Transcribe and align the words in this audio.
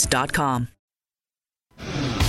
we 1.77 2.20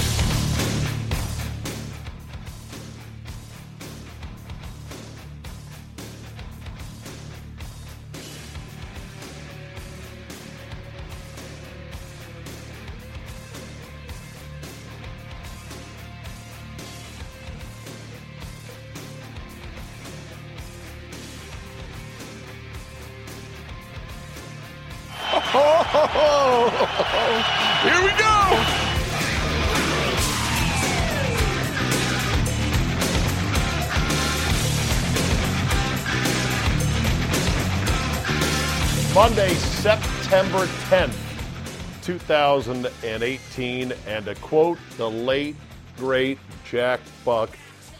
2018, 42.02 43.92
and 44.06 44.24
to 44.24 44.34
quote 44.36 44.78
the 44.96 45.10
late, 45.10 45.56
great 45.96 46.38
Jack 46.64 47.00
Buck, 47.24 47.50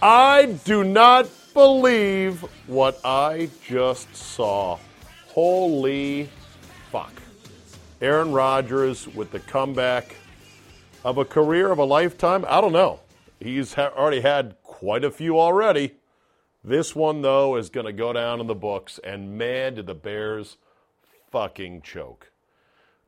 I 0.01 0.59
do 0.65 0.85
not 0.85 1.29
believe 1.55 2.45
what 2.67 3.01
I 3.05 3.49
just 3.67 4.15
saw. 4.15 4.79
Holy 5.29 6.29
fuck. 6.91 7.13
Aaron 8.01 8.33
Rodgers 8.33 9.07
with 9.09 9.31
the 9.31 9.41
comeback 9.41 10.17
of 11.05 11.19
a 11.19 11.25
career 11.25 11.71
of 11.71 11.79
a 11.79 11.85
lifetime? 11.85 12.45
I 12.49 12.61
don't 12.61 12.73
know. 12.73 13.01
He's 13.39 13.75
ha- 13.75 13.93
already 13.97 14.21
had 14.21 14.57
quite 14.63 15.05
a 15.05 15.11
few 15.11 15.39
already. 15.39 15.95
This 16.65 16.95
one, 16.95 17.23
though, 17.23 17.57
is 17.57 17.71
going 17.71 17.87
to 17.87 17.93
go 17.93 18.13
down 18.13 18.41
in 18.41 18.47
the 18.47 18.55
books, 18.55 19.01
and 19.03 19.37
man, 19.37 19.75
did 19.75 19.87
the 19.87 19.95
Bears 19.95 20.57
fucking 21.31 21.83
choke. 21.83 22.31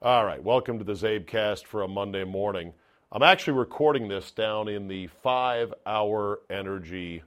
All 0.04 0.26
right, 0.26 0.42
welcome 0.42 0.78
to 0.78 0.84
the 0.84 0.92
Zabecast 0.92 1.64
for 1.64 1.80
a 1.80 1.88
Monday 1.88 2.24
morning. 2.24 2.74
I'm 3.10 3.22
actually 3.22 3.54
recording 3.54 4.06
this 4.06 4.32
down 4.32 4.68
in 4.68 4.86
the 4.86 5.06
five 5.06 5.72
hour 5.86 6.40
energy 6.50 7.22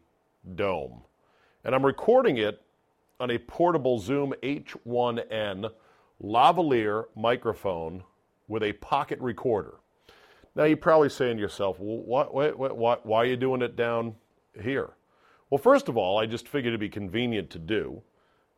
dome. 0.54 1.02
And 1.64 1.74
I'm 1.74 1.84
recording 1.84 2.38
it 2.38 2.62
on 3.20 3.32
a 3.32 3.40
portable 3.40 3.98
Zoom 3.98 4.36
H1N 4.44 5.72
lavalier 6.24 7.06
microphone 7.16 8.04
with 8.48 8.62
a 8.62 8.74
pocket 8.74 9.20
recorder. 9.22 9.78
Now, 10.54 10.66
you're 10.66 10.78
probably 10.78 11.10
saying 11.10 11.38
to 11.38 11.42
yourself, 11.42 11.80
well, 11.80 12.04
what, 12.04 12.32
wait, 12.32 12.56
why, 12.56 12.98
why 13.02 13.18
are 13.24 13.26
you 13.26 13.38
doing 13.38 13.64
it 13.64 13.76
down 13.76 14.14
here? 14.62 14.92
Well, 15.50 15.58
first 15.58 15.90
of 15.90 15.98
all, 15.98 16.20
I 16.20 16.28
just 16.28 16.48
figured 16.48 16.74
it'd 16.74 16.80
be 16.80 16.90
convenient 16.90 17.50
to 17.50 17.58
do 17.58 18.04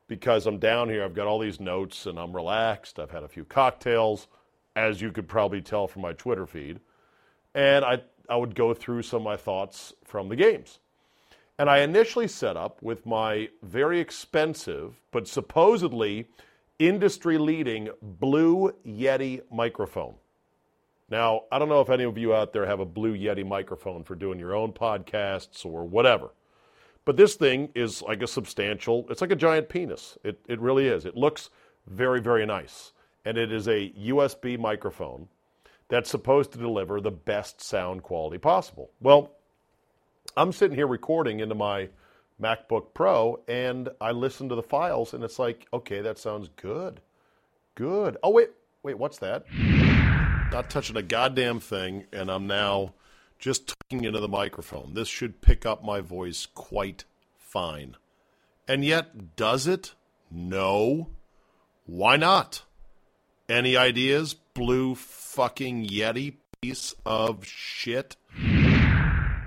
because 0.09 0.47
I'm 0.47 0.58
down 0.58 0.90
here. 0.90 1.06
I've 1.06 1.14
got 1.14 1.28
all 1.28 1.40
these 1.40 1.62
notes 1.62 2.06
and 2.06 2.20
I'm 2.20 2.36
relaxed. 2.36 3.00
I've 3.00 3.12
had 3.12 3.24
a 3.24 3.30
few 3.30 3.46
cocktails, 3.46 4.28
as 4.75 5.00
you 5.00 5.12
could 5.12 5.30
probably 5.30 5.62
tell 5.62 5.88
from 5.88 6.02
my 6.02 6.12
Twitter 6.12 6.46
feed. 6.46 6.81
And 7.56 7.86
I, 7.86 8.02
I 8.28 8.36
would 8.36 8.56
go 8.56 8.74
through 8.74 9.03
some 9.03 9.18
of 9.18 9.24
my 9.24 9.38
thoughts 9.38 9.94
from 10.03 10.28
the 10.28 10.36
games. 10.36 10.80
And 11.58 11.70
I 11.70 11.80
initially 11.80 12.28
set 12.28 12.58
up 12.58 12.81
with 12.81 13.06
my 13.06 13.50
very 13.62 14.00
expensive, 14.00 15.00
but 15.12 15.28
supposedly 15.28 16.28
industry 16.80 17.38
leading 17.38 17.90
Blue 18.02 18.74
Yeti 18.86 19.41
microphone. 19.52 20.16
Now, 21.09 21.44
I 21.52 21.59
don't 21.59 21.70
know 21.70 21.81
if 21.81 21.90
any 21.90 22.03
of 22.03 22.18
you 22.18 22.34
out 22.34 22.53
there 22.53 22.66
have 22.66 22.80
a 22.80 22.86
Blue 22.86 23.16
Yeti 23.16 23.46
microphone 23.46 24.03
for 24.03 24.16
doing 24.16 24.40
your 24.40 24.56
own 24.56 24.72
podcasts 24.72 25.66
or 25.66 25.84
whatever. 25.84 26.31
But 27.09 27.18
this 27.18 27.34
thing 27.34 27.70
is 27.74 28.03
like 28.03 28.22
a 28.22 28.28
substantial, 28.28 29.08
it's 29.09 29.20
like 29.20 29.31
a 29.31 29.36
giant 29.36 29.68
penis. 29.68 30.16
It, 30.24 30.40
it 30.47 30.59
really 30.59 30.88
is. 30.88 31.06
It 31.06 31.18
looks 31.18 31.50
very, 31.88 32.22
very 32.22 32.46
nice. 32.46 32.92
And 33.25 33.36
it 33.36 33.52
is 33.52 33.68
a 33.68 33.90
USB 34.00 34.59
microphone 34.59 35.28
that's 35.88 36.12
supposed 36.12 36.52
to 36.52 36.59
deliver 36.59 37.02
the 37.02 37.09
best 37.09 37.62
sound 37.62 38.03
quality 38.03 38.38
possible. 38.38 38.92
Well, 39.02 39.31
I'm 40.38 40.52
sitting 40.52 40.78
here 40.78 40.86
recording 40.86 41.40
into 41.40 41.56
my 41.56 41.90
MacBook 42.40 42.94
Pro 42.94 43.41
and 43.47 43.90
I 44.00 44.12
listen 44.12 44.47
to 44.50 44.56
the 44.56 44.62
files 44.62 45.16
and 45.16 45.24
it's 45.24 45.40
like, 45.40 45.66
okay, 45.74 46.02
that 46.02 46.20
sounds 46.20 46.47
good. 46.58 47.02
Good. 47.74 48.18
Oh, 48.22 48.30
wait, 48.30 48.50
wait, 48.84 49.00
what's 49.00 49.18
that? 49.18 49.46
Not 50.52 50.70
touching 50.70 50.96
a 50.96 51.02
goddamn 51.02 51.59
thing, 51.59 52.06
and 52.14 52.30
I'm 52.30 52.46
now 52.46 52.94
just 53.39 53.67
talking 53.67 54.03
into 54.03 54.19
the 54.19 54.27
microphone. 54.27 54.94
This 54.94 55.07
should 55.07 55.41
pick 55.41 55.66
up 55.66 55.83
my 55.83 56.01
voice 56.01 56.45
quite 56.45 57.05
fine. 57.38 57.95
And 58.67 58.85
yet, 58.85 59.35
does 59.35 59.66
it? 59.66 59.95
No. 60.29 61.09
Why 61.85 62.17
not? 62.17 62.63
Any 63.47 63.75
ideas, 63.75 64.35
blue 64.35 64.94
fucking 64.94 65.88
Yeti 65.88 66.35
piece 66.61 66.94
of 67.05 67.45
shit? 67.45 68.16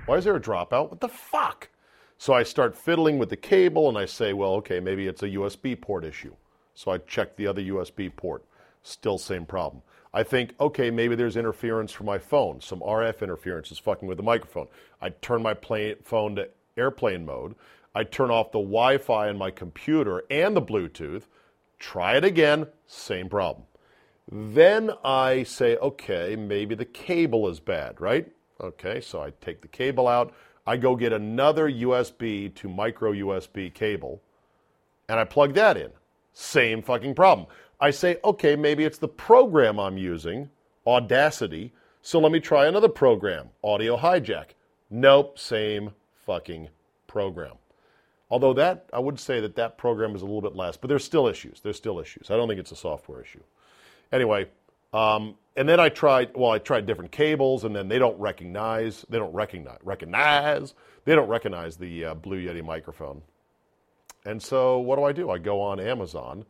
Why 0.05 0.17
is 0.17 0.25
there 0.25 0.35
a 0.35 0.41
dropout? 0.41 0.89
What 0.89 0.99
the 0.99 1.07
fuck? 1.07 1.69
So 2.17 2.33
I 2.33 2.43
start 2.43 2.75
fiddling 2.75 3.17
with 3.17 3.29
the 3.29 3.37
cable 3.37 3.87
and 3.87 3.97
I 3.97 4.05
say, 4.05 4.33
well, 4.33 4.53
okay, 4.55 4.79
maybe 4.79 5.07
it's 5.07 5.23
a 5.23 5.29
USB 5.29 5.79
port 5.79 6.03
issue. 6.03 6.35
So 6.73 6.91
I 6.91 6.97
check 6.97 7.35
the 7.35 7.47
other 7.47 7.61
USB 7.61 8.13
port. 8.13 8.43
Still 8.81 9.17
same 9.17 9.45
problem. 9.45 9.83
I 10.13 10.23
think, 10.23 10.53
okay, 10.59 10.91
maybe 10.91 11.15
there's 11.15 11.37
interference 11.37 11.91
from 11.91 12.05
my 12.05 12.19
phone. 12.19 12.61
Some 12.61 12.81
RF 12.81 13.21
interference 13.21 13.71
is 13.71 13.79
fucking 13.79 14.07
with 14.07 14.17
the 14.17 14.23
microphone. 14.23 14.67
I 15.01 15.09
turn 15.09 15.41
my 15.41 15.55
phone 16.03 16.35
to 16.35 16.49
airplane 16.77 17.25
mode. 17.25 17.55
I 17.95 18.03
turn 18.03 18.29
off 18.29 18.51
the 18.51 18.59
Wi 18.59 18.97
Fi 18.97 19.29
in 19.29 19.37
my 19.37 19.51
computer 19.51 20.23
and 20.29 20.55
the 20.55 20.61
Bluetooth. 20.61 21.23
Try 21.79 22.17
it 22.17 22.23
again, 22.23 22.67
same 22.85 23.27
problem. 23.27 23.65
Then 24.31 24.91
I 25.03 25.43
say, 25.43 25.77
okay, 25.77 26.35
maybe 26.35 26.75
the 26.75 26.85
cable 26.85 27.47
is 27.49 27.59
bad, 27.59 27.99
right? 27.99 28.31
Okay, 28.61 29.01
so 29.01 29.21
I 29.21 29.33
take 29.41 29.61
the 29.61 29.67
cable 29.67 30.07
out. 30.07 30.33
I 30.65 30.77
go 30.77 30.95
get 30.95 31.11
another 31.11 31.69
USB 31.69 32.53
to 32.55 32.69
micro 32.69 33.11
USB 33.11 33.73
cable 33.73 34.21
and 35.09 35.19
I 35.19 35.25
plug 35.25 35.53
that 35.55 35.77
in. 35.77 35.91
Same 36.31 36.81
fucking 36.81 37.15
problem. 37.15 37.47
I 37.79 37.91
say, 37.91 38.17
okay, 38.23 38.55
maybe 38.55 38.83
it's 38.83 38.97
the 38.97 39.07
program 39.07 39.79
I'm 39.79 39.97
using, 39.97 40.49
Audacity. 40.85 41.71
So 42.01 42.19
let 42.19 42.31
me 42.31 42.39
try 42.39 42.67
another 42.67 42.89
program, 42.89 43.49
Audio 43.63 43.97
Hijack. 43.97 44.47
Nope, 44.89 45.39
same 45.39 45.91
fucking 46.25 46.69
program. 47.07 47.53
Although 48.29 48.53
that, 48.53 48.85
I 48.91 48.99
would 48.99 49.19
say 49.19 49.39
that 49.39 49.55
that 49.55 49.77
program 49.77 50.15
is 50.15 50.21
a 50.21 50.25
little 50.25 50.41
bit 50.41 50.55
less, 50.55 50.75
but 50.75 50.87
there's 50.87 51.03
still 51.03 51.27
issues. 51.27 51.61
There's 51.61 51.77
still 51.77 51.99
issues. 51.99 52.29
I 52.29 52.35
don't 52.35 52.47
think 52.47 52.59
it's 52.59 52.71
a 52.71 52.75
software 52.75 53.21
issue. 53.21 53.43
Anyway, 54.11 54.47
um, 54.91 55.35
and 55.55 55.69
then 55.69 55.79
I 55.79 55.89
tried, 55.89 56.35
well, 56.35 56.51
I 56.51 56.59
tried 56.59 56.85
different 56.85 57.11
cables, 57.11 57.63
and 57.63 57.75
then 57.75 57.87
they 57.87 57.99
don't 57.99 58.19
recognize, 58.19 59.05
they 59.09 59.17
don't 59.17 59.33
recognize, 59.33 59.77
recognize, 59.83 60.73
they 61.05 61.15
don't 61.15 61.27
recognize 61.27 61.77
the 61.77 62.05
uh, 62.05 62.13
Blue 62.15 62.43
Yeti 62.43 62.63
microphone. 62.63 63.21
And 64.25 64.41
so 64.41 64.79
what 64.79 64.95
do 64.97 65.03
I 65.03 65.11
do? 65.11 65.29
I 65.29 65.37
go 65.37 65.61
on 65.61 65.79
Amazon 65.79 66.45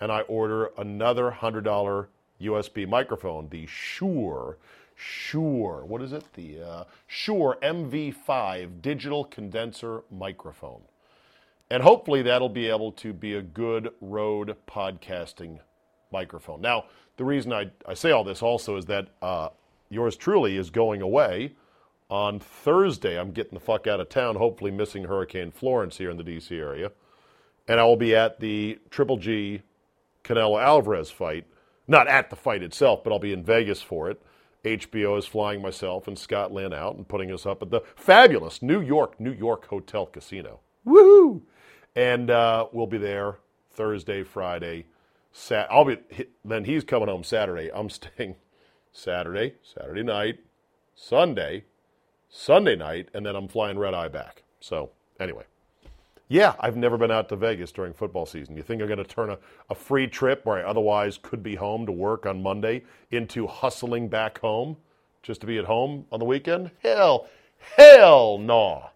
and 0.00 0.12
I 0.12 0.20
order 0.22 0.70
another 0.78 1.30
$100 1.30 2.06
USB 2.40 2.88
microphone, 2.88 3.48
the 3.48 3.66
Shure, 3.66 4.58
Shure, 4.94 5.84
what 5.84 6.02
is 6.02 6.12
it? 6.12 6.24
The 6.34 6.62
uh, 6.62 6.84
Shure 7.06 7.58
MV5 7.62 8.82
digital 8.82 9.24
condenser 9.24 10.02
microphone. 10.10 10.82
And 11.70 11.82
hopefully 11.82 12.22
that'll 12.22 12.48
be 12.48 12.68
able 12.68 12.92
to 12.92 13.12
be 13.12 13.34
a 13.34 13.42
good 13.42 13.92
road 14.00 14.56
podcasting 14.66 15.58
microphone. 16.10 16.60
Now, 16.60 16.86
the 17.16 17.24
reason 17.24 17.52
I, 17.52 17.70
I 17.86 17.94
say 17.94 18.10
all 18.10 18.24
this 18.24 18.42
also 18.42 18.76
is 18.76 18.86
that 18.86 19.08
uh, 19.20 19.50
yours 19.90 20.16
truly 20.16 20.56
is 20.56 20.70
going 20.70 21.02
away 21.02 21.52
on 22.08 22.40
Thursday. 22.40 23.18
I'm 23.18 23.32
getting 23.32 23.54
the 23.54 23.60
fuck 23.60 23.86
out 23.86 24.00
of 24.00 24.08
town, 24.08 24.36
hopefully 24.36 24.70
missing 24.70 25.04
Hurricane 25.04 25.50
Florence 25.50 25.98
here 25.98 26.10
in 26.10 26.16
the 26.16 26.24
DC 26.24 26.50
area. 26.52 26.90
And 27.66 27.78
I 27.78 27.84
will 27.84 27.96
be 27.96 28.16
at 28.16 28.40
the 28.40 28.78
Triple 28.90 29.18
G 29.18 29.62
Canelo 30.24 30.62
Alvarez 30.62 31.10
fight. 31.10 31.46
Not 31.86 32.06
at 32.06 32.30
the 32.30 32.36
fight 32.36 32.62
itself, 32.62 33.02
but 33.02 33.12
I'll 33.12 33.18
be 33.18 33.32
in 33.32 33.42
Vegas 33.42 33.80
for 33.80 34.10
it. 34.10 34.20
HBO 34.64 35.18
is 35.18 35.26
flying 35.26 35.62
myself 35.62 36.06
and 36.08 36.18
Scott 36.18 36.52
Linn 36.52 36.72
out 36.74 36.96
and 36.96 37.08
putting 37.08 37.32
us 37.32 37.46
up 37.46 37.62
at 37.62 37.70
the 37.70 37.80
fabulous 37.96 38.60
New 38.60 38.80
York, 38.80 39.18
New 39.18 39.32
York 39.32 39.66
Hotel 39.68 40.04
Casino. 40.06 40.60
Woohoo! 40.86 41.42
And 41.96 42.30
uh, 42.30 42.66
we'll 42.72 42.86
be 42.86 42.98
there 42.98 43.38
Thursday, 43.70 44.22
Friday, 44.22 44.86
Sat. 45.32 45.68
I'll 45.70 45.84
be 45.84 45.98
then. 46.44 46.64
He's 46.64 46.84
coming 46.84 47.08
home 47.08 47.24
Saturday. 47.24 47.70
I'm 47.72 47.88
staying 47.90 48.36
Saturday, 48.92 49.54
Saturday 49.62 50.02
night, 50.02 50.40
Sunday, 50.94 51.64
Sunday 52.28 52.76
night, 52.76 53.08
and 53.14 53.24
then 53.24 53.36
I'm 53.36 53.48
flying 53.48 53.78
red 53.78 53.94
eye 53.94 54.08
back. 54.08 54.42
So 54.60 54.90
anyway, 55.20 55.44
yeah, 56.28 56.54
I've 56.60 56.76
never 56.76 56.98
been 56.98 57.10
out 57.10 57.28
to 57.30 57.36
Vegas 57.36 57.72
during 57.72 57.94
football 57.94 58.26
season. 58.26 58.54
You 58.54 58.62
think 58.62 58.82
I'm 58.82 58.88
going 58.88 58.98
to 58.98 59.04
turn 59.04 59.30
a, 59.30 59.38
a 59.70 59.74
free 59.74 60.06
trip 60.06 60.44
where 60.44 60.58
I 60.58 60.68
otherwise 60.68 61.18
could 61.20 61.42
be 61.42 61.54
home 61.54 61.86
to 61.86 61.92
work 61.92 62.26
on 62.26 62.42
Monday 62.42 62.84
into 63.10 63.46
hustling 63.46 64.08
back 64.08 64.38
home 64.38 64.76
just 65.22 65.40
to 65.40 65.46
be 65.46 65.58
at 65.58 65.64
home 65.64 66.04
on 66.12 66.18
the 66.18 66.26
weekend? 66.26 66.70
Hell, 66.82 67.28
hell 67.76 68.38
no. 68.38 68.90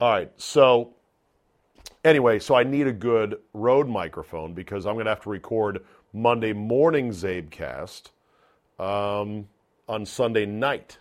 All 0.00 0.10
right, 0.10 0.30
so 0.36 0.94
anyway, 2.04 2.38
so 2.38 2.54
I 2.54 2.64
need 2.64 2.86
a 2.86 2.92
good 2.92 3.38
road 3.54 3.88
microphone 3.88 4.52
because 4.52 4.86
I'm 4.86 4.94
going 4.94 5.06
to 5.06 5.10
have 5.10 5.22
to 5.22 5.30
record 5.30 5.84
Monday 6.12 6.52
morning 6.52 7.10
Zabecast 7.10 8.10
um, 8.78 9.48
on 9.88 10.04
Sunday 10.04 10.44
night 10.44 10.98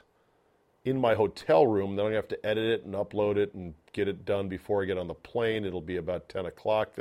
in 0.90 1.00
my 1.00 1.16
hotel 1.16 1.68
room. 1.68 1.96
Then 1.96 2.10
to 2.10 2.16
have 2.16 2.28
to 2.30 2.46
edit 2.46 2.66
it 2.66 2.86
and 2.86 2.94
upload 2.94 3.38
it 3.38 3.54
and 3.54 3.74
get 3.94 4.08
it 4.08 4.26
done 4.26 4.48
before 4.48 4.82
I 4.82 4.86
get 4.86 4.98
on 4.98 5.08
the 5.08 5.14
plane. 5.14 5.66
It'll 5.66 5.82
be 5.82 5.98
about 5.98 6.30
10 6.30 6.46
o'clock. 6.46 6.96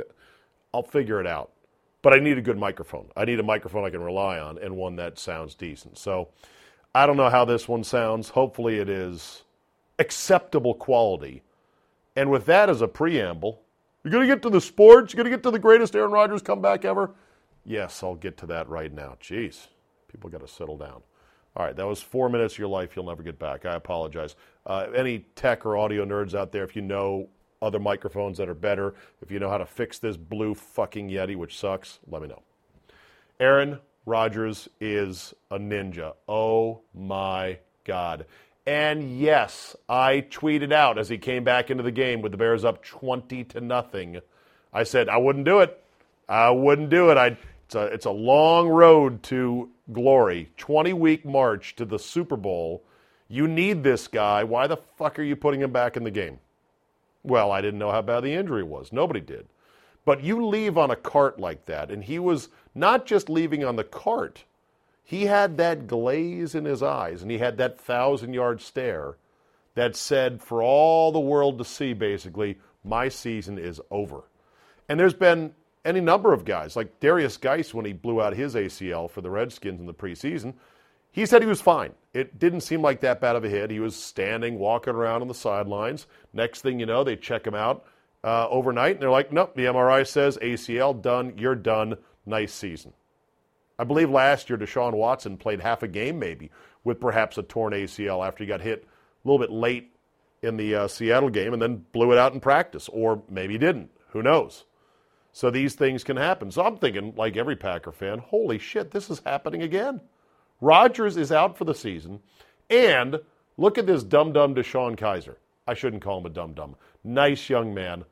I'll 0.73 0.83
figure 0.83 1.19
it 1.19 1.27
out. 1.27 1.51
But 2.01 2.13
I 2.13 2.19
need 2.19 2.37
a 2.37 2.41
good 2.41 2.57
microphone. 2.57 3.09
I 3.17 3.25
need 3.25 3.39
a 3.39 3.43
microphone 3.43 3.83
I 3.83 3.89
can 3.89 4.01
rely 4.01 4.39
on 4.39 4.57
and 4.57 4.75
one 4.75 4.95
that 4.97 5.17
sounds 5.17 5.55
decent. 5.55 5.97
So 5.97 6.29
I 6.93 7.05
don't 7.05 7.17
know 7.17 7.29
how 7.29 7.45
this 7.45 7.67
one 7.67 7.83
sounds. 7.83 8.29
Hopefully 8.29 8.77
it 8.77 8.89
is 8.89 9.43
acceptable 9.99 10.73
quality. 10.73 11.43
And 12.15 12.29
with 12.29 12.45
that 12.45 12.69
as 12.69 12.81
a 12.81 12.87
preamble, 12.87 13.61
you're 14.03 14.11
going 14.11 14.27
to 14.27 14.33
get 14.33 14.41
to 14.43 14.49
the 14.49 14.61
sports? 14.61 15.13
You're 15.13 15.23
going 15.23 15.31
to 15.31 15.37
get 15.37 15.43
to 15.43 15.51
the 15.51 15.59
greatest 15.59 15.95
Aaron 15.95 16.11
Rodgers 16.11 16.41
comeback 16.41 16.85
ever? 16.85 17.11
Yes, 17.65 18.01
I'll 18.03 18.15
get 18.15 18.37
to 18.37 18.45
that 18.47 18.69
right 18.69 18.93
now. 18.93 19.17
Jeez, 19.21 19.67
people 20.07 20.29
got 20.29 20.41
to 20.41 20.47
settle 20.47 20.77
down. 20.77 21.01
All 21.57 21.65
right, 21.65 21.75
that 21.75 21.87
was 21.87 21.99
four 21.99 22.29
minutes 22.29 22.53
of 22.53 22.59
your 22.59 22.67
life 22.67 22.95
you'll 22.95 23.07
never 23.07 23.23
get 23.23 23.39
back. 23.39 23.65
I 23.65 23.73
apologize. 23.73 24.35
Uh, 24.67 24.85
any 24.95 25.25
tech 25.33 25.65
or 25.65 25.75
audio 25.75 26.05
nerds 26.05 26.35
out 26.35 26.51
there, 26.51 26.63
if 26.63 26.75
you 26.75 26.83
know 26.83 27.29
other 27.63 27.79
microphones 27.79 28.37
that 28.37 28.47
are 28.47 28.53
better, 28.53 28.93
if 29.23 29.31
you 29.31 29.39
know 29.39 29.49
how 29.49 29.57
to 29.57 29.65
fix 29.65 29.97
this 29.97 30.17
blue 30.17 30.53
fucking 30.53 31.09
Yeti, 31.09 31.35
which 31.35 31.57
sucks, 31.57 31.97
let 32.07 32.21
me 32.21 32.27
know. 32.27 32.43
Aaron 33.39 33.79
Rodgers 34.05 34.69
is 34.79 35.33
a 35.49 35.57
ninja. 35.57 36.13
Oh 36.29 36.81
my 36.93 37.57
God. 37.85 38.27
And 38.67 39.17
yes, 39.17 39.75
I 39.89 40.27
tweeted 40.29 40.71
out 40.71 40.99
as 40.99 41.09
he 41.09 41.17
came 41.17 41.43
back 41.43 41.71
into 41.71 41.81
the 41.81 41.91
game 41.91 42.21
with 42.21 42.33
the 42.33 42.37
Bears 42.37 42.65
up 42.65 42.83
20 42.83 43.43
to 43.45 43.61
nothing. 43.61 44.19
I 44.71 44.83
said 44.83 45.09
I 45.09 45.17
wouldn't 45.17 45.45
do 45.45 45.61
it. 45.61 45.83
I 46.29 46.51
wouldn't 46.51 46.91
do 46.91 47.09
it. 47.09 47.17
I'd, 47.17 47.37
it's, 47.65 47.73
a, 47.73 47.85
it's 47.85 48.05
a 48.05 48.11
long 48.11 48.67
road 48.67 49.23
to 49.23 49.71
glory, 49.91 50.51
20 50.57 50.93
week 50.93 51.25
march 51.25 51.75
to 51.75 51.85
the 51.85 51.99
Super 51.99 52.37
Bowl. 52.37 52.83
You 53.27 53.47
need 53.47 53.83
this 53.83 54.07
guy. 54.07 54.43
Why 54.43 54.67
the 54.67 54.77
fuck 54.77 55.19
are 55.19 55.23
you 55.23 55.35
putting 55.35 55.61
him 55.61 55.71
back 55.71 55.97
in 55.97 56.03
the 56.03 56.11
game? 56.11 56.39
Well, 57.23 57.51
I 57.51 57.61
didn't 57.61 57.79
know 57.79 57.91
how 57.91 58.01
bad 58.01 58.21
the 58.21 58.33
injury 58.33 58.63
was. 58.63 58.93
Nobody 58.93 59.19
did. 59.19 59.47
But 60.05 60.23
you 60.23 60.45
leave 60.45 60.77
on 60.77 60.89
a 60.89 60.95
cart 60.95 61.39
like 61.39 61.65
that, 61.65 61.91
and 61.91 62.03
he 62.03 62.17
was 62.19 62.47
not 62.73 63.05
just 63.05 63.29
leaving 63.29 63.65
on 63.65 63.75
the 63.75 63.83
cart, 63.83 64.45
he 65.03 65.25
had 65.25 65.57
that 65.57 65.87
glaze 65.87 66.55
in 66.55 66.65
his 66.65 66.81
eyes, 66.81 67.21
and 67.21 67.29
he 67.29 67.37
had 67.37 67.57
that 67.57 67.79
thousand 67.79 68.33
yard 68.33 68.61
stare 68.61 69.17
that 69.75 69.95
said, 69.95 70.41
for 70.41 70.63
all 70.63 71.11
the 71.11 71.19
world 71.19 71.57
to 71.57 71.65
see, 71.65 71.93
basically, 71.93 72.57
my 72.83 73.09
season 73.09 73.57
is 73.57 73.81
over. 73.91 74.23
And 74.89 74.99
there's 74.99 75.13
been 75.13 75.53
any 75.87 76.01
number 76.01 76.33
of 76.33 76.45
guys, 76.45 76.75
like 76.75 76.99
Derrius 76.99 77.39
Guice 77.39 77.73
when 77.73 77.85
he 77.85 77.93
blew 77.93 78.21
out 78.21 78.35
his 78.35 78.55
ACL 78.55 79.09
for 79.09 79.21
the 79.21 79.29
Redskins 79.29 79.79
in 79.79 79.85
the 79.85 79.93
preseason. 79.93 80.53
He 81.11 81.25
said 81.25 81.41
he 81.41 81.47
was 81.47 81.61
fine. 81.61 81.93
It 82.13 82.37
didn't 82.37 82.61
seem 82.61 82.81
like 82.81 82.99
that 83.01 83.21
bad 83.21 83.35
of 83.35 83.43
a 83.43 83.49
hit. 83.49 83.71
He 83.71 83.79
was 83.79 83.95
standing, 83.95 84.59
walking 84.59 84.93
around 84.93 85.21
on 85.21 85.27
the 85.27 85.33
sidelines. 85.33 86.05
Next 86.33 86.61
thing 86.61 86.79
you 86.79 86.85
know, 86.85 87.03
they 87.03 87.15
check 87.15 87.47
him 87.47 87.55
out 87.55 87.85
uh, 88.23 88.47
overnight, 88.49 88.95
and 88.95 89.01
they're 89.01 89.09
like, 89.09 89.31
nope, 89.31 89.55
the 89.55 89.63
MRI 89.63 90.05
says 90.05 90.37
ACL 90.41 91.01
done, 91.01 91.33
you're 91.37 91.55
done, 91.55 91.97
nice 92.25 92.53
season. 92.53 92.93
I 93.79 93.83
believe 93.83 94.09
last 94.09 94.49
year 94.49 94.57
Deshaun 94.57 94.93
Watson 94.93 95.37
played 95.37 95.61
half 95.61 95.83
a 95.83 95.87
game 95.87 96.19
maybe 96.19 96.51
with 96.83 96.99
perhaps 96.99 97.37
a 97.37 97.43
torn 97.43 97.73
ACL 97.73 98.27
after 98.27 98.43
he 98.43 98.47
got 98.47 98.61
hit 98.61 98.83
a 98.83 99.27
little 99.27 99.39
bit 99.39 99.51
late 99.51 99.93
in 100.41 100.57
the 100.57 100.75
uh, 100.75 100.87
Seattle 100.87 101.29
game 101.29 101.53
and 101.53 101.61
then 101.61 101.85
blew 101.93 102.11
it 102.11 102.17
out 102.17 102.33
in 102.33 102.39
practice, 102.39 102.89
or 102.89 103.23
maybe 103.29 103.57
didn't. 103.57 103.89
Who 104.09 104.21
knows? 104.21 104.65
So 105.37 105.51
these 105.51 105.75
things 105.75 106.03
can 106.03 106.17
happen. 106.17 106.49
So 106.49 106.65
I'm 106.65 106.77
thinking, 106.77 107.13
like 107.15 107.37
every 107.37 107.55
Packer 107.55 107.91
fan, 107.91 108.17
holy 108.17 108.57
shit, 108.57 108.89
this 108.89 109.07
is 109.11 109.21
happening 109.23 109.61
again. 109.61 110.01
Rodgers 110.61 111.15
is 111.15 111.31
out 111.31 111.55
for 111.55 111.63
the 111.63 111.75
season, 111.75 112.21
and 112.71 113.19
look 113.55 113.77
at 113.77 113.85
this 113.85 114.01
dum 114.01 114.33
dum 114.33 114.55
DeShone 114.55 114.97
Kizer. 114.97 115.35
I 115.67 115.75
shouldn't 115.75 116.01
call 116.01 116.17
him 116.17 116.25
a 116.25 116.31
dum 116.31 116.55
dum. 116.55 116.75
Nice 117.03 117.51
young 117.51 117.71
man, 117.71 118.03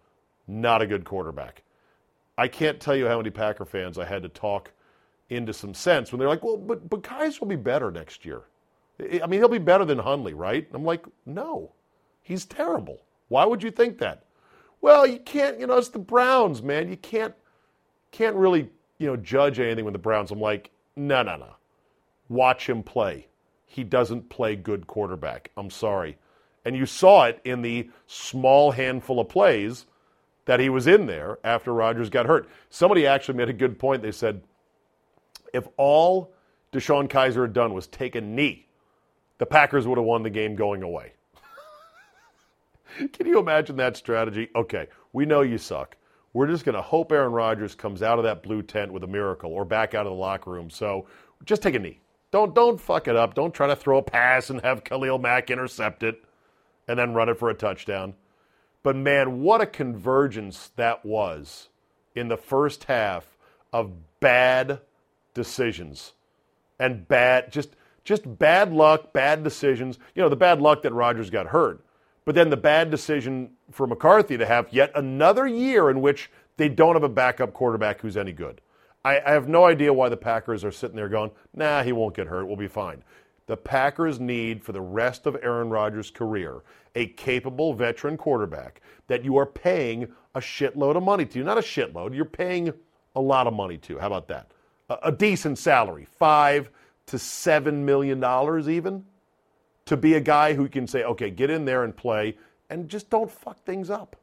not 0.48 0.84
a 0.84 0.86
good 0.86 1.04
quarterback. 1.04 1.64
I 2.38 2.48
can't 2.48 2.80
tell 2.80 2.96
you 2.96 3.08
how 3.08 3.18
many 3.18 3.32
Packer 3.32 3.66
fans 3.66 3.98
I 3.98 4.06
had 4.06 4.22
to 4.22 4.30
talk 4.30 4.72
into 5.32 5.52
some 5.52 5.74
sense 5.74 6.12
when 6.12 6.20
they're 6.20 6.30
like, 6.30 6.44
well, 6.44 6.58
but, 6.58 6.88
but 6.88 7.02
Kizer 7.02 7.40
will 7.40 7.48
be 7.48 7.56
better 7.56 7.90
next 7.90 8.24
year. 8.24 8.44
I 9.00 9.26
mean, 9.26 9.40
he'll 9.40 9.50
be 9.50 9.58
better 9.58 9.84
than 9.84 9.98
Hundley, 9.98 10.36
right? 10.36 10.68
I'm 10.76 10.86
like, 10.86 11.08
no, 11.26 11.72
he's 12.22 12.46
terrible. 12.46 13.02
Why 13.30 13.46
would 13.46 13.64
you 13.64 13.72
think 13.72 13.98
that? 13.98 14.25
Well, 14.82 15.06
you 15.08 15.20
can't, 15.20 15.60
you 15.60 15.68
know, 15.68 15.78
it's 15.78 15.90
the 15.90 16.00
Browns, 16.00 16.62
man. 16.62 16.90
You 16.90 16.98
can't 16.98 17.34
can't 18.12 18.36
really, 18.36 18.70
you 18.98 19.08
know, 19.08 19.18
judge 19.18 19.60
anything 19.60 19.84
with 19.84 19.94
the 19.94 20.00
Browns. 20.00 20.32
I'm 20.32 20.40
like, 20.40 20.72
no, 20.96 21.22
no, 21.24 21.36
no. 21.36 21.56
Watch 22.30 22.70
him 22.70 22.82
play. 22.82 23.28
He 23.66 23.84
doesn't 23.84 24.30
play 24.30 24.56
good 24.56 24.88
quarterback. 24.88 25.52
I'm 25.58 25.70
sorry. 25.70 26.18
And 26.64 26.76
you 26.76 26.86
saw 26.86 27.26
it 27.26 27.42
in 27.44 27.62
the 27.62 27.90
small 28.08 28.72
handful 28.72 29.20
of 29.20 29.28
plays 29.28 29.86
that 30.46 30.60
he 30.60 30.70
was 30.70 30.88
in 30.88 31.08
there 31.08 31.40
after 31.44 31.74
Rodgers 31.74 32.10
got 32.10 32.26
hurt. 32.26 32.48
Somebody 32.70 33.06
actually 33.06 33.38
made 33.38 33.50
a 33.50 33.54
good 33.54 33.78
point. 33.78 34.02
They 34.02 34.12
said, 34.12 34.42
if 35.54 35.68
all 35.78 36.32
DeShone 36.72 37.10
Kizer 37.10 37.42
had 37.42 37.54
done 37.54 37.74
was 37.74 37.88
take 37.88 38.16
a 38.16 38.22
knee, 38.22 38.68
the 39.38 39.46
Packers 39.46 39.86
would 39.86 39.98
have 39.98 40.06
won 40.06 40.24
the 40.24 40.30
game 40.30 40.56
going 40.56 40.84
away. 40.84 41.14
Can 43.14 43.28
you 43.28 43.40
imagine 43.40 43.76
that 43.78 43.98
strategy? 43.98 44.50
Okay, 44.56 44.88
we 45.14 45.26
know 45.26 45.42
you 45.42 45.58
suck. 45.58 45.98
We're 46.34 46.48
just 46.48 46.66
going 46.66 46.76
to 46.76 46.82
hope 46.82 47.12
Aaron 47.12 47.32
Rodgers 47.32 47.76
comes 47.76 48.02
out 48.02 48.18
of 48.20 48.26
that 48.26 48.44
blue 48.44 48.62
tent 48.62 48.92
with 48.92 49.04
a 49.04 49.08
miracle 49.08 49.52
or 49.52 49.64
back 49.64 49.94
out 49.94 50.06
of 50.06 50.12
the 50.12 50.18
locker 50.18 50.52
room. 50.52 50.70
So 50.70 51.08
just 51.46 51.62
take 51.62 51.76
a 51.76 51.80
knee. 51.80 52.00
Don't 52.32 52.54
don't 52.54 52.80
fuck 52.80 53.08
it 53.08 53.16
up. 53.16 53.34
Don't 53.34 53.54
try 53.54 53.68
to 53.68 53.76
throw 53.76 54.00
a 54.00 54.04
pass 54.04 54.50
and 54.50 54.60
have 54.62 54.84
Khalil 54.84 55.18
Mack 55.18 55.50
intercept 55.50 56.04
it 56.04 56.22
and 56.88 57.00
then 57.00 57.14
run 57.14 57.30
it 57.30 57.40
for 57.40 57.50
a 57.50 57.54
touchdown. 57.54 58.14
But 58.84 58.98
man, 58.98 59.42
what 59.42 59.62
a 59.62 59.66
convergence 59.66 60.72
that 60.76 61.06
was 61.06 61.70
in 62.14 62.28
the 62.28 62.38
first 62.38 62.86
half 62.86 63.38
of 63.72 63.92
bad 64.20 64.82
decisions 65.34 66.14
and 66.78 67.08
bad 67.08 67.52
just 67.52 67.70
just 68.04 68.38
bad 68.38 68.74
luck, 68.74 69.14
bad 69.14 69.44
decisions. 69.44 69.98
You 70.14 70.22
know, 70.22 70.30
the 70.30 70.36
bad 70.36 70.62
luck 70.62 70.82
that 70.82 70.94
Rodgers 70.94 71.30
got 71.30 71.48
hurt. 71.48 71.85
But 72.26 72.36
then 72.36 72.50
the 72.50 72.58
bad 72.58 72.90
decision 72.90 73.52
for 73.72 73.86
McCarthy 73.86 74.38
to 74.38 74.46
have 74.46 74.74
yet 74.74 74.92
another 74.96 75.46
year 75.46 75.90
in 75.90 76.02
which 76.02 76.32
they 76.58 76.70
don't 76.70 76.96
have 76.96 77.04
a 77.04 77.10
backup 77.10 77.54
quarterback 77.54 78.02
who's 78.02 78.18
any 78.18 78.32
good. 78.32 78.62
I, 79.04 79.20
I 79.20 79.32
have 79.32 79.48
no 79.48 79.66
idea 79.66 79.94
why 79.94 80.10
the 80.10 80.18
Packers 80.18 80.64
are 80.64 80.72
sitting 80.72 80.96
there 80.96 81.10
going, 81.10 81.30
nah, 81.54 81.84
he 81.84 81.92
won't 81.92 82.16
get 82.16 82.28
hurt. 82.28 82.48
We'll 82.48 82.56
be 82.56 82.68
fine. 82.68 83.04
The 83.46 83.56
Packers 83.56 84.20
need 84.20 84.64
for 84.64 84.72
the 84.72 84.82
rest 84.82 85.28
of 85.28 85.38
Aaron 85.44 85.70
Rodgers' 85.70 86.10
career 86.10 86.64
a 86.96 87.08
capable 87.08 87.74
veteran 87.74 88.18
quarterback 88.18 88.82
that 89.08 89.24
you 89.24 89.38
are 89.38 89.46
paying 89.46 90.12
a 90.34 90.40
shitload 90.40 90.96
of 90.96 91.04
money 91.04 91.26
to. 91.26 91.44
Not 91.44 91.60
a 91.60 91.62
shitload, 91.62 92.16
you're 92.16 92.26
paying 92.26 92.74
a 93.16 93.22
lot 93.22 93.46
of 93.46 93.54
money 93.54 93.78
to. 93.78 94.00
How 94.00 94.08
about 94.08 94.28
that? 94.30 94.50
A, 94.90 94.98
a 95.04 95.12
decent 95.12 95.60
salary, 95.60 96.08
five 96.18 96.72
to 97.08 97.20
seven 97.20 97.86
million 97.86 98.20
dollars 98.20 98.68
even 98.68 99.06
to 99.86 99.96
be 99.96 100.16
a 100.16 100.20
guy 100.20 100.54
who 100.54 100.68
can 100.68 100.88
say, 100.88 101.04
okay, 101.04 101.30
get 101.30 101.50
in 101.50 101.66
there 101.66 101.84
and 101.84 101.96
play 101.96 102.38
and 102.70 102.90
just 102.90 103.10
don't 103.10 103.32
fuck 103.32 103.64
things 103.64 103.90
up. 103.90 104.16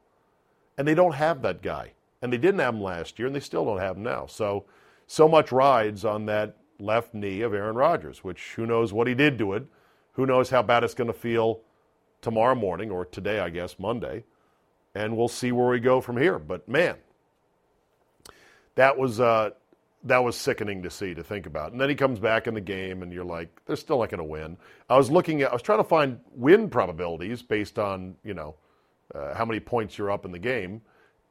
And 0.76 0.86
they 0.86 0.94
don't 0.94 1.14
have 1.14 1.42
that 1.42 1.62
guy. 1.62 1.92
And 2.20 2.32
they 2.32 2.38
didn't 2.38 2.60
have 2.60 2.74
him 2.74 2.82
last 2.82 3.18
year, 3.18 3.26
and 3.26 3.34
they 3.34 3.40
still 3.40 3.64
don't 3.64 3.80
have 3.80 3.96
him 3.96 4.02
now. 4.02 4.26
So, 4.26 4.64
so 5.06 5.28
much 5.28 5.52
rides 5.52 6.04
on 6.04 6.26
that 6.26 6.56
left 6.78 7.14
knee 7.14 7.40
of 7.42 7.52
Aaron 7.52 7.76
Rodgers, 7.76 8.24
which 8.24 8.54
who 8.54 8.66
knows 8.66 8.92
what 8.92 9.06
he 9.06 9.14
did 9.14 9.38
to 9.38 9.54
it. 9.54 9.64
Who 10.12 10.26
knows 10.26 10.50
how 10.50 10.62
bad 10.62 10.84
it's 10.84 10.94
going 10.94 11.08
to 11.08 11.18
feel 11.18 11.60
tomorrow 12.20 12.54
morning 12.54 12.90
or 12.90 13.04
today, 13.04 13.40
I 13.40 13.50
guess, 13.50 13.78
Monday. 13.78 14.24
And 14.94 15.16
we'll 15.16 15.28
see 15.28 15.52
where 15.52 15.68
we 15.68 15.80
go 15.80 16.00
from 16.00 16.16
here. 16.16 16.38
But 16.38 16.68
man, 16.68 16.96
that 18.74 18.96
was 18.96 19.20
uh, 19.20 19.50
that 20.04 20.24
was 20.24 20.36
sickening 20.36 20.82
to 20.82 20.90
see, 20.90 21.14
to 21.14 21.22
think 21.22 21.46
about. 21.46 21.72
And 21.72 21.80
then 21.80 21.88
he 21.88 21.94
comes 21.94 22.18
back 22.18 22.46
in 22.46 22.54
the 22.54 22.60
game, 22.60 23.02
and 23.02 23.12
you're 23.12 23.24
like, 23.24 23.64
they're 23.66 23.76
still 23.76 24.00
not 24.00 24.10
going 24.10 24.18
to 24.18 24.24
win. 24.24 24.56
I 24.88 24.96
was 24.96 25.10
looking 25.10 25.42
at, 25.42 25.50
I 25.50 25.52
was 25.54 25.62
trying 25.62 25.78
to 25.78 25.84
find 25.84 26.20
win 26.34 26.70
probabilities 26.70 27.42
based 27.42 27.78
on, 27.78 28.16
you 28.24 28.34
know, 28.34 28.56
uh, 29.14 29.34
how 29.34 29.44
many 29.44 29.60
points 29.60 29.96
you're 29.96 30.10
up 30.10 30.24
in 30.24 30.32
the 30.32 30.38
game. 30.38 30.82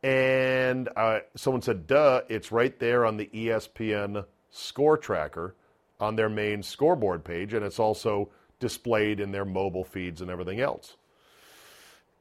And 0.04 0.90
uh, 0.96 1.20
someone 1.36 1.62
said, 1.62 1.86
duh, 1.86 2.22
it's 2.30 2.51
right 2.51 2.78
there 2.80 3.06
on 3.06 3.18
the 3.18 3.30
ESPN 3.34 4.25
score 4.50 4.98
tracker 4.98 5.56
on 6.00 6.16
their 6.16 6.30
main 6.30 6.63
scoreboard 6.63 7.24
page, 7.24 7.54
and 7.54 7.63
it's 7.63 7.80
also 7.80 8.30
displayed 8.60 9.20
in 9.20 9.32
their 9.32 9.46
mobile 9.46 9.84
feeds 9.84 10.22
and 10.22 10.32
everything 10.32 10.60
else. 10.60 10.96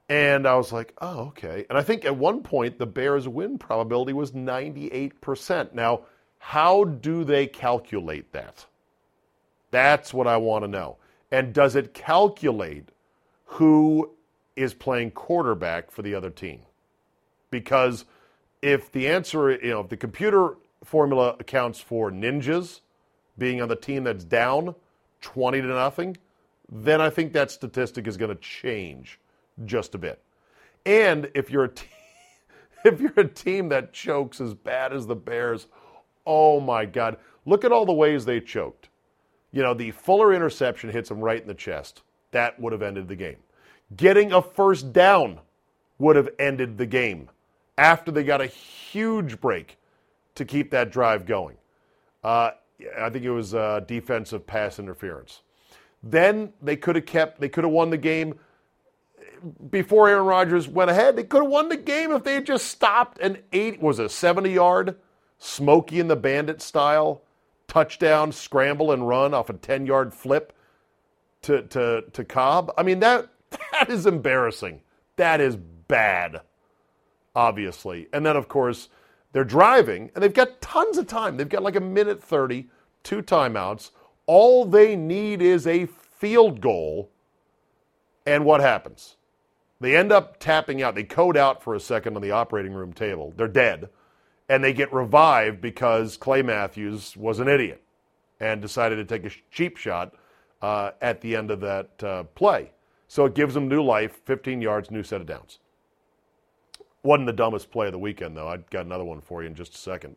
And 0.08 0.46
I 0.46 0.56
was 0.56 0.72
like, 0.72 0.92
oh, 1.00 1.28
okay. 1.28 1.64
And 1.70 1.78
I 1.78 1.82
think 1.82 2.04
at 2.04 2.16
one 2.16 2.42
point 2.42 2.78
the 2.78 2.86
Bears' 2.86 3.28
win 3.28 3.58
probability 3.58 4.12
was 4.12 4.32
98%. 4.32 5.72
Now, 5.72 6.00
how 6.40 6.84
do 6.84 7.22
they 7.22 7.46
calculate 7.46 8.32
that? 8.32 8.66
That's 9.70 10.12
what 10.12 10.26
I 10.26 10.38
want 10.38 10.64
to 10.64 10.68
know. 10.68 10.96
And 11.30 11.52
does 11.52 11.76
it 11.76 11.94
calculate 11.94 12.88
who 13.44 14.10
is 14.56 14.74
playing 14.74 15.12
quarterback 15.12 15.90
for 15.90 16.02
the 16.02 16.14
other 16.14 16.30
team? 16.30 16.62
Because 17.50 18.04
if 18.62 18.90
the 18.90 19.06
answer, 19.06 19.52
you 19.52 19.70
know, 19.70 19.80
if 19.80 19.90
the 19.90 19.96
computer 19.96 20.56
formula 20.82 21.36
accounts 21.38 21.78
for 21.78 22.10
ninjas 22.10 22.80
being 23.38 23.60
on 23.60 23.68
the 23.68 23.76
team 23.76 24.04
that's 24.04 24.24
down 24.24 24.74
20 25.20 25.60
to 25.60 25.66
nothing, 25.66 26.16
then 26.72 27.00
I 27.00 27.10
think 27.10 27.32
that 27.34 27.50
statistic 27.50 28.06
is 28.06 28.16
going 28.16 28.34
to 28.34 28.40
change 28.40 29.20
just 29.64 29.94
a 29.94 29.98
bit. 29.98 30.22
And 30.86 31.30
if 31.34 31.50
you're 31.50 31.64
a 31.64 31.68
team, 31.68 31.88
if 32.84 33.00
you're 33.00 33.12
a 33.16 33.28
team 33.28 33.68
that 33.68 33.92
chokes 33.92 34.40
as 34.40 34.54
bad 34.54 34.92
as 34.92 35.06
the 35.06 35.16
Bears, 35.16 35.66
oh 36.30 36.60
my 36.60 36.86
God, 36.86 37.16
look 37.44 37.64
at 37.64 37.72
all 37.72 37.84
the 37.84 37.92
ways 37.92 38.24
they 38.24 38.40
choked. 38.40 38.88
You 39.50 39.62
know, 39.62 39.74
the 39.74 39.90
Fuller 39.90 40.32
interception 40.32 40.90
hits 40.90 41.10
him 41.10 41.20
right 41.20 41.42
in 41.42 41.48
the 41.48 41.54
chest. 41.54 42.02
That 42.30 42.58
would 42.60 42.72
have 42.72 42.82
ended 42.82 43.08
the 43.08 43.16
game. 43.16 43.38
Getting 43.96 44.32
a 44.32 44.40
first 44.40 44.92
down 44.92 45.40
would 45.98 46.14
have 46.14 46.28
ended 46.38 46.78
the 46.78 46.86
game 46.86 47.28
after 47.76 48.12
they 48.12 48.22
got 48.22 48.40
a 48.40 48.46
huge 48.46 49.40
break 49.40 49.76
to 50.36 50.44
keep 50.44 50.70
that 50.70 50.92
drive 50.92 51.26
going. 51.26 51.56
Uh, 52.22 52.52
I 52.98 53.10
think 53.10 53.24
it 53.24 53.30
was 53.30 53.54
uh, 53.54 53.80
defensive 53.80 54.46
pass 54.46 54.78
interference. 54.78 55.42
Then 56.02 56.52
they 56.62 56.76
could 56.76 56.94
have 56.94 57.06
kept, 57.06 57.40
they 57.40 57.48
could 57.48 57.64
have 57.64 57.72
won 57.72 57.90
the 57.90 57.98
game 57.98 58.38
before 59.70 60.08
Aaron 60.08 60.26
Rodgers 60.26 60.68
went 60.68 60.90
ahead. 60.90 61.16
They 61.16 61.24
could 61.24 61.42
have 61.42 61.50
won 61.50 61.68
the 61.68 61.76
game 61.76 62.12
if 62.12 62.22
they 62.22 62.34
had 62.34 62.46
just 62.46 62.68
stopped 62.68 63.18
an 63.18 63.38
eight, 63.52 63.82
was 63.82 63.98
a 63.98 64.08
70 64.08 64.50
yard, 64.50 64.96
Smokey 65.40 65.98
and 65.98 66.10
the 66.10 66.16
Bandit 66.16 66.60
style 66.62 67.22
touchdown, 67.66 68.30
scramble 68.30 68.92
and 68.92 69.08
run 69.08 69.32
off 69.32 69.48
a 69.48 69.54
10 69.54 69.86
yard 69.86 70.12
flip 70.12 70.52
to, 71.42 71.62
to, 71.62 72.04
to 72.12 72.24
Cobb. 72.24 72.72
I 72.76 72.82
mean, 72.82 73.00
that, 73.00 73.28
that 73.72 73.88
is 73.88 74.06
embarrassing. 74.06 74.82
That 75.16 75.40
is 75.40 75.56
bad, 75.56 76.42
obviously. 77.34 78.08
And 78.12 78.24
then, 78.24 78.36
of 78.36 78.48
course, 78.48 78.90
they're 79.32 79.44
driving 79.44 80.10
and 80.14 80.22
they've 80.22 80.34
got 80.34 80.60
tons 80.60 80.98
of 80.98 81.06
time. 81.06 81.36
They've 81.36 81.48
got 81.48 81.62
like 81.62 81.76
a 81.76 81.80
minute 81.80 82.22
30, 82.22 82.68
two 83.02 83.22
timeouts. 83.22 83.90
All 84.26 84.64
they 84.64 84.94
need 84.94 85.40
is 85.40 85.66
a 85.66 85.86
field 85.86 86.60
goal. 86.60 87.10
And 88.26 88.44
what 88.44 88.60
happens? 88.60 89.16
They 89.80 89.96
end 89.96 90.12
up 90.12 90.38
tapping 90.38 90.82
out. 90.82 90.94
They 90.94 91.04
code 91.04 91.38
out 91.38 91.62
for 91.62 91.74
a 91.74 91.80
second 91.80 92.14
on 92.14 92.22
the 92.22 92.32
operating 92.32 92.74
room 92.74 92.92
table. 92.92 93.32
They're 93.34 93.48
dead. 93.48 93.88
And 94.50 94.62
they 94.62 94.74
get 94.74 94.92
revived 94.92 95.62
because 95.62 96.18
Clay 96.18 96.42
Matthews 96.42 97.16
was 97.16 97.38
an 97.38 97.48
idiot 97.48 97.82
and 98.40 98.60
decided 98.60 98.96
to 98.96 99.04
take 99.04 99.24
a 99.24 99.34
cheap 99.50 99.78
shot 99.78 100.14
uh, 100.60 100.90
at 101.00 101.20
the 101.20 101.36
end 101.36 101.50
of 101.50 101.60
that 101.60 102.02
uh, 102.02 102.24
play. 102.34 102.72
So 103.08 103.24
it 103.24 103.34
gives 103.34 103.54
them 103.54 103.68
new 103.68 103.82
life 103.82 104.20
15 104.24 104.60
yards, 104.60 104.90
new 104.90 105.02
set 105.02 105.20
of 105.20 105.26
downs. 105.26 105.58
Wasn't 107.02 107.26
the 107.26 107.32
dumbest 107.32 107.70
play 107.70 107.86
of 107.86 107.92
the 107.92 107.98
weekend, 107.98 108.36
though. 108.36 108.48
I've 108.48 108.68
got 108.70 108.86
another 108.86 109.04
one 109.04 109.20
for 109.20 109.42
you 109.42 109.48
in 109.48 109.54
just 109.54 109.74
a 109.74 109.78
second. 109.78 110.16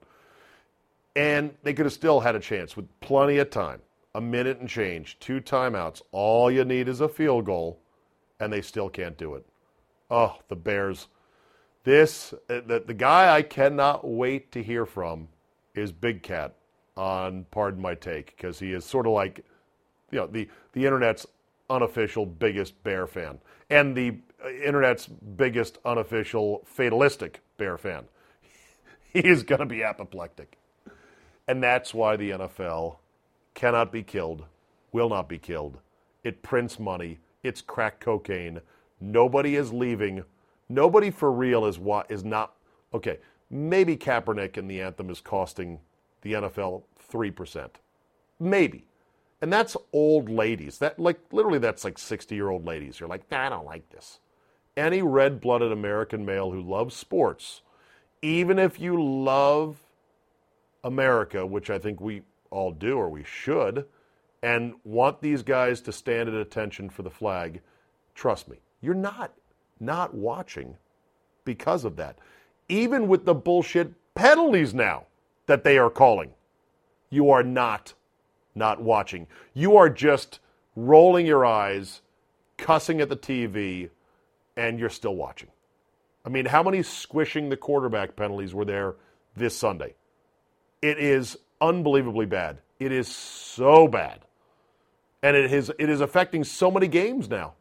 And 1.15 1.53
they 1.63 1.73
could 1.73 1.85
have 1.85 1.93
still 1.93 2.19
had 2.19 2.35
a 2.35 2.39
chance 2.39 2.75
with 2.75 2.87
plenty 2.99 3.37
of 3.37 3.49
time. 3.49 3.81
A 4.15 4.21
minute 4.21 4.59
and 4.59 4.69
change, 4.69 5.17
two 5.19 5.41
timeouts. 5.41 6.01
All 6.11 6.51
you 6.51 6.65
need 6.65 6.87
is 6.87 7.01
a 7.01 7.09
field 7.09 7.45
goal, 7.45 7.79
and 8.39 8.51
they 8.51 8.61
still 8.61 8.89
can't 8.89 9.17
do 9.17 9.35
it. 9.35 9.45
Oh, 10.11 10.37
the 10.49 10.55
Bears. 10.55 11.07
This, 11.83 12.33
uh, 12.49 12.61
the, 12.65 12.83
the 12.85 12.93
guy 12.93 13.35
I 13.35 13.41
cannot 13.41 14.07
wait 14.07 14.51
to 14.53 14.63
hear 14.63 14.85
from 14.85 15.27
is 15.75 15.91
Big 15.91 16.23
Cat 16.23 16.55
on 16.95 17.45
Pardon 17.51 17.81
My 17.81 17.95
Take, 17.95 18.35
because 18.37 18.59
he 18.59 18.71
is 18.71 18.85
sort 18.85 19.05
of 19.05 19.13
like, 19.13 19.43
you 20.11 20.19
know, 20.19 20.27
the, 20.27 20.47
the 20.73 20.85
internet's 20.85 21.25
unofficial 21.69 22.25
biggest 22.25 22.81
Bear 22.83 23.07
fan 23.07 23.39
and 23.69 23.95
the 23.95 24.17
uh, 24.43 24.49
internet's 24.49 25.07
biggest 25.07 25.79
unofficial 25.83 26.61
fatalistic 26.65 27.41
Bear 27.57 27.77
fan. 27.77 28.05
he 29.13 29.19
is 29.19 29.43
going 29.43 29.59
to 29.59 29.65
be 29.65 29.83
apoplectic. 29.83 30.57
And 31.47 31.61
that's 31.61 31.93
why 31.93 32.15
the 32.15 32.31
NFL 32.31 32.97
cannot 33.53 33.91
be 33.91 34.03
killed, 34.03 34.45
will 34.91 35.09
not 35.09 35.27
be 35.27 35.37
killed. 35.37 35.79
It 36.23 36.41
prints 36.41 36.79
money, 36.79 37.19
it's 37.41 37.61
crack 37.61 37.99
cocaine. 37.99 38.61
Nobody 39.01 39.55
is 39.57 39.73
leaving. 39.73 40.23
Nobody 40.73 41.11
for 41.11 41.31
real 41.31 41.65
is 41.65 41.77
what 41.77 42.09
is 42.09 42.23
not 42.23 42.55
okay. 42.93 43.19
Maybe 43.49 43.95
Kaepernick 43.95 44.57
and 44.57 44.69
the 44.69 44.81
anthem 44.81 45.11
is 45.11 45.21
costing 45.21 45.79
the 46.21 46.33
NFL 46.33 46.83
three 46.97 47.29
percent, 47.29 47.77
maybe, 48.39 48.87
and 49.41 49.53
that's 49.53 49.77
old 49.91 50.29
ladies. 50.29 50.79
That 50.79 50.97
like 50.97 51.19
literally 51.31 51.59
that's 51.59 51.83
like 51.83 51.99
sixty 51.99 52.33
year 52.33 52.49
old 52.49 52.65
ladies. 52.65 52.99
You're 52.99 53.09
like, 53.09 53.31
I 53.31 53.49
don't 53.49 53.65
like 53.65 53.87
this. 53.91 54.19
Any 54.75 55.03
red 55.03 55.39
blooded 55.39 55.71
American 55.71 56.25
male 56.25 56.49
who 56.49 56.61
loves 56.61 56.95
sports, 56.95 57.61
even 58.23 58.57
if 58.57 58.79
you 58.79 59.01
love 59.03 59.77
America, 60.83 61.45
which 61.45 61.69
I 61.69 61.77
think 61.77 62.01
we 62.01 62.23
all 62.49 62.71
do 62.71 62.97
or 62.97 63.09
we 63.09 63.23
should, 63.23 63.85
and 64.41 64.73
want 64.83 65.21
these 65.21 65.43
guys 65.43 65.81
to 65.81 65.91
stand 65.91 66.29
at 66.29 66.35
attention 66.35 66.89
for 66.89 67.03
the 67.03 67.11
flag, 67.11 67.61
trust 68.15 68.47
me, 68.47 68.57
you're 68.81 68.95
not 68.95 69.33
not 69.79 70.13
watching 70.13 70.75
because 71.45 71.85
of 71.85 71.95
that. 71.97 72.17
Even 72.69 73.07
with 73.07 73.25
the 73.25 73.33
bullshit 73.33 73.91
penalties 74.15 74.73
now 74.73 75.05
that 75.47 75.63
they 75.63 75.77
are 75.77 75.89
calling, 75.89 76.31
you 77.09 77.29
are 77.29 77.43
not 77.43 77.93
not 78.55 78.81
watching. 78.81 79.27
You 79.53 79.77
are 79.77 79.89
just 79.89 80.39
rolling 80.75 81.25
your 81.25 81.45
eyes, 81.45 82.01
cussing 82.57 83.01
at 83.01 83.09
the 83.09 83.17
TV, 83.17 83.89
and 84.55 84.79
you're 84.79 84.89
still 84.89 85.15
watching. 85.15 85.49
I 86.25 86.29
mean, 86.29 86.45
how 86.45 86.63
many 86.63 86.83
squishing 86.83 87.49
the 87.49 87.57
quarterback 87.57 88.15
penalties 88.15 88.53
were 88.53 88.65
there 88.65 88.95
this 89.35 89.57
Sunday? 89.57 89.95
It 90.81 90.97
is 90.99 91.37
unbelievably 91.61 92.27
bad. 92.27 92.59
It 92.79 92.91
is 92.91 93.07
so 93.07 93.87
bad. 93.87 94.19
And 95.21 95.35
it 95.35 95.51
is, 95.51 95.71
it 95.79 95.89
is 95.89 96.01
affecting 96.01 96.43
so 96.43 96.69
many 96.69 96.87
games 96.87 97.29
now. 97.29 97.53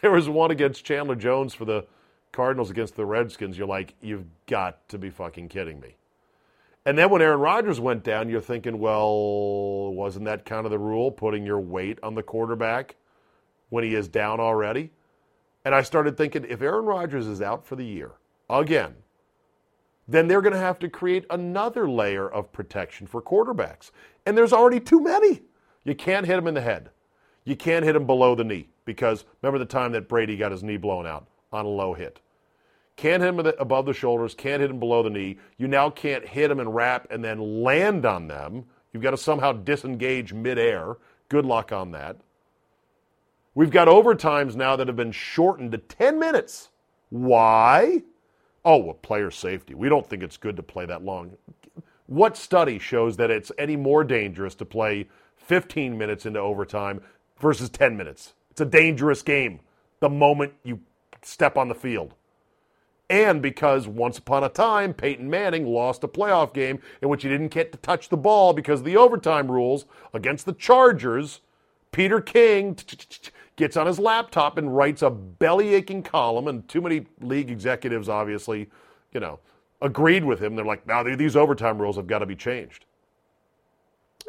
There 0.00 0.10
was 0.10 0.28
one 0.28 0.50
against 0.50 0.84
Chandler 0.84 1.16
Jones 1.16 1.54
for 1.54 1.64
the 1.64 1.86
Cardinals 2.32 2.70
against 2.70 2.96
the 2.96 3.04
Redskins. 3.04 3.58
You're 3.58 3.66
like, 3.66 3.94
you've 4.00 4.26
got 4.46 4.88
to 4.88 4.98
be 4.98 5.10
fucking 5.10 5.48
kidding 5.48 5.80
me. 5.80 5.96
And 6.86 6.96
then 6.96 7.10
when 7.10 7.20
Aaron 7.20 7.40
Rodgers 7.40 7.78
went 7.78 8.04
down, 8.04 8.28
you're 8.28 8.40
thinking, 8.40 8.78
well, 8.78 9.92
wasn't 9.92 10.24
that 10.24 10.46
kind 10.46 10.64
of 10.64 10.70
the 10.70 10.78
rule, 10.78 11.10
putting 11.10 11.44
your 11.44 11.60
weight 11.60 11.98
on 12.02 12.14
the 12.14 12.22
quarterback 12.22 12.96
when 13.68 13.84
he 13.84 13.94
is 13.94 14.08
down 14.08 14.40
already? 14.40 14.90
And 15.64 15.74
I 15.74 15.82
started 15.82 16.16
thinking, 16.16 16.46
if 16.48 16.62
Aaron 16.62 16.86
Rodgers 16.86 17.26
is 17.26 17.42
out 17.42 17.66
for 17.66 17.76
the 17.76 17.84
year 17.84 18.12
again, 18.48 18.94
then 20.08 20.26
they're 20.26 20.40
going 20.40 20.54
to 20.54 20.58
have 20.58 20.78
to 20.78 20.88
create 20.88 21.26
another 21.30 21.88
layer 21.88 22.28
of 22.28 22.50
protection 22.50 23.06
for 23.06 23.20
quarterbacks. 23.20 23.90
And 24.24 24.36
there's 24.36 24.52
already 24.52 24.80
too 24.80 25.00
many. 25.00 25.42
You 25.84 25.94
can't 25.94 26.26
hit 26.26 26.38
him 26.38 26.46
in 26.46 26.54
the 26.54 26.60
head. 26.62 26.90
You 27.44 27.56
can't 27.56 27.84
hit 27.84 27.94
him 27.94 28.06
below 28.06 28.34
the 28.34 28.44
knee 28.44 28.68
because 28.90 29.24
remember 29.40 29.60
the 29.60 29.64
time 29.64 29.92
that 29.92 30.08
Brady 30.08 30.36
got 30.36 30.50
his 30.50 30.64
knee 30.64 30.76
blown 30.76 31.06
out 31.06 31.28
on 31.52 31.64
a 31.64 31.68
low 31.68 31.94
hit. 31.94 32.18
Can't 32.96 33.22
hit 33.22 33.28
him 33.28 33.38
above 33.38 33.86
the 33.86 33.94
shoulders, 33.94 34.34
can't 34.34 34.60
hit 34.60 34.68
him 34.68 34.80
below 34.80 35.04
the 35.04 35.10
knee. 35.10 35.38
You 35.58 35.68
now 35.68 35.90
can't 35.90 36.26
hit 36.26 36.50
him 36.50 36.58
and 36.58 36.74
wrap 36.74 37.06
and 37.08 37.22
then 37.22 37.62
land 37.62 38.04
on 38.04 38.26
them. 38.26 38.64
You've 38.92 39.04
got 39.04 39.12
to 39.12 39.16
somehow 39.16 39.52
disengage 39.52 40.32
midair. 40.32 40.96
Good 41.28 41.46
luck 41.46 41.70
on 41.70 41.92
that. 41.92 42.16
We've 43.54 43.70
got 43.70 43.86
overtimes 43.86 44.56
now 44.56 44.74
that 44.74 44.88
have 44.88 44.96
been 44.96 45.12
shortened 45.12 45.70
to 45.70 45.78
10 45.78 46.18
minutes. 46.18 46.70
Why? 47.10 48.02
Oh, 48.64 48.78
well, 48.78 48.94
player 48.94 49.30
safety. 49.30 49.74
We 49.74 49.88
don't 49.88 50.06
think 50.06 50.24
it's 50.24 50.36
good 50.36 50.56
to 50.56 50.62
play 50.64 50.84
that 50.86 51.04
long. 51.04 51.36
What 52.06 52.36
study 52.36 52.80
shows 52.80 53.16
that 53.18 53.30
it's 53.30 53.52
any 53.56 53.76
more 53.76 54.02
dangerous 54.02 54.56
to 54.56 54.64
play 54.64 55.08
15 55.36 55.96
minutes 55.96 56.26
into 56.26 56.40
overtime 56.40 57.00
versus 57.38 57.70
10 57.70 57.96
minutes? 57.96 58.34
It's 58.60 58.68
a 58.68 58.78
dangerous 58.78 59.22
game 59.22 59.60
the 60.00 60.10
moment 60.10 60.52
you 60.64 60.80
step 61.22 61.56
on 61.56 61.68
the 61.68 61.74
field. 61.74 62.14
and 63.10 63.42
because 63.42 63.88
once 63.88 64.18
upon 64.18 64.44
a 64.44 64.48
time 64.48 64.94
Peyton 64.94 65.28
Manning 65.28 65.66
lost 65.66 66.04
a 66.04 66.08
playoff 66.08 66.54
game 66.54 66.78
in 67.02 67.08
which 67.08 67.22
he 67.24 67.28
didn't 67.28 67.48
get 67.48 67.72
to 67.72 67.78
touch 67.78 68.08
the 68.08 68.16
ball 68.16 68.52
because 68.52 68.80
of 68.80 68.86
the 68.86 68.96
overtime 68.96 69.50
rules 69.50 69.84
against 70.14 70.46
the 70.46 70.52
Chargers, 70.52 71.40
Peter 71.90 72.20
King 72.20 72.78
gets 73.56 73.76
on 73.76 73.86
his 73.86 73.98
laptop 73.98 74.56
and 74.56 74.76
writes 74.76 75.02
a 75.02 75.10
belly 75.10 75.74
aching 75.74 76.02
column, 76.02 76.46
and 76.46 76.68
too 76.68 76.80
many 76.80 77.06
league 77.20 77.50
executives 77.50 78.08
obviously, 78.08 78.70
you 79.12 79.20
know, 79.20 79.40
agreed 79.82 80.24
with 80.24 80.40
him. 80.40 80.54
They're 80.54 80.64
like, 80.64 80.86
now 80.86 81.02
these 81.02 81.34
overtime 81.34 81.80
rules 81.80 81.96
have 81.96 82.06
got 82.06 82.20
to 82.20 82.26
be 82.26 82.36
changed. 82.36 82.84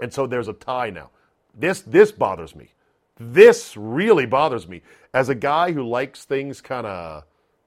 And 0.02 0.12
so 0.12 0.26
there's 0.26 0.48
a 0.48 0.54
tie 0.54 0.90
now. 0.90 1.12
This 1.54 1.82
this 1.82 2.12
bothers 2.12 2.56
me. 2.56 2.70
This 3.20 3.76
really 3.78 4.26
bothers 4.26 4.68
me. 4.68 4.82
As 5.14 5.30
a 5.30 5.36
guy 5.36 5.72
who 5.72 5.88
likes 5.88 6.24
things 6.26 6.62
kind 6.62 6.88
of 6.88 7.24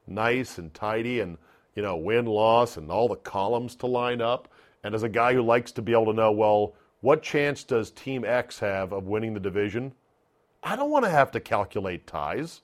nice 0.07 0.59
and 0.59 0.73
tidy 0.75 1.21
and, 1.21 1.39
you 1.75 1.83
know, 1.83 1.97
win 1.97 2.27
loss 2.27 2.77
and 2.77 2.91
all 2.91 3.09
the 3.09 3.17
columns 3.17 3.77
to 3.77 3.87
line 3.87 4.21
up, 4.21 4.49
and 4.83 4.95
as 4.95 5.03
a 5.03 5.09
guy 5.09 5.33
who 5.33 5.43
likes 5.43 5.73
to 5.73 5.83
be 5.83 5.93
able 5.93 6.07
to 6.07 6.13
know, 6.13 6.33
well, 6.33 6.75
what 7.01 7.23
chance 7.23 7.65
does 7.65 7.91
Team 7.91 8.25
X 8.25 8.59
have 8.61 8.93
of 8.93 9.07
winning 9.07 9.35
the 9.35 9.41
division? 9.41 9.93
I 10.63 10.77
don't 10.77 10.91
want 10.91 11.05
to 11.05 11.11
have 11.11 11.31
to 11.33 11.41
calculate 11.41 12.07
ties. 12.07 12.63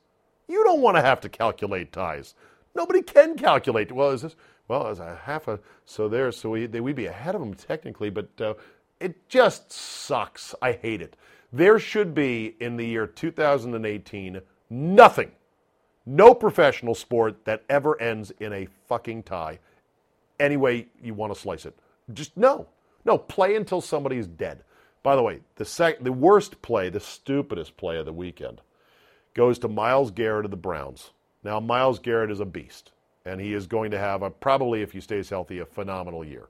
You 0.48 0.64
don't 0.64 0.80
want 0.80 0.96
to 0.96 1.02
have 1.02 1.20
to 1.20 1.28
calculate 1.28 1.92
ties. 1.92 2.34
Nobody 2.74 3.02
can 3.02 3.36
calculate. 3.36 3.92
Well, 3.92 4.10
is 4.10 4.22
this? 4.22 4.36
Well, 4.68 4.86
as 4.86 5.00
a 5.00 5.20
half 5.24 5.48
a 5.48 5.58
so 5.84 6.08
there, 6.08 6.30
so 6.32 6.50
we 6.50 6.66
they, 6.66 6.80
we'd 6.80 6.96
be 6.96 7.06
ahead 7.06 7.34
of 7.34 7.40
them 7.40 7.54
technically, 7.54 8.08
but 8.08 8.28
uh, 8.40 8.54
it 9.00 9.28
just 9.28 9.72
sucks. 9.72 10.54
I 10.62 10.72
hate 10.72 11.02
it. 11.02 11.16
There 11.52 11.78
should 11.78 12.14
be 12.14 12.54
in 12.60 12.76
the 12.76 12.86
year 12.86 13.06
2018 13.06 14.40
nothing, 14.68 15.32
no 16.06 16.34
professional 16.34 16.94
sport 16.94 17.44
that 17.44 17.64
ever 17.68 18.00
ends 18.00 18.32
in 18.38 18.52
a 18.52 18.68
fucking 18.88 19.24
tie. 19.24 19.58
Any 20.38 20.56
way 20.56 20.86
you 21.02 21.12
want 21.14 21.34
to 21.34 21.40
slice 21.40 21.66
it, 21.66 21.76
just 22.12 22.36
no, 22.36 22.68
no. 23.04 23.18
Play 23.18 23.56
until 23.56 23.80
somebody's 23.80 24.26
dead. 24.26 24.62
By 25.02 25.16
the 25.16 25.22
way, 25.22 25.40
the, 25.56 25.64
sec- 25.64 26.02
the 26.02 26.12
worst 26.12 26.62
play, 26.62 26.88
the 26.88 27.00
stupidest 27.00 27.76
play 27.76 27.96
of 27.96 28.06
the 28.06 28.12
weekend, 28.12 28.60
goes 29.34 29.58
to 29.60 29.68
Myles 29.68 30.10
Garrett 30.10 30.44
of 30.44 30.50
the 30.50 30.56
Browns. 30.56 31.10
Now, 31.42 31.58
Myles 31.58 31.98
Garrett 31.98 32.30
is 32.30 32.40
a 32.40 32.44
beast, 32.44 32.92
and 33.24 33.40
he 33.40 33.54
is 33.54 33.66
going 33.66 33.90
to 33.92 33.98
have, 33.98 34.22
a, 34.22 34.30
probably, 34.30 34.82
if 34.82 34.92
he 34.92 35.00
stays 35.00 35.30
healthy, 35.30 35.58
a 35.58 35.64
phenomenal 35.64 36.24
year. 36.24 36.48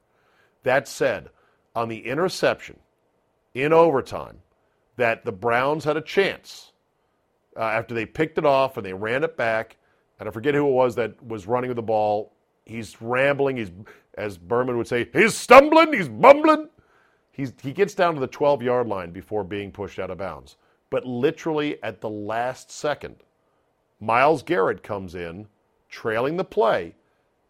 That 0.65 0.89
said, 0.89 1.31
on 1.77 1.89
the 1.89 2.07
interception 2.07 2.79
in 3.55 3.73
overtime, 3.73 4.39
that 5.01 5.25
the 5.25 5.33
Browns 5.33 5.85
had 5.85 5.97
a 5.97 6.03
chance 6.03 6.73
uh, 7.57 7.61
after 7.61 7.95
they 7.95 8.05
picked 8.05 8.37
it 8.37 8.45
off 8.45 8.77
and 8.77 8.85
they 8.85 8.93
ran 8.93 9.25
it 9.25 9.35
back, 9.35 9.79
and 10.19 10.29
I 10.29 10.33
forget 10.33 10.55
who 10.55 10.69
it 10.69 10.73
was 10.73 10.95
that 10.97 11.23
was 11.25 11.47
running 11.47 11.69
with 11.69 11.77
the 11.77 11.83
ball. 11.83 12.35
He's 12.67 13.01
rambling. 13.01 13.57
He's, 13.57 13.71
as 14.19 14.37
Berman 14.37 14.77
would 14.77 14.87
say, 14.87 15.09
he's 15.13 15.35
stumbling. 15.35 15.95
He's 15.95 16.11
bumbling. 16.11 16.69
He's, 17.33 17.55
he 17.63 17.73
gets 17.73 17.95
down 17.95 18.15
to 18.15 18.21
the 18.21 18.27
12 18.27 18.63
yard 18.63 18.89
line 18.89 19.11
before 19.11 19.43
being 19.43 19.73
pushed 19.73 19.99
out 19.99 20.11
of 20.11 20.19
bounds. 20.19 20.57
But 20.91 21.07
literally 21.07 21.83
at 21.83 22.03
the 22.03 22.11
last 22.11 22.71
second, 22.71 23.17
Myles 24.01 24.43
Garrett 24.43 24.83
comes 24.83 25.15
in, 25.15 25.47
trailing 25.89 26.37
the 26.37 26.45
play, 26.45 26.95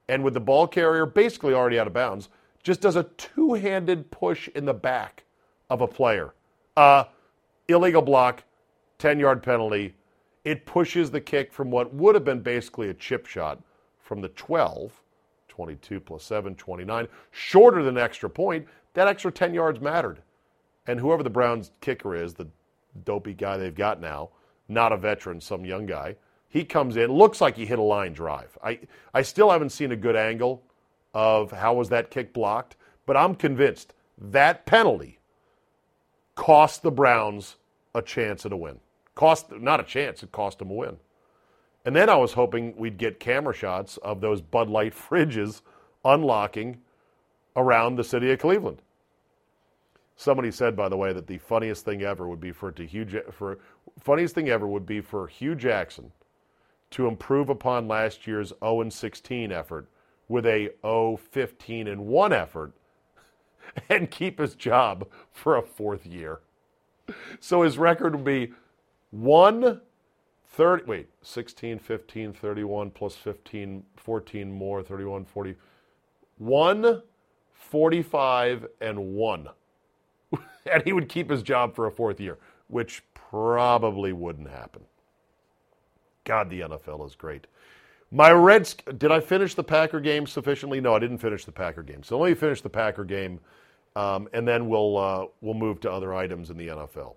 and 0.08 0.22
with 0.22 0.34
the 0.34 0.40
ball 0.40 0.68
carrier 0.68 1.04
basically 1.04 1.54
already 1.54 1.80
out 1.80 1.88
of 1.88 1.92
bounds, 1.92 2.28
just 2.62 2.80
does 2.80 2.94
a 2.94 3.04
two 3.16 3.54
handed 3.54 4.12
push 4.12 4.46
in 4.54 4.66
the 4.66 4.74
back 4.74 5.24
of 5.68 5.80
a 5.80 5.88
player. 5.88 6.34
Uh, 6.76 7.04
illegal 7.70 8.02
block, 8.02 8.44
10 8.98 9.18
yard 9.18 9.42
penalty. 9.42 9.94
It 10.44 10.66
pushes 10.66 11.10
the 11.10 11.20
kick 11.20 11.52
from 11.52 11.70
what 11.70 11.92
would 11.92 12.14
have 12.14 12.24
been 12.24 12.40
basically 12.40 12.88
a 12.88 12.94
chip 12.94 13.26
shot 13.26 13.62
from 13.98 14.20
the 14.20 14.28
12, 14.28 15.00
22 15.48 16.00
plus 16.00 16.24
7, 16.24 16.54
29, 16.54 17.08
shorter 17.30 17.82
than 17.82 17.98
extra 17.98 18.30
point, 18.30 18.66
that 18.94 19.06
extra 19.06 19.30
10 19.30 19.54
yards 19.54 19.80
mattered. 19.80 20.22
And 20.86 20.98
whoever 20.98 21.22
the 21.22 21.30
Browns 21.30 21.70
kicker 21.80 22.14
is, 22.14 22.34
the 22.34 22.48
dopey 23.04 23.34
guy 23.34 23.56
they've 23.56 23.74
got 23.74 24.00
now, 24.00 24.30
not 24.68 24.92
a 24.92 24.96
veteran, 24.96 25.40
some 25.40 25.64
young 25.64 25.86
guy, 25.86 26.16
he 26.48 26.64
comes 26.64 26.96
in, 26.96 27.12
looks 27.12 27.40
like 27.40 27.56
he 27.56 27.66
hit 27.66 27.78
a 27.78 27.82
line 27.82 28.12
drive. 28.12 28.58
I, 28.62 28.80
I 29.14 29.22
still 29.22 29.50
haven't 29.50 29.70
seen 29.70 29.92
a 29.92 29.96
good 29.96 30.16
angle 30.16 30.62
of 31.14 31.52
how 31.52 31.74
was 31.74 31.88
that 31.90 32.10
kick 32.10 32.32
blocked, 32.32 32.76
but 33.06 33.16
I'm 33.16 33.34
convinced 33.34 33.94
that 34.18 34.66
penalty 34.66 35.18
cost 36.34 36.82
the 36.82 36.90
Browns 36.90 37.56
a 37.94 38.02
chance 38.02 38.46
at 38.46 38.52
a 38.52 38.56
win. 38.56 38.78
Cost 39.14 39.52
not 39.52 39.80
a 39.80 39.84
chance, 39.84 40.22
it 40.22 40.32
cost 40.32 40.58
them 40.58 40.70
a 40.70 40.74
win. 40.74 40.96
And 41.84 41.96
then 41.96 42.08
I 42.08 42.16
was 42.16 42.32
hoping 42.32 42.76
we'd 42.76 42.98
get 42.98 43.20
camera 43.20 43.54
shots 43.54 43.96
of 43.98 44.20
those 44.20 44.40
Bud 44.40 44.68
Light 44.68 44.94
fridges 45.10 45.62
unlocking 46.04 46.78
around 47.56 47.96
the 47.96 48.04
city 48.04 48.30
of 48.30 48.38
Cleveland. 48.38 48.78
Somebody 50.16 50.50
said, 50.50 50.76
by 50.76 50.88
the 50.88 50.98
way, 50.98 51.12
that 51.14 51.26
the 51.26 51.38
funniest 51.38 51.84
thing 51.84 52.02
ever 52.02 52.28
would 52.28 52.40
be 52.40 52.52
for 52.52 52.70
to 52.72 52.86
Hue 52.86 53.06
for 53.30 53.58
funniest 53.98 54.34
thing 54.34 54.50
ever 54.50 54.66
would 54.66 54.84
be 54.84 55.00
for 55.00 55.26
Hue 55.26 55.54
Jackson 55.54 56.12
to 56.90 57.06
improve 57.06 57.48
upon 57.48 57.88
last 57.88 58.26
year's 58.26 58.52
0 58.60 58.88
16 58.90 59.50
effort 59.50 59.88
with 60.28 60.44
a 60.44 60.70
0 60.82 61.16
15 61.16 61.88
and 61.88 62.06
1 62.06 62.32
effort 62.32 62.72
and 63.88 64.10
keep 64.10 64.38
his 64.38 64.54
job 64.54 65.08
for 65.32 65.56
a 65.56 65.62
fourth 65.62 66.04
year. 66.04 66.40
So 67.40 67.62
his 67.62 67.78
record 67.78 68.14
would 68.14 68.24
be 68.24 68.52
1 69.10 69.80
30 70.52 70.84
wait, 70.84 71.08
16 71.22 71.78
15 71.78 72.32
31 72.32 72.90
plus 72.90 73.14
15 73.14 73.84
14 73.96 74.52
more 74.52 74.82
31 74.82 75.24
40 75.24 75.54
1 76.38 77.02
45 77.52 78.66
and 78.80 78.98
1. 78.98 79.48
and 80.72 80.82
he 80.84 80.92
would 80.92 81.08
keep 81.08 81.30
his 81.30 81.42
job 81.42 81.74
for 81.74 81.86
a 81.86 81.90
fourth 81.90 82.20
year, 82.20 82.38
which 82.68 83.02
probably 83.14 84.12
wouldn't 84.12 84.48
happen. 84.48 84.82
God, 86.24 86.50
the 86.50 86.60
NFL 86.60 87.06
is 87.06 87.14
great. 87.14 87.46
My 88.10 88.32
Reds, 88.32 88.74
did 88.98 89.12
I 89.12 89.20
finish 89.20 89.54
the 89.54 89.62
Packer 89.62 90.00
game 90.00 90.26
sufficiently? 90.26 90.80
No, 90.80 90.94
I 90.94 90.98
didn't 90.98 91.18
finish 91.18 91.44
the 91.44 91.52
Packer 91.52 91.82
game. 91.82 92.02
So 92.02 92.18
let 92.18 92.28
me 92.28 92.34
finish 92.34 92.60
the 92.60 92.68
Packer 92.68 93.04
game, 93.04 93.38
um, 93.96 94.28
and 94.32 94.46
then 94.46 94.68
we'll 94.68 94.96
uh, 94.96 95.26
we'll 95.40 95.54
move 95.54 95.80
to 95.80 95.90
other 95.90 96.14
items 96.14 96.50
in 96.50 96.56
the 96.56 96.68
NFL. 96.68 97.14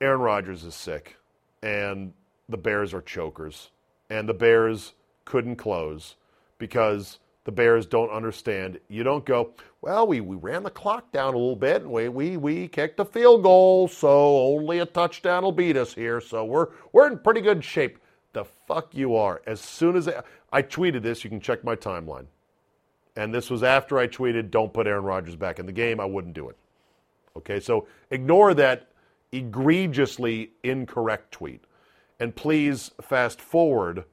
Aaron 0.00 0.20
Rodgers 0.20 0.64
is 0.64 0.74
sick, 0.74 1.16
and 1.62 2.12
the 2.48 2.56
Bears 2.56 2.94
are 2.94 3.02
chokers, 3.02 3.70
and 4.10 4.28
the 4.28 4.34
Bears 4.34 4.94
couldn't 5.24 5.56
close 5.56 6.16
because 6.58 7.18
the 7.48 7.52
Bears 7.52 7.86
don't 7.86 8.10
understand. 8.10 8.78
You 8.88 9.04
don't 9.04 9.24
go, 9.24 9.54
well, 9.80 10.06
we, 10.06 10.20
we 10.20 10.36
ran 10.36 10.62
the 10.62 10.70
clock 10.70 11.10
down 11.12 11.32
a 11.32 11.38
little 11.38 11.56
bit 11.56 11.80
and 11.82 11.90
we, 11.90 12.08
we, 12.08 12.36
we 12.36 12.68
kicked 12.68 13.00
a 13.00 13.06
field 13.06 13.42
goal, 13.42 13.88
so 13.88 14.08
only 14.08 14.80
a 14.80 14.86
touchdown 14.86 15.44
will 15.44 15.52
beat 15.52 15.76
us 15.76 15.94
here. 15.94 16.20
So 16.20 16.44
we're, 16.44 16.68
we're 16.92 17.06
in 17.06 17.18
pretty 17.18 17.40
good 17.40 17.64
shape. 17.64 18.00
The 18.34 18.44
fuck 18.44 18.94
you 18.94 19.16
are. 19.16 19.40
As 19.46 19.62
soon 19.62 19.96
as 19.96 20.08
I, 20.08 20.22
I 20.52 20.60
tweeted 20.60 21.02
this, 21.02 21.24
you 21.24 21.30
can 21.30 21.40
check 21.40 21.64
my 21.64 21.74
timeline. 21.74 22.26
And 23.18 23.34
this 23.34 23.50
was 23.50 23.64
after 23.64 23.98
I 23.98 24.06
tweeted, 24.06 24.52
don't 24.52 24.72
put 24.72 24.86
Aaron 24.86 25.02
Rodgers 25.02 25.34
back 25.34 25.58
in 25.58 25.66
the 25.66 25.72
game. 25.72 25.98
I 25.98 26.04
wouldn't 26.04 26.34
do 26.34 26.48
it. 26.48 26.56
Okay, 27.36 27.58
so 27.58 27.88
ignore 28.12 28.54
that 28.54 28.86
egregiously 29.32 30.52
incorrect 30.62 31.32
tweet. 31.32 31.64
And 32.20 32.34
please 32.34 32.92
fast 33.00 33.40
forward 33.40 34.04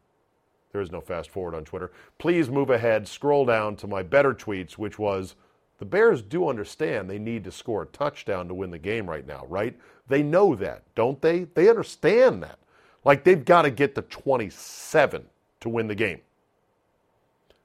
there 0.72 0.82
is 0.82 0.92
no 0.92 1.02
fast 1.02 1.30
forward 1.30 1.54
on 1.54 1.64
Twitter. 1.64 1.92
Please 2.18 2.50
move 2.50 2.70
ahead, 2.72 3.08
scroll 3.08 3.46
down 3.46 3.76
to 3.78 3.88
my 3.88 4.04
better 4.04 4.34
tweets, 4.34 4.74
which 4.74 4.98
was 4.98 5.36
the 5.78 5.86
Bears 5.86 6.22
do 6.24 6.50
understand 6.50 7.08
they 7.08 7.20
need 7.20 7.44
to 7.44 7.52
score 7.52 7.84
a 7.84 7.86
touchdown 7.86 8.48
to 8.48 8.54
win 8.54 8.72
the 8.72 8.80
game 8.80 9.08
right 9.08 9.26
now, 9.26 9.46
right? 9.48 9.78
They 10.10 10.24
know 10.24 10.56
that, 10.56 10.84
don't 10.96 11.22
they? 11.22 11.46
They 11.54 11.70
understand 11.70 12.42
that. 12.44 12.58
Like 13.06 13.24
they've 13.24 13.46
got 13.46 13.62
to 13.62 13.72
get 13.72 13.96
to 13.96 14.02
27 14.02 15.24
to 15.62 15.70
win 15.70 15.88
the 15.88 15.96
game. 15.96 16.22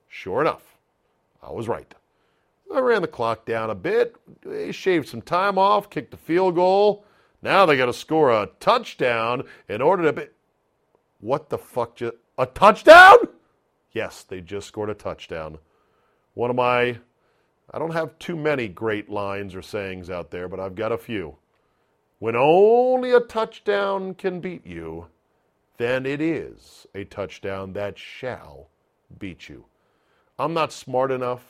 Sure 0.08 0.40
enough, 0.40 0.69
I 1.42 1.50
was 1.52 1.68
right. 1.68 1.94
I 2.72 2.78
ran 2.78 3.02
the 3.02 3.08
clock 3.08 3.46
down 3.46 3.70
a 3.70 3.74
bit, 3.74 4.14
they 4.42 4.70
shaved 4.70 5.08
some 5.08 5.22
time 5.22 5.58
off, 5.58 5.90
kicked 5.90 6.14
a 6.14 6.16
field 6.16 6.54
goal. 6.54 7.04
Now 7.42 7.66
they 7.66 7.76
got 7.76 7.86
to 7.86 7.92
score 7.92 8.30
a 8.30 8.50
touchdown 8.60 9.44
in 9.68 9.82
order 9.82 10.04
to 10.04 10.12
be. 10.12 10.26
What 11.20 11.48
the 11.48 11.58
fuck 11.58 11.96
just. 11.96 12.14
A 12.38 12.46
touchdown? 12.46 13.16
Yes, 13.92 14.22
they 14.22 14.40
just 14.40 14.68
scored 14.68 14.88
a 14.88 14.94
touchdown. 14.94 15.58
One 16.34 16.48
of 16.48 16.56
my, 16.56 16.98
I 17.70 17.78
don't 17.78 17.92
have 17.92 18.18
too 18.18 18.36
many 18.36 18.68
great 18.68 19.10
lines 19.10 19.54
or 19.54 19.62
sayings 19.62 20.08
out 20.08 20.30
there, 20.30 20.48
but 20.48 20.60
I've 20.60 20.74
got 20.74 20.92
a 20.92 20.98
few. 20.98 21.36
When 22.18 22.36
only 22.36 23.12
a 23.12 23.20
touchdown 23.20 24.14
can 24.14 24.40
beat 24.40 24.66
you, 24.66 25.06
then 25.76 26.06
it 26.06 26.20
is 26.20 26.86
a 26.94 27.04
touchdown 27.04 27.72
that 27.72 27.98
shall 27.98 28.68
beat 29.18 29.48
you. 29.48 29.64
I'm 30.40 30.54
not 30.54 30.72
smart 30.72 31.10
enough 31.10 31.42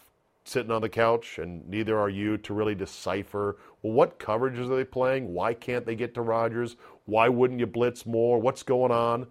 sitting 0.43 0.73
on 0.73 0.83
the 0.83 0.89
couch, 0.89 1.39
and 1.39 1.69
neither 1.69 1.97
are 1.97 2.09
you, 2.09 2.37
to 2.39 2.53
really 2.53 2.75
decipher 2.75 3.57
well, 3.83 3.93
what 3.93 4.19
coverages 4.19 4.69
are 4.69 4.77
they 4.77 4.85
playing? 4.85 5.33
Why 5.33 5.55
can't 5.55 5.87
they 5.87 5.95
get 5.95 6.13
to 6.15 6.23
Rodgers? 6.23 6.75
Why 7.07 7.29
wouldn't 7.29 7.61
you 7.61 7.69
blitz 7.69 8.05
more? 8.05 8.41
What's 8.41 8.65
going 8.65 8.91
on? 8.91 9.29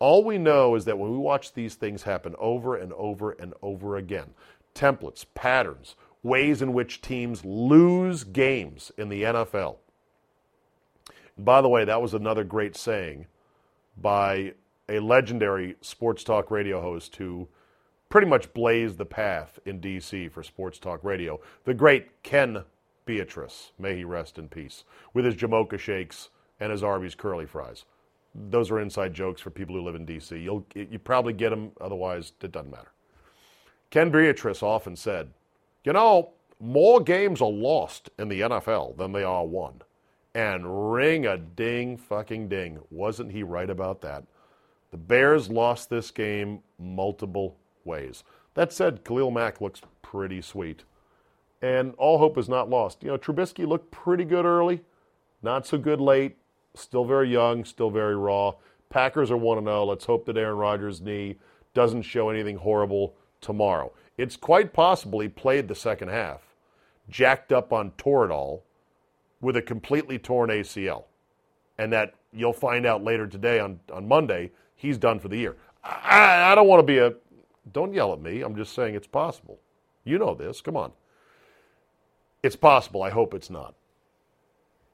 All 0.00 0.22
we 0.22 0.36
know 0.36 0.74
is 0.74 0.84
that 0.84 0.98
when 0.98 1.10
we 1.10 1.16
watch 1.16 1.54
these 1.54 1.76
things 1.76 2.02
happen 2.02 2.34
over 2.38 2.76
and 2.76 2.92
over 2.92 3.32
and 3.32 3.54
over 3.62 3.96
again, 3.96 4.34
templates, 4.74 5.24
patterns, 5.34 5.96
ways 6.22 6.60
in 6.60 6.74
which 6.74 7.00
teams 7.00 7.42
lose 7.42 8.24
games 8.24 8.92
in 8.98 9.08
the 9.08 9.22
NFL. 9.22 9.76
By 11.38 11.62
the 11.62 11.68
way, 11.70 11.86
that 11.86 12.02
was 12.02 12.12
another 12.12 12.44
great 12.44 12.76
saying 12.76 13.26
by 13.96 14.52
a 14.90 15.00
legendary 15.00 15.76
sports 15.80 16.22
talk 16.22 16.50
radio 16.50 16.82
host 16.82 17.16
who 17.16 17.48
pretty 18.10 18.26
much 18.26 18.52
blazed 18.52 18.98
the 18.98 19.06
path 19.06 19.58
in 19.64 19.80
D.C. 19.80 20.28
for 20.28 20.42
sports 20.42 20.78
talk 20.78 21.02
radio, 21.02 21.40
the 21.64 21.72
great 21.72 22.22
Ken 22.22 22.64
Beatrice, 23.06 23.72
may 23.78 23.96
he 23.96 24.04
rest 24.04 24.36
in 24.36 24.48
peace, 24.48 24.84
with 25.14 25.24
his 25.24 25.36
Jamocha 25.36 25.78
shakes 25.78 26.28
and 26.58 26.70
his 26.70 26.82
Arby's 26.82 27.14
curly 27.14 27.46
fries. 27.46 27.84
Those 28.34 28.70
are 28.70 28.80
inside 28.80 29.14
jokes 29.14 29.40
for 29.40 29.50
people 29.50 29.74
who 29.76 29.82
live 29.82 29.94
in 29.94 30.04
D.C. 30.04 30.36
You'll 30.36 30.66
you 30.74 30.98
probably 30.98 31.32
get 31.32 31.50
them, 31.50 31.72
otherwise 31.80 32.32
it 32.42 32.52
doesn't 32.52 32.70
matter. 32.70 32.92
Ken 33.90 34.10
Beatrice 34.10 34.62
often 34.62 34.94
said, 34.94 35.30
"You 35.84 35.92
know, 35.92 36.30
more 36.60 37.00
games 37.00 37.40
are 37.40 37.50
lost 37.50 38.10
in 38.18 38.28
the 38.28 38.42
NFL 38.42 38.96
than 38.96 39.12
they 39.12 39.24
are 39.24 39.46
won." 39.46 39.82
And 40.32 40.92
ring 40.92 41.26
a 41.26 41.38
ding 41.38 41.96
fucking 41.96 42.48
ding. 42.48 42.78
Wasn't 42.90 43.32
he 43.32 43.42
right 43.42 43.68
about 43.68 44.00
that? 44.02 44.24
The 44.92 44.96
Bears 44.96 45.50
lost 45.50 45.90
this 45.90 46.12
game 46.12 46.62
multiple 46.78 47.56
ways. 47.84 48.24
That 48.54 48.72
said, 48.72 49.04
Khalil 49.04 49.30
Mack 49.30 49.60
looks 49.60 49.80
pretty 50.02 50.42
sweet. 50.42 50.84
And 51.62 51.94
all 51.98 52.18
hope 52.18 52.38
is 52.38 52.48
not 52.48 52.70
lost. 52.70 53.02
You 53.02 53.10
know, 53.10 53.18
Trubisky 53.18 53.66
looked 53.66 53.90
pretty 53.90 54.24
good 54.24 54.44
early, 54.44 54.80
not 55.42 55.66
so 55.66 55.78
good 55.78 56.00
late, 56.00 56.38
still 56.74 57.04
very 57.04 57.30
young, 57.30 57.64
still 57.64 57.90
very 57.90 58.16
raw. 58.16 58.54
Packers 58.88 59.30
are 59.30 59.36
1 59.36 59.64
0. 59.64 59.84
Let's 59.84 60.06
hope 60.06 60.26
that 60.26 60.36
Aaron 60.36 60.56
Rodgers' 60.56 61.00
knee 61.00 61.36
doesn't 61.74 62.02
show 62.02 62.30
anything 62.30 62.56
horrible 62.56 63.14
tomorrow. 63.40 63.92
It's 64.16 64.36
quite 64.36 64.72
possible 64.72 65.20
he 65.20 65.28
played 65.28 65.68
the 65.68 65.74
second 65.74 66.08
half, 66.08 66.42
jacked 67.08 67.52
up 67.52 67.72
on 67.72 67.92
Toradol 67.92 68.62
with 69.40 69.56
a 69.56 69.62
completely 69.62 70.18
torn 70.18 70.50
ACL. 70.50 71.04
And 71.78 71.92
that 71.92 72.14
you'll 72.32 72.52
find 72.52 72.84
out 72.84 73.02
later 73.02 73.26
today 73.26 73.58
on, 73.58 73.80
on 73.92 74.06
Monday, 74.06 74.50
he's 74.74 74.98
done 74.98 75.18
for 75.18 75.28
the 75.28 75.38
year. 75.38 75.56
I, 75.82 76.52
I 76.52 76.54
don't 76.54 76.68
want 76.68 76.80
to 76.80 76.86
be 76.86 76.98
a. 76.98 77.14
Don't 77.72 77.92
yell 77.94 78.12
at 78.12 78.20
me. 78.20 78.42
I'm 78.42 78.56
just 78.56 78.74
saying 78.74 78.94
it's 78.94 79.06
possible. 79.06 79.60
You 80.04 80.18
know 80.18 80.34
this. 80.34 80.60
Come 80.60 80.76
on. 80.76 80.92
It's 82.42 82.56
possible. 82.56 83.02
I 83.02 83.10
hope 83.10 83.34
it's 83.34 83.50
not. 83.50 83.74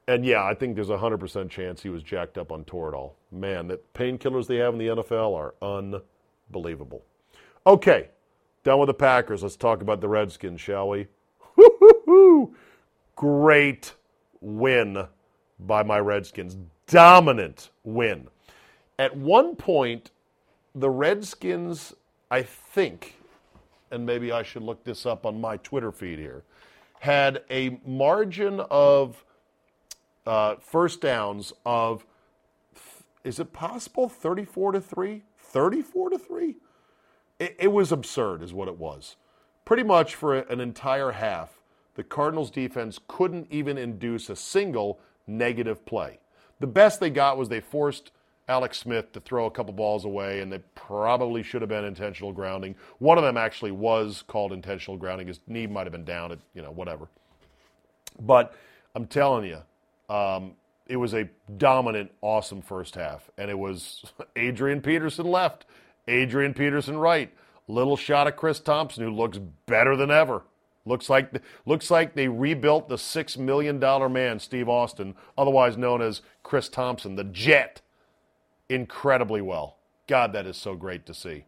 And 0.09 0.25
yeah, 0.25 0.45
I 0.45 0.55
think 0.55 0.75
there's 0.77 0.91
a 0.91 0.97
100% 0.97 1.51
chance 1.51 1.83
he 1.83 1.89
was 1.89 2.03
jacked 2.03 2.39
up 2.39 2.53
on 2.53 2.65
Toradol. 2.65 3.13
Man, 3.33 3.67
the 3.67 3.81
painkillers 3.95 4.47
they 4.47 4.57
have 4.57 4.75
in 4.75 4.79
the 4.79 4.87
NFL 4.89 5.35
are 5.35 5.55
unbelievable. 5.61 7.05
Okay, 7.67 8.11
done 8.63 8.79
with 8.79 8.87
the 8.87 8.95
Packers. 8.95 9.43
Let's 9.43 9.57
talk 9.57 9.83
about 9.83 10.01
the 10.01 10.09
Redskins, 10.09 10.61
shall 10.61 10.89
we? 10.89 11.09
Great 13.17 13.95
win 14.41 15.07
by 15.59 15.83
my 15.83 15.99
Redskins. 15.99 16.57
Dominant 16.87 17.71
win. 17.83 18.29
At 18.99 19.17
one 19.17 19.57
point, 19.57 20.13
the 20.75 20.91
Redskins, 20.91 21.95
I 22.31 22.43
think, 22.43 23.17
and 23.91 24.05
maybe 24.05 24.33
I 24.33 24.43
should 24.43 24.63
look 24.63 24.85
this 24.85 25.07
up 25.07 25.25
on 25.25 25.41
my 25.41 25.57
Twitter 25.59 25.93
feed 25.93 26.19
here, 26.19 26.43
had 27.01 27.43
a 27.51 27.79
margin 27.85 28.61
of 28.71 29.25
uh, 30.27 30.57
first 30.57 31.01
downs 31.01 31.53
of, 31.65 32.05
is 33.23 33.39
it 33.39 33.53
possible 33.53 34.09
34 34.09 34.73
to 34.73 34.81
3? 34.81 35.23
34 35.39 36.11
to 36.11 36.19
3? 36.19 36.57
It, 37.39 37.57
it 37.59 37.69
was 37.69 37.93
absurd, 37.93 38.43
is 38.43 38.53
what 38.53 38.69
it 38.69 38.79
was. 38.79 39.17
Pretty 39.65 39.83
much 39.83 40.15
for 40.15 40.35
an 40.35 40.61
entire 40.61 41.13
half, 41.13 41.61
the 41.95 42.05
Cardinals 42.05 42.51
defense 42.51 42.99
couldn't 43.07 43.47
even 43.51 43.79
induce 43.79 44.29
a 44.29 44.37
single 44.37 45.01
negative 45.27 45.85
play. 45.87 46.19
The 46.61 46.67
best 46.67 47.01
they 47.01 47.11
got 47.11 47.37
was 47.39 47.49
they 47.49 47.61
forced 47.61 48.11
Alex 48.49 48.79
Smith 48.79 49.13
to 49.13 49.21
throw 49.21 49.47
a 49.47 49.51
couple 49.51 49.73
balls 49.73 50.05
away, 50.05 50.41
and 50.41 50.53
they 50.53 50.61
probably 50.75 51.43
should 51.43 51.63
have 51.63 51.69
been 51.69 51.85
intentional 51.85 52.33
grounding. 52.33 52.77
One 52.99 53.19
of 53.19 53.25
them 53.25 53.37
actually 53.37 53.73
was 53.73 54.23
called 54.27 54.53
intentional 54.53 54.97
grounding. 54.97 55.27
His 55.27 55.41
knee 55.47 55.67
might 55.67 55.85
have 55.87 55.93
been 55.93 56.05
down, 56.05 56.33
at, 56.33 56.39
you 56.55 56.63
know, 56.63 56.71
whatever. 56.71 57.09
But 58.21 58.55
I'm 58.95 59.07
telling 59.07 59.45
you, 59.45 60.15
um, 60.15 60.53
it 60.87 60.97
was 60.97 61.15
a 61.15 61.29
dominant, 61.59 62.13
awesome 62.21 62.63
first 62.63 62.95
half, 62.95 63.29
and 63.37 63.51
it 63.51 63.59
was 63.59 64.05
Adrian 64.37 64.81
Peterson 64.81 65.27
left, 65.27 65.67
Adrian 66.07 66.55
Peterson 66.55 66.97
right, 66.97 67.33
little 67.69 67.97
shot 67.97 68.29
of 68.29 68.37
Chris 68.37 68.61
Thompson 68.61 69.03
who 69.03 69.11
looks 69.11 69.39
better 69.67 69.97
than 69.97 70.11
ever. 70.11 70.43
Looks 70.85 71.11
like 71.11 71.43
looks 71.65 71.91
like 71.91 72.15
they 72.15 72.29
rebuilt 72.29 72.89
the 72.89 72.97
six 72.97 73.37
million 73.37 73.81
dollar 73.81 74.09
man, 74.09 74.39
Steve 74.39 74.69
Austin, 74.69 75.17
otherwise 75.37 75.77
known 75.77 76.01
as 76.01 76.23
Chris 76.45 76.69
Thompson, 76.69 77.17
the 77.17 77.25
Jet, 77.25 77.81
incredibly 78.69 79.41
well. 79.41 79.77
God, 80.07 80.33
that 80.33 80.47
is 80.47 80.57
so 80.57 80.75
great 80.75 81.07
to 81.07 81.15
see. 81.15 81.45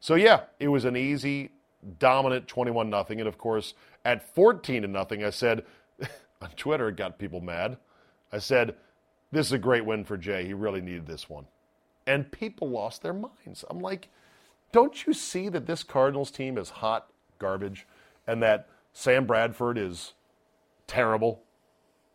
So 0.00 0.14
yeah, 0.14 0.42
it 0.60 0.68
was 0.68 0.84
an 0.84 0.96
easy, 0.96 1.50
dominant 1.98 2.48
twenty-one 2.48 2.90
nothing, 2.90 3.20
and 3.20 3.28
of 3.28 3.38
course 3.38 3.74
at 4.04 4.34
fourteen 4.34 4.82
to 4.82 4.88
nothing, 4.88 5.24
I 5.24 5.30
said 5.30 5.64
on 6.42 6.50
Twitter, 6.56 6.88
it 6.88 6.96
got 6.96 7.18
people 7.18 7.40
mad. 7.40 7.78
I 8.32 8.38
said, 8.38 8.76
"This 9.32 9.46
is 9.46 9.52
a 9.52 9.58
great 9.58 9.86
win 9.86 10.04
for 10.04 10.16
Jay. 10.16 10.44
He 10.46 10.54
really 10.54 10.80
needed 10.82 11.06
this 11.06 11.28
one," 11.28 11.46
and 12.06 12.30
people 12.30 12.68
lost 12.68 13.02
their 13.02 13.14
minds. 13.14 13.64
I'm 13.70 13.80
like, 13.80 14.08
"Don't 14.72 15.06
you 15.06 15.12
see 15.14 15.48
that 15.48 15.66
this 15.66 15.82
Cardinals 15.82 16.30
team 16.30 16.58
is 16.58 16.70
hot 16.70 17.10
garbage?" 17.38 17.86
and 18.26 18.42
that 18.42 18.68
Sam 18.92 19.26
Bradford 19.26 19.78
is 19.78 20.14
terrible 20.86 21.42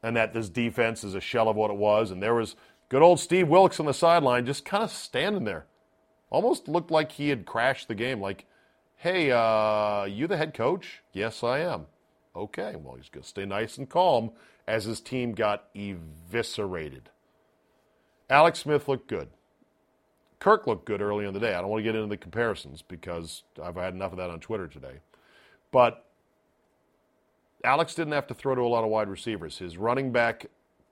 and 0.04 0.16
that 0.16 0.34
this 0.34 0.50
defense 0.50 1.04
is 1.04 1.16
a 1.16 1.22
shell 1.22 1.48
of 1.48 1.56
what 1.56 1.72
it 1.72 1.78
was. 1.78 2.12
And 2.12 2.22
there 2.22 2.34
was 2.34 2.56
good 2.92 3.02
old 3.02 3.22
Steve 3.22 3.48
Wilks 3.48 3.80
on 3.80 3.86
the 3.86 3.94
sideline 3.94 4.46
just 4.46 4.66
kind 4.66 4.84
of 4.84 4.92
standing 4.92 5.46
there. 5.46 5.66
Almost 6.30 6.68
looked 6.68 6.92
like 6.92 7.14
he 7.14 7.30
had 7.30 7.46
crashed 7.46 7.88
the 7.88 7.96
game. 7.96 8.20
Like, 8.20 8.46
hey, 8.98 9.32
uh, 9.32 10.04
you 10.04 10.28
the 10.28 10.36
head 10.36 10.54
coach? 10.54 11.02
Yes, 11.14 11.42
I 11.42 11.60
am. 11.60 11.86
Okay, 12.36 12.76
well, 12.76 12.96
he's 12.96 13.08
going 13.08 13.24
to 13.24 13.30
stay 13.30 13.46
nice 13.46 13.78
and 13.78 13.90
calm 13.90 14.32
as 14.68 14.84
his 14.84 15.00
team 15.00 15.32
got 15.32 15.70
eviscerated. 15.74 17.04
Alex 18.30 18.60
Smith 18.60 18.90
looked 18.90 19.08
good. 19.08 19.30
Kirk 20.40 20.68
looked 20.68 20.86
good 20.86 21.02
early 21.02 21.26
in 21.26 21.34
the 21.34 21.40
day. 21.40 21.54
I 21.54 21.62
don't 21.62 21.70
want 21.70 21.80
to 21.80 21.90
get 21.90 21.96
into 21.96 22.10
the 22.10 22.18
comparisons 22.18 22.82
because 22.82 23.44
I've 23.64 23.76
had 23.76 23.94
enough 23.94 24.12
of 24.12 24.18
that 24.18 24.30
on 24.30 24.42
Twitter 24.42 24.68
today. 24.68 25.00
But 25.72 26.06
Alex 27.64 27.96
didn't 27.96 28.14
have 28.14 28.28
to 28.28 28.34
throw 28.34 28.54
to 28.54 28.62
a 28.62 28.68
lot 28.68 28.84
of 28.84 28.90
wide 28.90 29.08
receivers. 29.08 29.60
His 29.60 29.78
running 29.78 30.12
back 30.12 30.48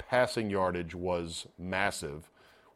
passing 0.09 0.49
yardage 0.49 0.95
was 0.95 1.47
massive. 1.57 2.29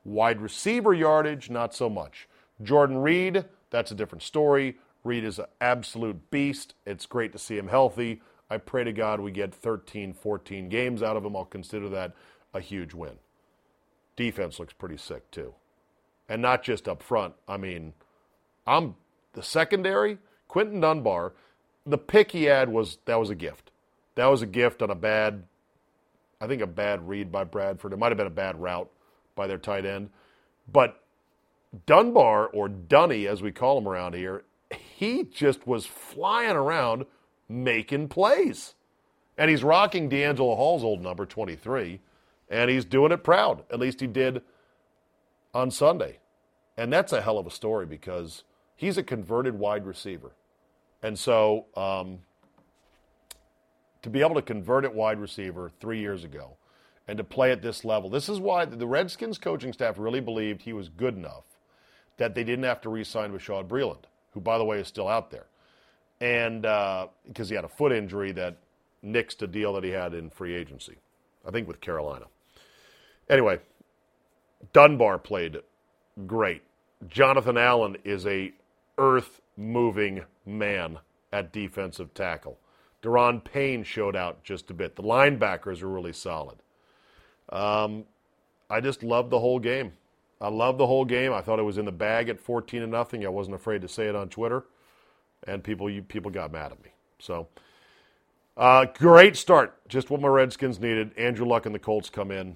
Wide 0.03 0.41
receiver 0.41 0.93
yardage, 0.93 1.49
not 1.49 1.73
so 1.73 1.89
much. 1.89 2.27
Jordan 2.61 2.97
Reed, 2.97 3.45
that's 3.69 3.91
a 3.91 3.95
different 3.95 4.21
story. 4.21 4.77
Reed 5.03 5.23
is 5.23 5.39
an 5.39 5.45
absolute 5.59 6.29
beast. 6.29 6.75
It's 6.85 7.05
great 7.05 7.31
to 7.33 7.39
see 7.39 7.57
him 7.57 7.67
healthy. 7.67 8.21
I 8.49 8.57
pray 8.57 8.83
to 8.83 8.93
God 8.93 9.19
we 9.19 9.31
get 9.31 9.53
13, 9.53 10.13
14 10.13 10.69
games 10.69 11.01
out 11.01 11.17
of 11.17 11.25
him. 11.25 11.35
I'll 11.35 11.45
consider 11.45 11.89
that 11.89 12.13
a 12.53 12.59
huge 12.59 12.93
win. 12.93 13.17
Defense 14.15 14.59
looks 14.59 14.73
pretty 14.73 14.97
sick, 14.97 15.29
too. 15.31 15.55
And 16.29 16.41
not 16.41 16.63
just 16.63 16.87
up 16.87 17.01
front. 17.01 17.33
I 17.47 17.57
mean, 17.57 17.93
I'm 18.67 18.95
the 19.33 19.43
secondary, 19.43 20.19
Quinton 20.47 20.79
Dunbar 20.81 21.33
the 21.85 21.97
pick 21.97 22.31
he 22.31 22.43
had 22.43 22.69
was 22.69 22.97
that 23.05 23.19
was 23.19 23.29
a 23.29 23.35
gift. 23.35 23.71
That 24.15 24.27
was 24.27 24.41
a 24.41 24.47
gift 24.47 24.81
on 24.81 24.89
a 24.89 24.95
bad, 24.95 25.43
I 26.43 26.47
think 26.47 26.61
a 26.61 26.67
bad 26.67 27.07
read 27.07 27.31
by 27.31 27.45
Bradford. 27.45 27.93
It 27.93 27.99
might 27.99 28.11
have 28.11 28.17
been 28.17 28.27
a 28.27 28.29
bad 28.29 28.61
route 28.61 28.91
by 29.33 29.47
their 29.47 29.57
tight 29.57 29.85
end, 29.85 30.09
but 30.69 31.01
Dunbar 31.85 32.47
or 32.47 32.67
Dunny 32.67 33.27
as 33.27 33.41
we 33.41 33.53
call 33.53 33.77
him 33.77 33.87
around 33.87 34.13
here, 34.13 34.43
he 34.69 35.23
just 35.23 35.65
was 35.65 35.85
flying 35.85 36.57
around 36.57 37.05
making 37.47 38.09
plays, 38.09 38.75
and 39.37 39.49
he's 39.49 39.63
rocking 39.63 40.09
DeAngelo 40.09 40.57
Hall's 40.57 40.83
old 40.83 41.01
number 41.01 41.25
twenty 41.25 41.55
three, 41.55 42.01
and 42.49 42.69
he's 42.69 42.83
doing 42.83 43.13
it 43.13 43.23
proud. 43.23 43.63
At 43.71 43.79
least 43.79 44.01
he 44.01 44.07
did 44.07 44.41
on 45.53 45.71
Sunday, 45.71 46.19
and 46.75 46.91
that's 46.91 47.13
a 47.13 47.21
hell 47.21 47.37
of 47.37 47.47
a 47.47 47.51
story 47.51 47.85
because 47.85 48.43
he's 48.75 48.97
a 48.97 49.03
converted 49.03 49.57
wide 49.57 49.85
receiver. 49.85 50.33
And 51.01 51.17
so 51.17 51.67
um, 51.77 52.19
to 54.03 54.09
be 54.09 54.21
able 54.21 54.35
to 54.35 54.41
convert 54.41 54.85
it 54.85 54.93
wide 54.93 55.19
receiver 55.19 55.71
three 55.79 55.99
years 55.99 56.23
ago 56.23 56.57
and 57.07 57.17
to 57.17 57.23
play 57.23 57.51
at 57.51 57.61
this 57.61 57.83
level, 57.83 58.09
this 58.09 58.29
is 58.29 58.39
why 58.39 58.65
the 58.65 58.87
Redskins 58.87 59.37
coaching 59.37 59.73
staff 59.73 59.97
really 59.97 60.19
believed 60.19 60.61
he 60.61 60.73
was 60.73 60.89
good 60.89 61.15
enough 61.15 61.43
that 62.17 62.35
they 62.35 62.43
didn't 62.43 62.65
have 62.65 62.81
to 62.81 62.89
re 62.89 63.03
sign 63.03 63.31
with 63.31 63.41
Bashaud 63.41 63.67
Breeland, 63.67 64.03
who, 64.31 64.39
by 64.39 64.57
the 64.57 64.63
way, 64.63 64.79
is 64.79 64.87
still 64.87 65.07
out 65.07 65.31
there. 65.31 65.47
And 66.21 66.65
uh, 66.65 67.07
because 67.27 67.49
he 67.49 67.55
had 67.55 67.65
a 67.65 67.69
foot 67.69 67.91
injury 67.91 68.31
that 68.33 68.57
nixed 69.03 69.41
a 69.41 69.47
deal 69.47 69.73
that 69.73 69.83
he 69.83 69.89
had 69.89 70.13
in 70.13 70.29
free 70.29 70.53
agency, 70.53 70.97
I 71.45 71.51
think 71.51 71.67
with 71.67 71.81
Carolina. 71.81 72.25
Anyway, 73.29 73.59
Dunbar 74.71 75.17
played 75.17 75.57
great. 76.27 76.61
Jonathan 77.07 77.57
Allen 77.57 77.97
is 78.03 78.25
a 78.25 78.53
earth 78.97 79.41
moving 79.57 80.23
man 80.45 80.99
at 81.31 81.51
defensive 81.51 82.13
tackle. 82.13 82.57
Da'Ron 83.03 83.43
Payne 83.43 83.83
showed 83.83 84.15
out 84.15 84.43
just 84.43 84.71
a 84.71 84.73
bit. 84.73 84.95
The 84.95 85.03
linebackers 85.03 85.83
were 85.83 85.89
really 85.89 86.13
solid. 86.13 86.57
Um, 87.49 88.05
I 88.69 88.79
just 88.79 89.03
loved 89.03 89.29
the 89.29 89.39
whole 89.39 89.59
game. 89.59 89.91
I 90.39 90.47
loved 90.47 90.79
the 90.79 90.87
whole 90.87 91.05
game. 91.05 91.33
I 91.33 91.41
thought 91.41 91.59
it 91.59 91.63
was 91.63 91.77
in 91.77 91.85
the 91.85 91.91
bag 91.91 92.29
at 92.29 92.39
14 92.39 92.81
to 92.81 92.87
nothing. 92.87 93.25
I 93.25 93.29
wasn't 93.29 93.55
afraid 93.55 93.81
to 93.81 93.87
say 93.87 94.07
it 94.07 94.15
on 94.15 94.29
Twitter, 94.29 94.63
and 95.45 95.63
people 95.63 95.89
you, 95.89 96.01
people 96.01 96.31
got 96.31 96.51
mad 96.51 96.71
at 96.71 96.83
me. 96.83 96.91
So, 97.19 97.47
uh, 98.57 98.85
great 98.97 99.37
start. 99.37 99.77
Just 99.87 100.09
what 100.09 100.21
my 100.21 100.27
Redskins 100.27 100.79
needed. 100.79 101.11
Andrew 101.17 101.45
Luck 101.45 101.65
and 101.65 101.75
the 101.75 101.79
Colts 101.79 102.09
come 102.09 102.31
in 102.31 102.55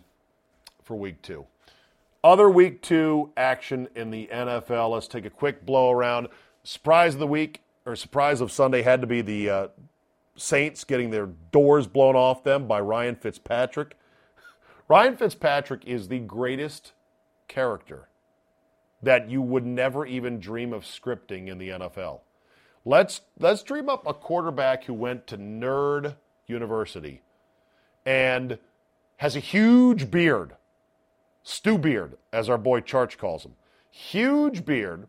for 0.84 0.96
week 0.96 1.22
two. 1.22 1.46
Other 2.24 2.50
week 2.50 2.82
two 2.82 3.32
action 3.38 3.88
in 3.96 4.12
the 4.12 4.28
NFL. 4.32 4.92
Let's 4.92 5.08
take 5.08 5.26
a 5.26 5.30
quick 5.30 5.66
blow 5.66 5.92
around. 5.92 6.28
Surprise 6.64 7.14
of 7.14 7.20
the 7.20 7.28
week, 7.28 7.62
or 7.86 7.96
surprise 7.96 8.42
of 8.42 8.52
Sunday, 8.52 8.82
had 8.82 9.02
to 9.02 9.08
be 9.08 9.22
the 9.22 9.50
uh, 9.50 9.68
Saints 10.38 10.84
getting 10.84 11.10
their 11.10 11.28
doors 11.52 11.88
blown 11.88 12.16
off 12.16 12.44
them 12.44 12.68
by 12.68 12.80
Ryan 12.80 13.16
Fitzpatrick. 13.16 13.98
Ryan 14.88 15.18
Fitzpatrick 15.18 15.86
is 15.86 16.08
the 16.08 16.20
greatest 16.20 16.94
character 17.48 18.08
that 19.02 19.30
you 19.30 19.42
would 19.42 19.66
never 19.66 20.06
even 20.06 20.40
dream 20.40 20.74
of 20.74 20.84
scripting 20.84 21.48
in 21.48 21.58
the 21.58 21.70
NFL. 21.70 22.22
Let's 22.86 23.22
let's 23.38 23.64
dream 23.64 23.90
up 23.90 24.08
a 24.08 24.14
quarterback 24.14 24.86
who 24.86 24.94
went 24.94 25.28
to 25.28 25.38
Nerd 25.38 26.16
University 26.48 27.22
and 28.06 28.58
has 29.18 29.36
a 29.36 29.42
huge 29.42 30.10
beard. 30.10 30.56
Stu 31.44 31.78
Beard, 31.78 32.18
as 32.32 32.50
our 32.50 32.58
boy 32.58 32.82
Charch 32.82 33.18
calls 33.18 33.46
him. 33.46 33.56
Huge 33.90 34.66
beard. 34.66 35.08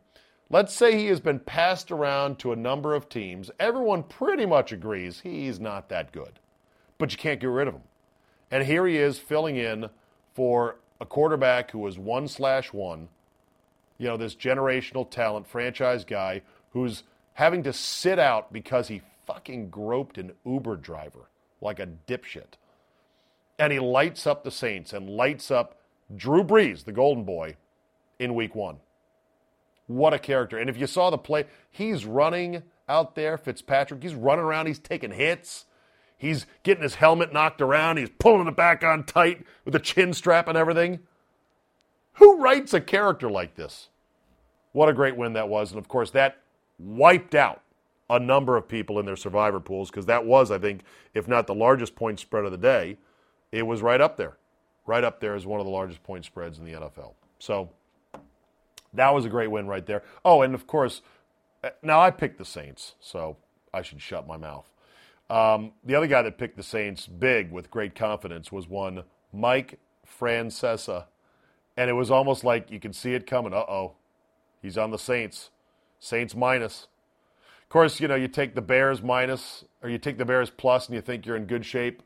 Let's 0.50 0.74
say 0.74 0.96
he 0.96 1.06
has 1.06 1.20
been 1.20 1.40
passed 1.40 1.90
around 1.90 2.38
to 2.38 2.52
a 2.52 2.56
number 2.56 2.94
of 2.94 3.08
teams. 3.08 3.50
Everyone 3.60 4.02
pretty 4.02 4.46
much 4.46 4.72
agrees 4.72 5.20
he's 5.20 5.60
not 5.60 5.90
that 5.90 6.10
good, 6.10 6.40
but 6.96 7.12
you 7.12 7.18
can't 7.18 7.40
get 7.40 7.48
rid 7.48 7.68
of 7.68 7.74
him. 7.74 7.82
And 8.50 8.64
here 8.64 8.86
he 8.86 8.96
is 8.96 9.18
filling 9.18 9.56
in 9.56 9.90
for 10.34 10.76
a 11.00 11.06
quarterback 11.06 11.70
who 11.70 11.80
was 11.80 11.98
one 11.98 12.28
slash 12.28 12.72
one, 12.72 13.08
you 13.98 14.08
know, 14.08 14.16
this 14.16 14.34
generational 14.34 15.08
talent, 15.08 15.46
franchise 15.46 16.04
guy 16.04 16.40
who's 16.70 17.02
having 17.34 17.62
to 17.64 17.72
sit 17.72 18.18
out 18.18 18.50
because 18.50 18.88
he 18.88 19.02
fucking 19.26 19.68
groped 19.68 20.16
an 20.16 20.32
Uber 20.46 20.76
driver 20.76 21.28
like 21.60 21.78
a 21.78 21.88
dipshit. 22.06 22.54
And 23.58 23.72
he 23.72 23.80
lights 23.80 24.26
up 24.26 24.44
the 24.44 24.50
Saints 24.50 24.94
and 24.94 25.10
lights 25.10 25.50
up 25.50 25.76
Drew 26.16 26.42
Brees, 26.42 26.84
the 26.84 26.92
golden 26.92 27.24
boy, 27.24 27.56
in 28.18 28.34
week 28.34 28.54
one. 28.54 28.78
What 29.88 30.14
a 30.14 30.18
character. 30.18 30.56
And 30.56 30.70
if 30.70 30.76
you 30.76 30.86
saw 30.86 31.10
the 31.10 31.18
play, 31.18 31.46
he's 31.70 32.04
running 32.04 32.62
out 32.88 33.16
there, 33.16 33.36
Fitzpatrick. 33.36 34.02
He's 34.02 34.14
running 34.14 34.44
around, 34.44 34.66
he's 34.66 34.78
taking 34.78 35.10
hits. 35.10 35.64
He's 36.16 36.46
getting 36.62 36.82
his 36.82 36.96
helmet 36.96 37.32
knocked 37.32 37.60
around. 37.60 37.96
He's 37.96 38.10
pulling 38.18 38.48
it 38.48 38.56
back 38.56 38.82
on 38.82 39.04
tight 39.04 39.44
with 39.64 39.72
the 39.72 39.80
chin 39.80 40.12
strap 40.12 40.48
and 40.48 40.56
everything. 40.56 41.00
Who 42.14 42.40
writes 42.40 42.74
a 42.74 42.80
character 42.80 43.30
like 43.30 43.54
this? 43.54 43.88
What 44.72 44.88
a 44.88 44.92
great 44.92 45.16
win 45.16 45.34
that 45.34 45.48
was. 45.48 45.70
And 45.70 45.78
of 45.78 45.86
course, 45.86 46.10
that 46.12 46.38
wiped 46.78 47.34
out 47.34 47.62
a 48.10 48.18
number 48.18 48.56
of 48.56 48.68
people 48.68 48.98
in 48.98 49.06
their 49.06 49.16
survivor 49.16 49.60
pools 49.60 49.90
because 49.90 50.06
that 50.06 50.24
was, 50.24 50.50
I 50.50 50.58
think, 50.58 50.82
if 51.14 51.28
not 51.28 51.46
the 51.46 51.54
largest 51.54 51.94
point 51.94 52.18
spread 52.18 52.44
of 52.44 52.50
the 52.50 52.58
day, 52.58 52.98
it 53.52 53.66
was 53.66 53.80
right 53.80 54.00
up 54.00 54.16
there 54.16 54.38
right 54.88 55.04
up 55.04 55.20
there 55.20 55.34
as 55.34 55.46
one 55.46 55.60
of 55.60 55.66
the 55.66 55.70
largest 55.70 56.02
point 56.02 56.24
spreads 56.24 56.58
in 56.58 56.64
the 56.64 56.72
NFL. 56.72 57.12
So 57.38 57.70
that 58.94 59.14
was 59.14 59.24
a 59.24 59.28
great 59.28 59.50
win 59.50 59.66
right 59.66 59.84
there. 59.84 60.02
Oh, 60.24 60.42
and 60.42 60.54
of 60.54 60.66
course, 60.66 61.02
uh, 61.62 61.70
now 61.82 62.00
I 62.00 62.10
picked 62.10 62.38
the 62.38 62.44
Saints, 62.44 62.94
so 63.00 63.36
I 63.72 63.82
should 63.82 64.00
shut 64.00 64.26
my 64.26 64.36
mouth. 64.36 64.68
Um, 65.30 65.72
the 65.84 65.94
other 65.94 66.06
guy 66.06 66.22
that 66.22 66.38
picked 66.38 66.56
the 66.56 66.62
Saints 66.62 67.06
big 67.06 67.50
with 67.50 67.70
great 67.70 67.94
confidence 67.94 68.50
was 68.50 68.68
one 68.68 69.04
Mike 69.32 69.78
Francesa. 70.06 71.04
And 71.76 71.90
it 71.90 71.94
was 71.94 72.10
almost 72.10 72.44
like 72.44 72.70
you 72.70 72.80
could 72.80 72.96
see 72.96 73.14
it 73.14 73.26
coming. 73.26 73.52
Uh 73.52 73.58
oh, 73.58 73.94
he's 74.62 74.78
on 74.78 74.90
the 74.90 74.98
Saints. 74.98 75.50
Saints 76.00 76.34
minus. 76.34 76.88
Of 77.62 77.68
course, 77.68 78.00
you 78.00 78.08
know, 78.08 78.14
you 78.14 78.28
take 78.28 78.54
the 78.54 78.62
Bears 78.62 79.02
minus, 79.02 79.64
or 79.82 79.90
you 79.90 79.98
take 79.98 80.16
the 80.16 80.24
Bears 80.24 80.50
plus, 80.50 80.86
and 80.86 80.94
you 80.94 81.02
think 81.02 81.26
you're 81.26 81.36
in 81.36 81.44
good 81.44 81.66
shape 81.66 82.02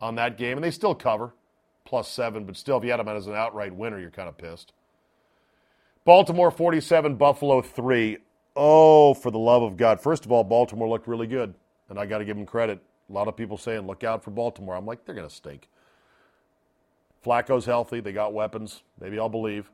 on 0.00 0.14
that 0.14 0.38
game, 0.38 0.56
and 0.56 0.64
they 0.64 0.70
still 0.70 0.94
cover 0.94 1.34
plus 1.84 2.08
seven, 2.08 2.44
but 2.44 2.56
still, 2.56 2.78
if 2.78 2.84
you 2.84 2.90
had 2.90 3.00
them 3.00 3.08
as 3.08 3.26
an 3.26 3.34
outright 3.34 3.74
winner, 3.74 3.98
you're 3.98 4.10
kind 4.10 4.28
of 4.28 4.38
pissed. 4.38 4.72
Baltimore 6.04 6.50
47, 6.50 7.16
Buffalo 7.16 7.62
3. 7.62 8.18
Oh, 8.56 9.14
for 9.14 9.30
the 9.30 9.38
love 9.38 9.62
of 9.62 9.76
God. 9.76 10.00
First 10.00 10.24
of 10.24 10.32
all, 10.32 10.44
Baltimore 10.44 10.88
looked 10.88 11.06
really 11.06 11.26
good, 11.26 11.54
and 11.88 11.98
I 11.98 12.06
got 12.06 12.18
to 12.18 12.24
give 12.24 12.36
them 12.36 12.46
credit. 12.46 12.80
A 13.08 13.12
lot 13.12 13.28
of 13.28 13.36
people 13.36 13.56
saying, 13.56 13.86
look 13.86 14.04
out 14.04 14.24
for 14.24 14.30
Baltimore. 14.30 14.74
I'm 14.74 14.86
like, 14.86 15.04
they're 15.04 15.14
going 15.14 15.28
to 15.28 15.34
stink. 15.34 15.68
Flacco's 17.24 17.66
healthy. 17.66 18.00
They 18.00 18.12
got 18.12 18.32
weapons. 18.32 18.82
Maybe 19.00 19.18
I'll 19.18 19.28
believe. 19.28 19.70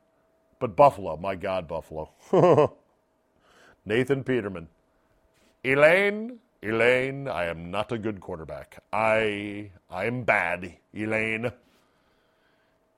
But 0.58 0.76
Buffalo, 0.76 1.16
my 1.16 1.34
God, 1.34 1.66
Buffalo. 1.66 2.12
Nathan 3.84 4.22
Peterman. 4.22 4.68
Elaine, 5.64 6.38
Elaine, 6.62 7.28
I 7.28 7.46
am 7.46 7.70
not 7.70 7.92
a 7.92 7.98
good 7.98 8.20
quarterback. 8.20 8.82
I 8.92 9.70
I 9.90 10.06
am 10.06 10.22
bad, 10.24 10.76
Elaine. 10.94 11.52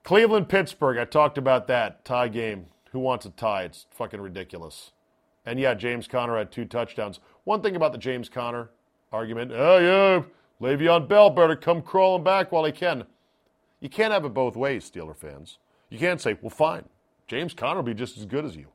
Cleveland 0.02 0.48
Pittsburgh, 0.48 0.98
I 0.98 1.04
talked 1.04 1.38
about 1.38 1.66
that 1.68 2.04
tie 2.04 2.28
game. 2.28 2.66
Who 2.92 2.98
wants 2.98 3.26
a 3.26 3.31
tie? 3.31 3.62
It's 3.62 3.87
fucking 3.90 4.20
ridiculous. 4.20 4.92
And 5.46 5.59
yeah, 5.59 5.74
James 5.74 6.07
Conner 6.07 6.37
had 6.37 6.53
two 6.53 6.64
touchdowns. 6.64 7.20
One 7.44 7.62
thing 7.62 7.76
about 7.76 7.92
the 7.92 7.98
James 7.98 8.29
Conner 8.29 8.70
argument, 9.12 9.53
oh 9.55 9.79
yeah, 9.79 10.22
Le'Veon 10.61 11.09
Bell 11.09 11.31
better 11.31 11.57
come 11.57 11.83
crawling 11.83 12.24
back 12.24 12.53
while 12.53 12.64
he 12.64 12.72
can. 12.72 13.05
You 13.81 13.88
can't 13.88 14.12
have 14.12 14.24
it 14.24 14.35
both 14.35 14.57
ways, 14.57 14.90
Steeler 14.90 15.16
fans. 15.16 15.59
You 15.88 15.98
can't 15.98 16.20
say, 16.20 16.37
well, 16.40 16.50
fine, 16.50 16.85
James 17.26 17.55
Conner 17.55 17.76
will 17.76 17.85
be 17.85 17.94
just 17.94 18.18
as 18.18 18.26
good 18.26 18.44
as 18.44 18.57
you. 18.57 18.66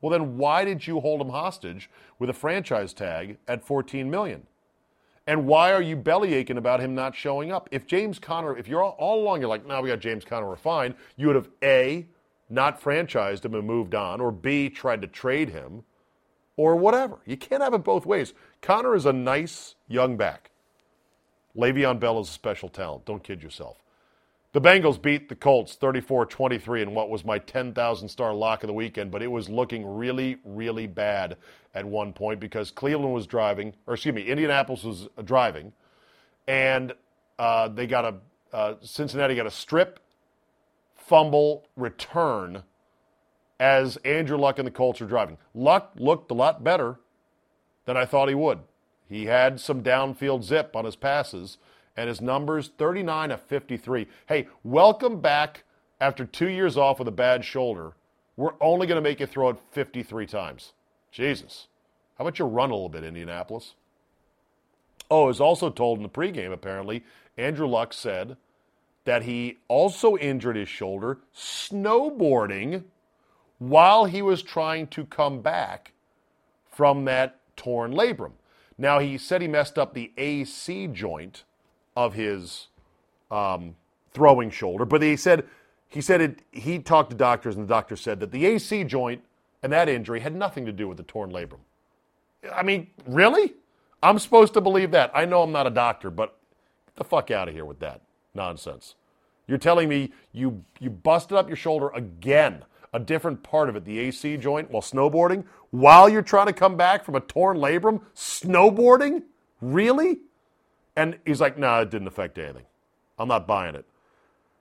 Well, 0.00 0.10
then 0.10 0.38
why 0.38 0.64
did 0.64 0.86
you 0.86 1.00
hold 1.00 1.20
him 1.20 1.28
hostage 1.28 1.90
with 2.18 2.30
a 2.30 2.34
franchise 2.34 2.92
tag 2.92 3.38
at 3.46 3.64
14 3.64 4.10
million? 4.10 4.46
And 5.26 5.46
why 5.46 5.72
are 5.72 5.82
you 5.82 5.96
belly 5.96 6.34
aching 6.34 6.56
about 6.56 6.80
him 6.80 6.94
not 6.94 7.14
showing 7.14 7.52
up? 7.52 7.68
If 7.70 7.86
James 7.86 8.18
Conner, 8.18 8.56
if 8.56 8.66
you're 8.66 8.82
all, 8.82 8.96
all 8.98 9.22
along, 9.22 9.40
you're 9.40 9.48
like, 9.48 9.66
now 9.66 9.80
we 9.80 9.90
got 9.90 10.00
James 10.00 10.24
Conner, 10.24 10.48
we're 10.48 10.56
fine, 10.56 10.94
you 11.16 11.26
would 11.26 11.36
have 11.36 11.50
A, 11.62 12.06
not 12.50 12.80
franchised 12.80 13.44
him 13.44 13.54
and 13.54 13.66
moved 13.66 13.94
on, 13.94 14.20
or 14.20 14.30
B, 14.32 14.68
tried 14.68 15.02
to 15.02 15.08
trade 15.08 15.50
him, 15.50 15.84
or 16.56 16.76
whatever. 16.76 17.18
You 17.24 17.36
can't 17.36 17.62
have 17.62 17.74
it 17.74 17.84
both 17.84 18.04
ways. 18.04 18.34
Conner 18.60 18.94
is 18.94 19.06
a 19.06 19.12
nice 19.12 19.76
young 19.88 20.16
back. 20.16 20.50
Le'Veon 21.56 21.98
Bell 21.98 22.20
is 22.20 22.28
a 22.28 22.32
special 22.32 22.68
talent. 22.68 23.06
Don't 23.06 23.22
kid 23.22 23.42
yourself. 23.42 23.82
The 24.52 24.60
Bengals 24.60 25.00
beat 25.00 25.28
the 25.28 25.36
Colts 25.36 25.76
34 25.76 26.26
23 26.26 26.82
in 26.82 26.94
what 26.94 27.08
was 27.08 27.24
my 27.24 27.38
10,000 27.38 28.08
star 28.08 28.34
lock 28.34 28.64
of 28.64 28.66
the 28.66 28.74
weekend, 28.74 29.12
but 29.12 29.22
it 29.22 29.28
was 29.28 29.48
looking 29.48 29.86
really, 29.86 30.38
really 30.44 30.88
bad 30.88 31.36
at 31.72 31.84
one 31.84 32.12
point 32.12 32.40
because 32.40 32.72
Cleveland 32.72 33.14
was 33.14 33.28
driving, 33.28 33.74
or 33.86 33.94
excuse 33.94 34.14
me, 34.14 34.24
Indianapolis 34.26 34.82
was 34.82 35.08
driving, 35.24 35.72
and 36.48 36.92
uh, 37.38 37.68
they 37.68 37.86
got 37.86 38.04
a, 38.04 38.14
uh, 38.52 38.74
Cincinnati 38.82 39.36
got 39.36 39.46
a 39.46 39.52
strip, 39.52 40.00
fumble, 41.10 41.66
return 41.76 42.62
as 43.58 43.96
Andrew 44.04 44.38
Luck 44.38 44.60
and 44.60 44.66
the 44.66 44.70
Colts 44.70 45.02
are 45.02 45.06
driving. 45.06 45.38
Luck 45.52 45.90
looked 45.96 46.30
a 46.30 46.34
lot 46.34 46.62
better 46.62 47.00
than 47.84 47.96
I 47.96 48.04
thought 48.04 48.28
he 48.28 48.34
would. 48.36 48.60
He 49.08 49.26
had 49.26 49.58
some 49.58 49.82
downfield 49.82 50.44
zip 50.44 50.76
on 50.76 50.84
his 50.84 50.94
passes 50.94 51.58
and 51.96 52.08
his 52.08 52.20
numbers 52.20 52.70
39 52.78 53.32
of 53.32 53.42
53. 53.42 54.06
Hey, 54.28 54.46
welcome 54.62 55.20
back 55.20 55.64
after 56.00 56.24
two 56.24 56.48
years 56.48 56.76
off 56.76 57.00
with 57.00 57.08
a 57.08 57.12
bad 57.12 57.44
shoulder. 57.44 57.94
We're 58.36 58.54
only 58.60 58.86
going 58.86 59.02
to 59.02 59.02
make 59.02 59.18
you 59.18 59.26
throw 59.26 59.48
it 59.48 59.56
53 59.72 60.26
times. 60.26 60.74
Jesus. 61.10 61.66
How 62.18 62.24
about 62.24 62.38
you 62.38 62.44
run 62.44 62.70
a 62.70 62.74
little 62.74 62.88
bit, 62.88 63.02
Indianapolis? 63.02 63.74
Oh, 65.10 65.26
was 65.26 65.40
also 65.40 65.70
told 65.70 65.98
in 65.98 66.04
the 66.04 66.08
pregame, 66.08 66.52
apparently, 66.52 67.02
Andrew 67.36 67.66
Luck 67.66 67.92
said 67.92 68.36
that 69.04 69.22
he 69.24 69.58
also 69.68 70.16
injured 70.16 70.56
his 70.56 70.68
shoulder 70.68 71.18
snowboarding 71.34 72.84
while 73.58 74.04
he 74.04 74.22
was 74.22 74.42
trying 74.42 74.86
to 74.88 75.04
come 75.04 75.40
back 75.40 75.92
from 76.70 77.04
that 77.04 77.40
torn 77.56 77.92
labrum. 77.92 78.32
Now, 78.78 78.98
he 78.98 79.18
said 79.18 79.42
he 79.42 79.48
messed 79.48 79.78
up 79.78 79.92
the 79.92 80.12
AC 80.16 80.86
joint 80.88 81.44
of 81.96 82.14
his 82.14 82.68
um, 83.30 83.76
throwing 84.12 84.50
shoulder. 84.50 84.84
But 84.84 85.02
he 85.02 85.16
said 85.16 85.44
he 85.88 86.00
said 86.00 86.20
it, 86.20 86.38
he 86.52 86.78
talked 86.78 87.10
to 87.10 87.16
doctors, 87.16 87.56
and 87.56 87.64
the 87.64 87.68
doctor 87.68 87.96
said 87.96 88.20
that 88.20 88.30
the 88.30 88.46
AC 88.46 88.84
joint 88.84 89.22
and 89.62 89.72
that 89.72 89.88
injury 89.88 90.20
had 90.20 90.34
nothing 90.34 90.64
to 90.66 90.72
do 90.72 90.86
with 90.86 90.96
the 90.96 91.02
torn 91.02 91.32
labrum. 91.32 91.58
I 92.54 92.62
mean, 92.62 92.86
really? 93.06 93.54
I'm 94.02 94.18
supposed 94.18 94.54
to 94.54 94.60
believe 94.60 94.92
that. 94.92 95.10
I 95.12 95.24
know 95.24 95.42
I'm 95.42 95.52
not 95.52 95.66
a 95.66 95.70
doctor, 95.70 96.08
but 96.10 96.38
get 96.86 96.96
the 96.96 97.04
fuck 97.04 97.30
out 97.30 97.48
of 97.48 97.54
here 97.54 97.64
with 97.64 97.80
that 97.80 98.00
nonsense. 98.34 98.94
You're 99.46 99.58
telling 99.58 99.88
me 99.88 100.12
you 100.32 100.64
you 100.78 100.90
busted 100.90 101.36
up 101.36 101.48
your 101.48 101.56
shoulder 101.56 101.90
again, 101.90 102.64
a 102.92 103.00
different 103.00 103.42
part 103.42 103.68
of 103.68 103.76
it, 103.76 103.84
the 103.84 103.98
AC 103.98 104.36
joint, 104.36 104.70
while 104.70 104.82
snowboarding, 104.82 105.44
while 105.70 106.08
you're 106.08 106.22
trying 106.22 106.46
to 106.46 106.52
come 106.52 106.76
back 106.76 107.04
from 107.04 107.14
a 107.16 107.20
torn 107.20 107.56
labrum, 107.56 108.02
snowboarding? 108.14 109.22
Really? 109.60 110.20
And 110.96 111.18
he's 111.24 111.40
like, 111.40 111.58
nah, 111.58 111.80
it 111.80 111.90
didn't 111.90 112.08
affect 112.08 112.38
anything. 112.38 112.64
I'm 113.18 113.28
not 113.28 113.46
buying 113.46 113.74
it. 113.74 113.86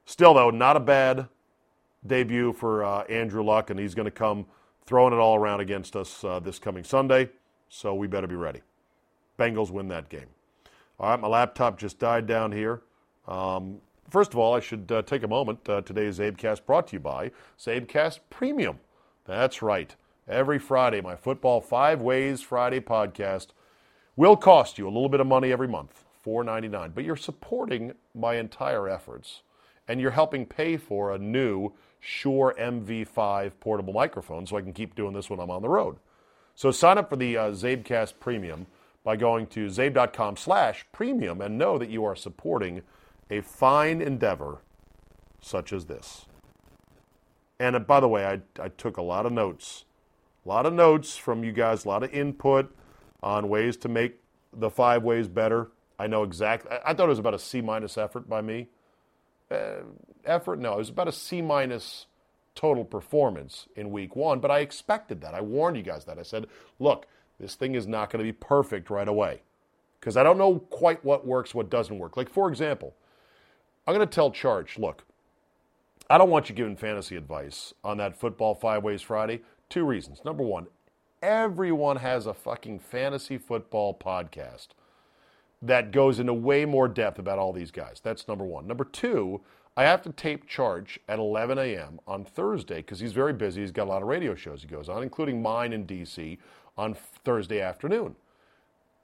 Still, 0.05 0.33
though, 0.33 0.49
not 0.49 0.75
a 0.75 0.79
bad 0.79 1.27
debut 2.05 2.53
for 2.53 2.83
uh, 2.83 3.03
Andrew 3.03 3.43
Luck, 3.43 3.69
and 3.69 3.79
he's 3.79 3.95
going 3.95 4.05
to 4.05 4.11
come 4.11 4.45
throwing 4.85 5.13
it 5.13 5.17
all 5.17 5.35
around 5.35 5.59
against 5.59 5.95
us 5.95 6.23
uh, 6.23 6.39
this 6.39 6.57
coming 6.59 6.83
Sunday. 6.83 7.29
So 7.69 7.93
we 7.93 8.07
better 8.07 8.27
be 8.27 8.35
ready. 8.35 8.61
Bengals 9.37 9.69
win 9.69 9.87
that 9.89 10.09
game. 10.09 10.25
All 10.99 11.11
right, 11.11 11.19
my 11.19 11.27
laptop 11.27 11.77
just 11.77 11.99
died 11.99 12.25
down 12.25 12.51
here. 12.51 12.81
Um, 13.29 13.77
first 14.09 14.33
of 14.33 14.39
all, 14.39 14.55
I 14.55 14.59
should 14.59 14.91
uh, 14.91 15.03
take 15.03 15.23
a 15.23 15.27
moment. 15.27 15.69
Uh, 15.69 15.81
today's 15.81 16.17
Zabecast 16.19 16.65
brought 16.65 16.87
to 16.87 16.93
you 16.93 16.99
by 16.99 17.31
Zabecast 17.57 18.19
Premium. 18.29 18.79
That's 19.25 19.61
right. 19.61 19.95
Every 20.27 20.59
Friday, 20.59 20.99
my 20.99 21.15
Football 21.15 21.61
Five 21.61 22.01
Ways 22.01 22.41
Friday 22.41 22.79
podcast 22.79 23.47
will 24.15 24.35
cost 24.35 24.77
you 24.77 24.87
a 24.87 24.89
little 24.89 25.09
bit 25.09 25.19
of 25.19 25.27
money 25.27 25.51
every 25.51 25.67
month, 25.67 26.03
$4.99. 26.25 26.93
But 26.93 27.03
you're 27.03 27.15
supporting 27.15 27.93
my 28.15 28.35
entire 28.35 28.89
efforts, 28.89 29.43
and 29.87 30.01
you're 30.01 30.11
helping 30.11 30.45
pay 30.45 30.75
for 30.77 31.13
a 31.13 31.19
new 31.19 31.73
Shure 31.99 32.55
MV5 32.59 33.51
portable 33.59 33.93
microphone 33.93 34.45
so 34.47 34.57
I 34.57 34.61
can 34.61 34.73
keep 34.73 34.95
doing 34.95 35.13
this 35.13 35.29
when 35.29 35.39
I'm 35.39 35.51
on 35.51 35.61
the 35.61 35.69
road. 35.69 35.97
So 36.55 36.71
sign 36.71 36.97
up 36.97 37.09
for 37.09 37.15
the 37.15 37.37
uh, 37.37 37.51
Zabecast 37.51 38.13
Premium 38.19 38.65
by 39.03 39.15
going 39.15 39.47
to 39.47 39.67
zabe.com 39.67 40.37
slash 40.37 40.85
premium 40.91 41.41
and 41.41 41.57
know 41.57 41.77
that 41.77 41.89
you 41.89 42.03
are 42.05 42.15
supporting 42.15 42.81
a 43.29 43.41
fine 43.41 44.01
endeavor 44.01 44.59
such 45.41 45.71
as 45.71 45.85
this. 45.85 46.25
And 47.59 47.75
uh, 47.75 47.79
by 47.79 47.99
the 47.99 48.07
way, 48.07 48.25
I, 48.25 48.41
I 48.61 48.69
took 48.69 48.97
a 48.97 49.01
lot 49.01 49.25
of 49.25 49.31
notes, 49.31 49.85
a 50.45 50.49
lot 50.49 50.65
of 50.65 50.73
notes 50.73 51.17
from 51.17 51.43
you 51.43 51.51
guys, 51.51 51.85
a 51.85 51.87
lot 51.87 52.03
of 52.03 52.13
input 52.13 52.73
on 53.21 53.49
ways 53.49 53.77
to 53.77 53.89
make 53.89 54.19
the 54.53 54.69
five 54.69 55.03
ways 55.03 55.27
better. 55.27 55.69
I 55.97 56.07
know 56.07 56.23
exactly. 56.23 56.71
I, 56.71 56.91
I 56.91 56.93
thought 56.93 57.05
it 57.05 57.09
was 57.09 57.19
about 57.19 57.33
a 57.33 57.39
C 57.39 57.61
minus 57.61 57.97
effort 57.97 58.29
by 58.29 58.41
me. 58.41 58.67
Uh, 59.51 59.83
effort, 60.25 60.59
no, 60.59 60.73
it 60.73 60.77
was 60.77 60.89
about 60.89 61.07
a 61.07 61.11
C 61.11 61.41
minus 61.41 62.05
total 62.55 62.83
performance 62.83 63.67
in 63.75 63.91
week 63.91 64.15
one, 64.15 64.39
but 64.39 64.51
I 64.51 64.59
expected 64.59 65.21
that. 65.21 65.33
I 65.33 65.41
warned 65.41 65.77
you 65.77 65.83
guys 65.83 66.05
that. 66.05 66.19
I 66.19 66.23
said, 66.23 66.47
look, 66.79 67.05
this 67.39 67.55
thing 67.55 67.75
is 67.75 67.87
not 67.87 68.09
going 68.09 68.19
to 68.19 68.31
be 68.31 68.33
perfect 68.33 68.89
right 68.89 69.07
away 69.07 69.41
because 69.99 70.17
I 70.17 70.23
don't 70.23 70.37
know 70.37 70.59
quite 70.59 71.03
what 71.05 71.25
works, 71.25 71.55
what 71.55 71.69
doesn't 71.69 71.97
work. 71.97 72.17
Like, 72.17 72.29
for 72.29 72.49
example, 72.49 72.95
I'm 73.89 73.95
going 73.95 74.07
to 74.07 74.13
tell 74.13 74.29
Charge, 74.29 74.77
look, 74.77 75.03
I 76.11 76.19
don't 76.19 76.29
want 76.29 76.47
you 76.47 76.53
giving 76.53 76.75
fantasy 76.75 77.15
advice 77.15 77.73
on 77.83 77.97
that 77.97 78.15
football 78.15 78.53
five 78.53 78.83
ways 78.83 79.01
Friday. 79.01 79.41
Two 79.67 79.83
reasons. 79.83 80.21
Number 80.23 80.43
one, 80.43 80.67
everyone 81.23 81.95
has 81.95 82.27
a 82.27 82.35
fucking 82.35 82.81
fantasy 82.81 83.39
football 83.39 83.97
podcast 83.97 84.67
that 85.59 85.89
goes 85.89 86.19
into 86.19 86.35
way 86.35 86.65
more 86.65 86.87
depth 86.87 87.17
about 87.17 87.39
all 87.39 87.51
these 87.51 87.71
guys. 87.71 87.99
That's 88.03 88.27
number 88.27 88.45
one. 88.45 88.67
Number 88.67 88.83
two, 88.85 89.41
I 89.75 89.85
have 89.85 90.03
to 90.03 90.11
tape 90.11 90.47
Charge 90.47 90.99
at 91.07 91.17
11 91.17 91.57
a.m. 91.57 91.99
on 92.05 92.25
Thursday 92.25 92.83
because 92.83 92.99
he's 92.99 93.13
very 93.13 93.33
busy. 93.33 93.61
He's 93.61 93.71
got 93.71 93.85
a 93.85 93.89
lot 93.89 94.03
of 94.03 94.07
radio 94.07 94.35
shows 94.35 94.61
he 94.61 94.67
goes 94.67 94.87
on, 94.87 95.01
including 95.01 95.41
mine 95.41 95.73
in 95.73 95.87
D.C. 95.87 96.37
on 96.77 96.93
Thursday 96.93 97.59
afternoon. 97.59 98.15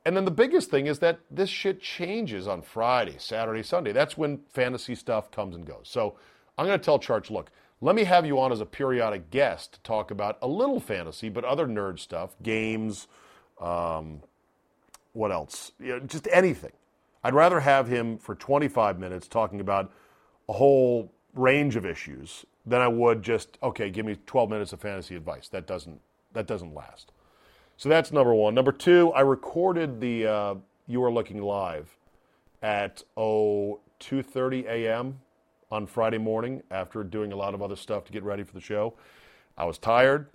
And 0.06 0.16
then 0.16 0.26
the 0.26 0.32
biggest 0.32 0.70
thing 0.70 0.86
is 0.86 1.00
that 1.00 1.20
this 1.32 1.50
shit 1.50 1.82
changes 1.82 2.48
on 2.48 2.62
Friday, 2.62 3.16
Saturday, 3.18 3.64
Sunday. 3.64 3.92
That's 3.92 4.16
when 4.16 4.42
fantasy 4.50 4.94
stuff 4.94 5.32
comes 5.32 5.56
and 5.56 5.66
goes. 5.66 5.86
So 5.86 6.16
I'm 6.58 6.66
going 6.68 6.78
to 6.78 6.84
tell 6.84 7.00
Charge, 7.00 7.32
look, 7.32 7.50
let 7.82 7.96
me 7.96 8.04
have 8.04 8.26
you 8.26 8.40
on 8.40 8.52
as 8.52 8.62
a 8.62 8.66
periodic 8.66 9.32
guest 9.32 9.74
to 9.74 9.80
talk 9.82 10.12
about 10.12 10.38
a 10.42 10.48
little 10.48 10.80
fantasy, 10.80 11.30
but 11.30 11.44
other 11.44 11.66
nerd 11.66 12.00
stuff, 12.00 12.36
games, 12.44 13.08
um, 13.60 14.22
what 15.14 15.32
else? 15.32 15.72
You 15.80 15.88
know, 15.88 16.00
just 16.02 16.28
anything. 16.32 16.72
I'd 17.24 17.34
rather 17.34 17.60
have 17.60 17.88
him 17.88 18.20
for 18.20 18.36
25 18.36 19.00
minutes 19.00 19.28
talking 19.28 19.60
about 19.60 19.92
a 20.48 20.54
whole 20.54 21.12
range 21.34 21.76
of 21.76 21.86
issues 21.86 22.46
than 22.66 22.82
I 22.82 22.88
would 22.88 23.24
just 23.24 23.58
okay, 23.64 23.90
give 23.90 24.06
me 24.06 24.18
12 24.26 24.50
minutes 24.50 24.74
of 24.74 24.82
fantasy 24.82 25.16
advice. 25.16 25.48
That 25.50 25.66
doesn't 25.66 26.00
that 26.34 26.46
doesn't 26.46 26.74
last. 26.74 27.12
So 27.78 27.90
that's 27.90 28.12
number 28.12 28.34
one. 28.34 28.56
Number 28.56 28.72
two, 28.72 29.12
I 29.12 29.22
recorded 29.22 30.00
the 30.00 30.28
uh, 30.28 30.56
You 30.88 31.04
Are 31.04 31.12
Looking 31.12 31.42
Live 31.42 31.98
at 32.62 33.04
oh 33.18 33.80
2:30 34.00 34.66
a.m. 34.66 35.20
on 35.72 35.86
Friday 35.86 36.18
morning 36.18 36.64
after 36.72 37.04
doing 37.04 37.34
a 37.34 37.36
lot 37.36 37.54
of 37.54 37.62
other 37.62 37.76
stuff 37.76 38.06
to 38.06 38.14
get 38.14 38.24
ready 38.24 38.44
for 38.44 38.54
the 38.54 38.62
show. 38.62 38.94
I 39.58 39.66
was 39.66 39.78
tired. 39.78 40.28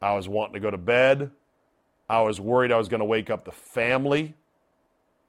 I 0.00 0.14
was 0.14 0.28
wanting 0.28 0.54
to 0.54 0.60
go 0.60 0.70
to 0.70 0.78
bed. 0.78 1.30
I 2.08 2.20
was 2.22 2.40
worried 2.40 2.72
I 2.72 2.76
was 2.76 2.88
going 2.88 3.00
to 3.00 3.06
wake 3.06 3.30
up 3.30 3.44
the 3.44 3.52
family. 3.52 4.34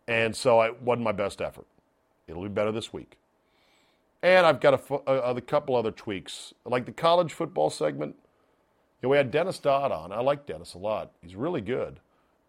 And 0.08 0.36
so 0.36 0.62
it 0.62 0.82
wasn't 0.82 1.04
my 1.04 1.12
best 1.12 1.42
effort. 1.42 1.66
It'll 2.28 2.44
be 2.44 2.50
better 2.50 2.72
this 2.72 2.92
week. 2.92 3.18
And 4.22 4.46
I've 4.46 4.60
got 4.60 4.74
a, 4.74 4.94
a, 5.10 5.36
a, 5.36 5.42
couple 5.42 5.76
other 5.76 5.92
tweaks, 5.92 6.54
like 6.66 6.86
the 6.86 6.92
college 6.92 7.34
football 7.34 7.70
segment. 7.70 8.16
Know, 9.04 9.10
we 9.10 9.18
had 9.18 9.32
Dennis 9.32 9.60
Dodd 9.60 9.92
on. 9.92 10.12
I 10.12 10.22
like 10.22 10.46
Dennis 10.46 10.74
a 10.74 10.78
lot. 10.78 11.12
He's 11.22 11.36
really 11.36 11.62
good, 11.62 12.00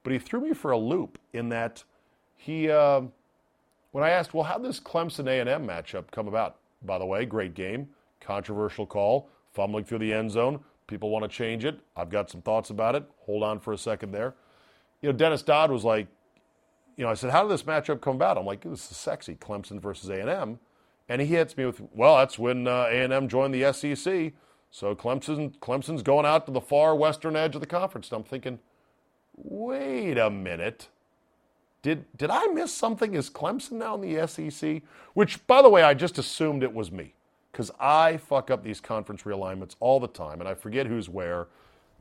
but 0.04 0.12
he 0.12 0.18
threw 0.18 0.40
me 0.40 0.54
for 0.54 0.70
a 0.70 0.78
loop 0.78 1.18
in 1.32 1.48
that 1.50 1.84
he. 2.36 2.70
Uh, 2.70 3.02
when 3.90 4.02
I 4.02 4.10
asked, 4.10 4.34
well, 4.34 4.42
how 4.42 4.58
did 4.58 4.68
this 4.68 4.80
Clemson 4.80 5.28
A&M 5.28 5.64
matchup 5.64 6.10
come 6.10 6.26
about? 6.26 6.56
By 6.82 6.98
the 6.98 7.06
way, 7.06 7.24
great 7.24 7.54
game, 7.54 7.90
controversial 8.20 8.86
call, 8.86 9.28
fumbling 9.52 9.84
through 9.84 10.00
the 10.00 10.12
end 10.12 10.32
zone. 10.32 10.58
People 10.88 11.10
want 11.10 11.22
to 11.22 11.28
change 11.28 11.64
it. 11.64 11.78
I've 11.96 12.10
got 12.10 12.28
some 12.28 12.42
thoughts 12.42 12.70
about 12.70 12.96
it. 12.96 13.04
Hold 13.26 13.44
on 13.44 13.60
for 13.60 13.72
a 13.72 13.78
second 13.78 14.10
there. 14.10 14.34
You 15.00 15.12
know, 15.12 15.16
Dennis 15.16 15.42
Dodd 15.42 15.70
was 15.70 15.84
like, 15.84 16.08
you 16.96 17.04
know, 17.04 17.10
I 17.10 17.14
said, 17.14 17.30
how 17.30 17.42
did 17.42 17.52
this 17.52 17.62
matchup 17.62 18.00
come 18.00 18.16
about? 18.16 18.36
I'm 18.36 18.44
like, 18.44 18.62
this 18.62 18.90
is 18.90 18.96
sexy, 18.96 19.36
Clemson 19.36 19.80
versus 19.80 20.10
A&M. 20.10 20.58
And 21.08 21.20
he 21.20 21.28
hits 21.28 21.56
me 21.56 21.64
with, 21.66 21.80
well, 21.94 22.16
that's 22.16 22.36
when 22.36 22.66
uh, 22.66 22.88
A&M 22.90 23.28
joined 23.28 23.54
the 23.54 23.72
SEC. 23.72 24.32
So 24.74 24.92
Clemson, 24.96 25.56
Clemson's 25.60 26.02
going 26.02 26.26
out 26.26 26.46
to 26.46 26.52
the 26.52 26.60
far 26.60 26.96
western 26.96 27.36
edge 27.36 27.54
of 27.54 27.60
the 27.60 27.66
conference. 27.66 28.08
And 28.08 28.16
I'm 28.16 28.24
thinking, 28.24 28.58
wait 29.36 30.18
a 30.18 30.28
minute. 30.28 30.88
Did, 31.82 32.06
did 32.16 32.28
I 32.28 32.48
miss 32.48 32.72
something? 32.72 33.14
Is 33.14 33.30
Clemson 33.30 33.72
now 33.74 33.94
in 33.94 34.00
the 34.00 34.26
SEC? 34.26 34.82
Which, 35.12 35.46
by 35.46 35.62
the 35.62 35.68
way, 35.68 35.84
I 35.84 35.94
just 35.94 36.18
assumed 36.18 36.64
it 36.64 36.74
was 36.74 36.90
me 36.90 37.14
because 37.52 37.70
I 37.78 38.16
fuck 38.16 38.50
up 38.50 38.64
these 38.64 38.80
conference 38.80 39.22
realignments 39.22 39.76
all 39.78 40.00
the 40.00 40.08
time 40.08 40.40
and 40.40 40.48
I 40.48 40.54
forget 40.54 40.88
who's 40.88 41.08
where 41.08 41.46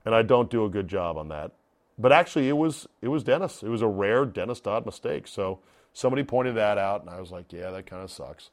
and 0.04 0.16
I 0.16 0.24
don't 0.24 0.50
do 0.50 0.66
a 0.66 0.70
good 0.70 0.88
job 0.88 1.16
on 1.16 1.28
that. 1.28 1.52
But 2.00 2.12
actually, 2.12 2.50
it 2.50 2.58
was 2.58 2.88
it 3.04 3.10
was 3.10 3.24
Dennis. 3.24 3.62
It 3.62 3.70
was 3.70 3.84
a 3.84 3.88
rare 3.88 4.26
Dennis 4.26 4.60
Dodd 4.60 4.88
mistake. 4.88 5.28
So 5.28 5.60
somebody 5.94 6.24
pointed 6.24 6.56
that 6.56 6.80
out, 6.80 7.02
and 7.02 7.10
I 7.12 7.20
was 7.22 7.30
like, 7.30 7.54
yeah, 7.54 7.70
that 7.70 7.86
kind 7.86 8.02
of 8.02 8.10
sucks. 8.10 8.50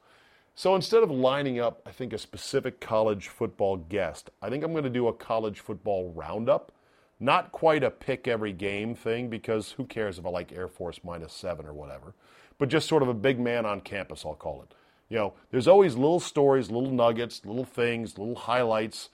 So 0.61 0.75
instead 0.75 1.03
of 1.03 1.11
lining 1.11 1.59
up, 1.59 1.81
I 1.87 1.91
think, 1.91 2.13
a 2.13 2.19
specific 2.19 2.83
college 2.83 3.29
football 3.29 3.79
guest, 3.79 4.29
I 4.43 4.51
think 4.51 4.63
I'm 4.63 4.73
going 4.73 4.85
to 4.85 4.91
do 4.91 5.09
a 5.09 5.13
college 5.15 5.61
football 5.61 6.13
roundup. 6.15 6.71
Not 7.19 7.51
quite 7.51 7.83
a 7.83 7.91
pick 7.91 8.29
every 8.29 8.53
game 8.53 8.95
thing 8.95 9.31
because 9.31 9.73
who 9.73 9.87
cares 9.87 10.19
if 10.19 10.27
I 10.27 10.29
like 10.29 10.53
Air 10.53 10.69
Force 10.69 11.01
minus 11.03 11.33
seven 11.33 11.65
or 11.65 11.73
whatever, 11.73 12.13
but 12.59 12.69
just 12.69 12.89
sort 12.89 13.03
of 13.03 13.09
a 13.09 13.15
big 13.15 13.41
man 13.41 13.65
on 13.65 13.81
campus, 13.81 14.23
I'll 14.27 14.35
call 14.35 14.61
it. 14.61 14.75
You 15.09 15.17
know, 15.17 15.35
there's 15.51 15.67
always 15.67 15.95
little 15.95 16.21
stories, 16.21 16.71
little 16.71 16.91
nuggets, 16.91 17.41
little 17.47 17.65
things, 17.65 18.19
little 18.19 18.37
highlights. 18.37 19.09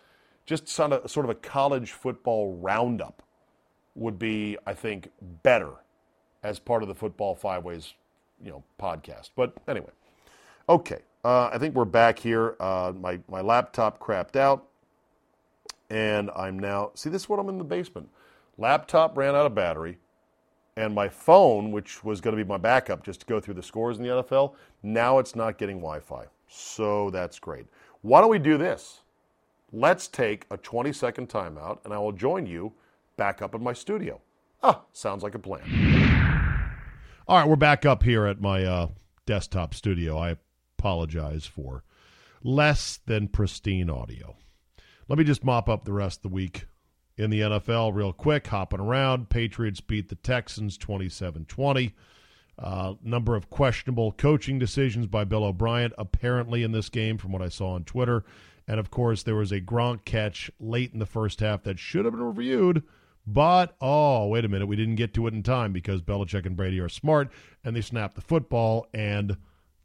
Just 0.47 0.67
sort 0.67 0.95
of, 0.95 1.09
sort 1.09 1.27
of 1.27 1.31
a 1.31 1.37
college 1.37 1.93
football 1.93 2.57
roundup 2.57 3.23
would 3.95 4.19
be, 4.19 4.59
I 4.67 4.75
think, 4.75 5.11
better 5.23 5.75
as 6.43 6.59
part 6.59 6.83
of 6.83 6.89
the 6.89 6.97
Football 6.97 7.37
Five 7.37 7.63
Ways, 7.63 7.95
you 8.43 8.51
know, 8.51 8.65
podcast. 8.81 9.31
But 9.37 9.55
anyway, 9.69 9.93
okay. 10.69 11.03
Uh, 11.25 11.51
I 11.53 11.59
think 11.59 11.75
we're 11.75 11.85
back 11.85 12.19
here. 12.19 12.57
Uh, 12.61 12.93
my, 12.99 13.19
my 13.29 13.41
laptop 13.41 13.99
crapped 13.99 14.37
out, 14.37 14.67
and 15.91 16.31
I'm 16.37 16.59
now. 16.59 16.93
See, 16.95 17.11
this 17.11 17.23
is 17.23 17.29
what 17.29 17.39
I'm 17.39 17.49
in 17.49 17.59
the 17.59 17.65
basement. 17.65 18.09
Laptop 18.59 19.17
ran 19.19 19.35
out 19.35 19.47
of 19.47 19.55
battery, 19.55 19.99
and 20.77 20.95
my 20.95 21.09
phone, 21.09 21.73
which 21.73 22.05
was 22.05 22.21
going 22.21 22.37
to 22.37 22.43
be 22.43 22.49
my 22.49 22.59
backup 22.59 23.05
just 23.05 23.21
to 23.21 23.27
go 23.27 23.41
through 23.41 23.55
the 23.55 23.63
scores 23.63 23.99
in 23.99 24.05
the 24.05 24.11
NFL, 24.11 24.55
now 24.83 25.19
it's 25.19 25.35
not 25.35 25.59
getting 25.59 25.77
Wi 25.77 26.01
Fi. 26.01 26.25
So 26.49 27.11
that's 27.11 27.39
great. 27.39 27.67
Why 28.03 28.21
don't 28.21 28.31
we 28.31 28.39
do 28.39 28.57
this? 28.57 29.01
Let's 29.73 30.07
take 30.07 30.47
a 30.51 30.57
20 30.57 30.93
second 30.93 31.29
timeout, 31.29 31.85
and 31.85 31.93
I 31.93 31.99
will 31.99 32.13
join 32.13 32.47
you 32.47 32.73
back 33.17 33.43
up 33.43 33.55
in 33.55 33.63
my 33.63 33.73
studio. 33.73 34.21
Ah, 34.63 34.83
sounds 34.93 35.23
like 35.23 35.35
a 35.35 35.39
plan. 35.39 35.63
All 37.29 37.39
right, 37.39 37.49
we're 37.49 37.57
back 37.57 37.85
up 37.85 38.05
here 38.05 38.27
at 38.27 38.41
my 38.41 38.65
uh, 38.65 38.89
desktop 39.27 39.75
studio. 39.75 40.17
I 40.19 40.37
apologize 40.87 41.47
for 41.47 41.83
less 42.45 43.01
than 43.07 43.27
pristine 43.27 43.91
audio. 43.91 44.37
Let 45.09 45.19
me 45.19 45.25
just 45.25 45.43
mop 45.43 45.69
up 45.69 45.85
the 45.85 45.93
rest 45.93 46.19
of 46.19 46.23
the 46.23 46.35
week 46.35 46.67
in 47.17 47.29
the 47.31 47.41
NFL 47.41 47.93
real 47.93 48.13
quick, 48.13 48.47
hopping 48.47 48.79
around. 48.79 49.29
Patriots 49.29 49.81
beat 49.81 50.11
the 50.11 50.15
Texans 50.15 50.79
27 50.79 51.47
20. 51.47 51.93
Uh, 52.57 52.95
number 53.03 53.35
of 53.35 53.51
questionable 53.51 54.13
coaching 54.13 54.61
decisions 54.61 55.09
by 55.09 55.25
Bill 55.25 55.43
O'Brien, 55.43 55.93
apparently, 55.99 56.63
in 56.63 56.71
this 56.71 56.89
game, 56.89 57.19
from 57.19 57.33
what 57.33 57.43
I 57.43 57.49
saw 57.49 57.73
on 57.73 57.83
Twitter. 57.83 58.25
And 58.69 58.79
of 58.79 58.93
course, 58.93 59.25
there 59.25 59.35
was 59.35 59.51
a 59.51 59.61
Gronk 59.61 60.05
catch 60.05 60.53
late 60.61 60.93
in 60.93 61.01
the 61.01 61.05
first 61.05 61.41
half 61.41 61.65
that 61.65 61.81
should 61.81 62.05
have 62.05 62.15
been 62.15 62.23
reviewed. 62.23 62.85
But, 63.27 63.75
oh, 63.81 64.29
wait 64.29 64.45
a 64.45 64.49
minute. 64.49 64.67
We 64.67 64.77
didn't 64.77 64.95
get 64.95 65.13
to 65.15 65.27
it 65.27 65.35
in 65.35 65.43
time 65.43 65.73
because 65.73 66.01
Belichick 66.01 66.47
and 66.47 66.57
Brady 66.57 66.79
are 66.79 66.89
smart 66.89 67.33
and 67.65 67.75
they 67.75 67.81
snapped 67.81 68.15
the 68.15 68.21
football, 68.21 68.87
and 68.95 69.37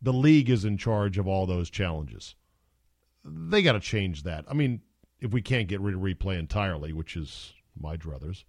the 0.02 0.14
league 0.14 0.50
is 0.50 0.66
in 0.66 0.78
charge 0.78 1.18
of 1.18 1.28
all 1.28 1.46
those 1.46 1.70
challenges. 1.70 2.36
They 3.24 3.62
got 3.62 3.74
to 3.74 3.80
change 3.80 4.24
that. 4.24 4.46
I 4.50 4.54
mean, 4.54 4.82
if 5.20 5.32
we 5.32 5.42
can't 5.42 5.68
get 5.68 5.82
rid 5.82 5.94
of 5.94 6.02
replay 6.02 6.40
entirely, 6.40 6.92
which 6.92 7.16
is 7.16 7.54
my 7.80 7.96
druthers, 7.96 8.44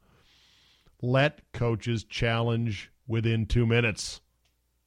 let 1.02 1.52
coaches 1.52 2.04
challenge 2.04 2.90
within 3.06 3.44
two 3.44 3.66
minutes 3.66 4.20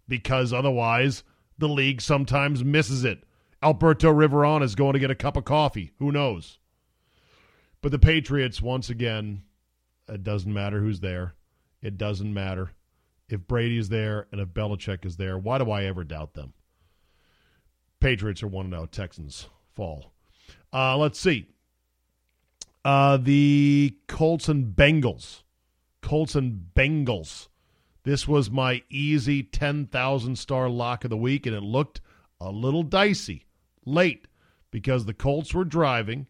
because 0.08 0.52
otherwise 0.52 1.24
the 1.58 1.70
league 1.70 2.02
sometimes 2.02 2.64
misses 2.64 3.04
it. 3.04 3.24
Alberto 3.62 4.12
Riveron 4.12 4.64
is 4.64 4.76
going 4.76 4.94
to 4.94 5.00
get 5.00 5.12
a 5.12 5.16
cup 5.16 5.38
of 5.38 5.46
coffee. 5.46 5.92
Who 6.00 6.12
knows? 6.12 6.60
But 7.82 7.92
the 7.92 8.00
Patriots, 8.00 8.62
once 8.62 8.90
again, 8.90 9.44
it 10.08 10.24
doesn't 10.24 10.54
matter 10.54 10.80
who's 10.80 11.00
there. 11.00 11.36
It 11.82 11.98
doesn't 11.98 12.34
matter 12.34 12.72
if 13.30 13.48
Brady's 13.48 13.90
there 13.90 14.28
and 14.32 14.40
if 14.40 14.50
Belichick 14.50 15.06
is 15.06 15.18
there. 15.18 15.38
Why 15.38 15.58
do 15.58 15.72
I 15.72 15.86
ever 15.86 16.04
doubt 16.04 16.34
them? 16.34 16.54
Patriots 18.00 18.44
are 18.44 18.48
1 18.48 18.70
0. 18.70 18.86
Texans 18.88 19.50
fall. 19.74 20.14
Uh, 20.72 20.98
let's 20.98 21.20
see. 21.20 21.48
Uh, 22.84 23.18
the 23.18 23.98
Colts 24.08 24.48
and 24.48 24.76
Bengals. 24.76 25.42
Colts 26.02 26.36
and 26.36 26.68
Bengals. 26.76 27.48
This 28.04 28.28
was 28.28 28.52
my 28.52 28.84
easy 28.90 29.42
10,000 29.42 30.38
star 30.38 30.70
lock 30.70 31.04
of 31.04 31.10
the 31.10 31.18
week, 31.18 31.48
and 31.48 31.56
it 31.56 31.64
looked 31.64 32.02
a 32.40 32.52
little 32.52 32.84
dicey 32.84 33.48
late 33.86 34.28
because 34.70 35.06
the 35.06 35.14
Colts 35.14 35.54
were 35.54 35.66
driving 35.66 36.28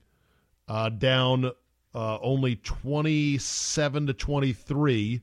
uh, 0.69 0.89
down 0.89 1.51
uh, 1.93 2.17
only 2.21 2.55
27 2.55 4.07
to 4.07 4.13
23. 4.13 5.21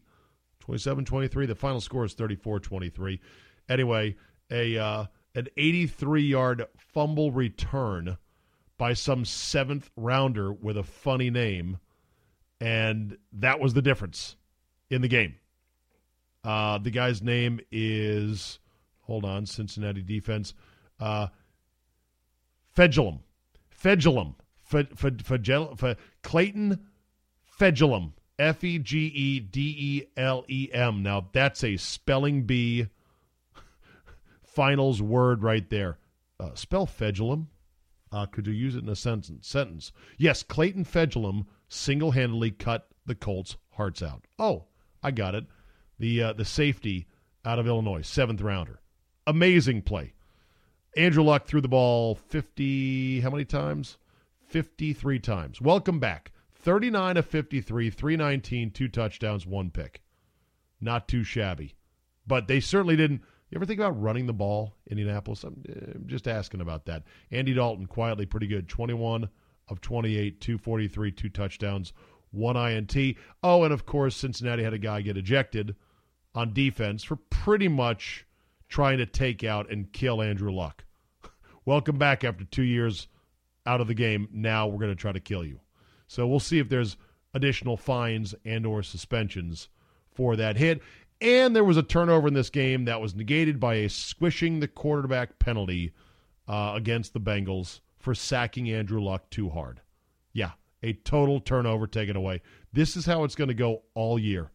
27 0.62 1.04
23. 1.04 1.46
The 1.46 1.54
final 1.56 1.80
score 1.80 2.04
is 2.04 2.14
34 2.14 2.60
23. 2.60 3.20
Anyway, 3.68 4.14
a 4.48 4.78
uh, 4.78 5.06
an 5.34 5.48
83 5.56 6.22
yard 6.22 6.64
fumble 6.76 7.32
return 7.32 8.16
by 8.78 8.92
some 8.92 9.24
seventh 9.24 9.90
rounder 9.96 10.52
with 10.52 10.76
a 10.76 10.84
funny 10.84 11.30
name. 11.30 11.78
And 12.60 13.18
that 13.32 13.58
was 13.58 13.74
the 13.74 13.82
difference 13.82 14.36
in 14.88 15.02
the 15.02 15.08
game. 15.08 15.34
Uh, 16.44 16.78
the 16.78 16.90
guy's 16.90 17.22
name 17.22 17.58
is, 17.72 18.60
hold 19.00 19.24
on, 19.24 19.46
Cincinnati 19.46 20.02
defense. 20.02 20.54
Uh, 21.00 21.26
Fejedelem. 22.76 23.18
Fejedelem. 23.76 24.36
Clayton 26.22 26.88
Fejedelem. 27.58 28.12
F 28.39 28.64
E 28.64 28.78
G 28.78 29.07
E 29.07 29.41
D 29.41 29.61
E 29.61 30.07
L 30.16 30.45
E 30.49 30.68
M. 30.72 31.03
Now, 31.03 31.28
that's 31.33 31.62
a 31.62 31.76
spelling 31.76 32.43
bee 32.43 32.89
finals 34.43 35.01
word 35.01 35.43
right 35.43 35.68
there. 35.70 35.99
Uh, 36.39 36.55
spell 36.55 36.87
Fejedelem. 36.87 37.47
Uh, 38.11 38.26
could 38.26 38.47
you 38.47 38.53
use 38.53 38.76
it 38.76 38.83
in 38.83 38.89
a 38.89 38.97
sentence? 38.97 39.49
Sentence. 39.49 39.93
Yes, 40.18 40.43
Clayton 40.43 40.85
Fejedelem 40.85 41.47
single 41.68 42.11
handedly 42.11 42.51
cut 42.51 42.89
the 43.07 43.14
Colts' 43.14 43.57
hearts 43.70 44.03
out. 44.03 44.26
Oh, 44.39 44.64
I 45.03 45.11
got 45.11 45.35
it. 45.35 45.47
The 45.99 46.22
uh, 46.22 46.33
the 46.33 46.45
safety 46.45 47.07
out 47.45 47.59
of 47.59 47.66
Illinois, 47.66 48.03
seventh 48.03 48.41
rounder. 48.41 48.80
Amazing 49.26 49.83
play. 49.83 50.12
Andrew 50.97 51.22
Luck 51.22 51.47
threw 51.47 51.61
the 51.61 51.68
ball 51.68 52.14
50, 52.14 53.20
how 53.20 53.30
many 53.30 53.47
times? 53.47 53.97
53 54.49 55.18
times. 55.20 55.61
Welcome 55.61 55.99
back. 55.99 56.33
39 56.62 57.16
of 57.16 57.26
53, 57.26 57.90
319, 57.90 58.70
two 58.70 58.88
touchdowns, 58.88 59.46
one 59.46 59.70
pick. 59.70 60.00
Not 60.80 61.08
too 61.08 61.24
shabby. 61.24 61.74
But 62.26 62.46
they 62.46 62.60
certainly 62.60 62.96
didn't. 62.96 63.22
You 63.50 63.56
ever 63.56 63.66
think 63.66 63.80
about 63.80 64.00
running 64.00 64.26
the 64.26 64.32
ball, 64.32 64.74
Indianapolis? 64.88 65.44
I'm, 65.44 65.62
I'm 65.94 66.04
just 66.06 66.28
asking 66.28 66.60
about 66.60 66.86
that. 66.86 67.02
Andy 67.30 67.52
Dalton, 67.52 67.86
quietly 67.86 68.26
pretty 68.26 68.46
good. 68.46 68.68
21 68.68 69.28
of 69.68 69.80
28, 69.80 70.40
243, 70.40 71.12
two 71.12 71.28
touchdowns, 71.28 71.92
one 72.30 72.56
INT. 72.56 72.96
Oh, 73.42 73.64
and 73.64 73.72
of 73.72 73.84
course, 73.84 74.16
Cincinnati 74.16 74.62
had 74.62 74.72
a 74.72 74.78
guy 74.78 75.02
get 75.02 75.16
ejected 75.16 75.74
on 76.34 76.54
defense 76.54 77.02
for 77.02 77.16
pretty 77.16 77.68
much 77.68 78.24
trying 78.68 78.98
to 78.98 79.06
take 79.06 79.44
out 79.44 79.70
and 79.70 79.92
kill 79.92 80.22
Andrew 80.22 80.52
Luck. 80.52 80.84
Welcome 81.64 81.98
back 81.98 82.24
after 82.24 82.44
two 82.44 82.62
years 82.62 83.08
out 83.66 83.80
of 83.80 83.88
the 83.88 83.94
game. 83.94 84.28
Now 84.32 84.68
we're 84.68 84.78
going 84.78 84.92
to 84.92 84.96
try 84.96 85.12
to 85.12 85.20
kill 85.20 85.44
you. 85.44 85.60
So 86.12 86.26
we'll 86.26 86.40
see 86.40 86.58
if 86.58 86.68
there's 86.68 86.98
additional 87.32 87.78
fines 87.78 88.34
and 88.44 88.66
or 88.66 88.82
suspensions 88.82 89.70
for 90.12 90.36
that 90.36 90.58
hit. 90.58 90.82
And 91.22 91.56
there 91.56 91.64
was 91.64 91.78
a 91.78 91.82
turnover 91.82 92.28
in 92.28 92.34
this 92.34 92.50
game 92.50 92.84
that 92.84 93.00
was 93.00 93.14
negated 93.14 93.58
by 93.58 93.76
a 93.76 93.88
squishing 93.88 94.60
the 94.60 94.68
quarterback 94.68 95.38
penalty 95.38 95.94
uh, 96.46 96.74
against 96.76 97.14
the 97.14 97.20
Bengals 97.20 97.80
for 97.98 98.14
sacking 98.14 98.70
Andrew 98.70 99.00
Luck 99.00 99.30
too 99.30 99.48
hard. 99.48 99.80
Yeah, 100.34 100.50
a 100.82 100.92
total 100.92 101.40
turnover 101.40 101.86
taken 101.86 102.14
away. 102.14 102.42
This 102.74 102.94
is 102.94 103.06
how 103.06 103.24
it's 103.24 103.34
going 103.34 103.48
to 103.48 103.54
go 103.54 103.84
all 103.94 104.18
year. 104.18 104.50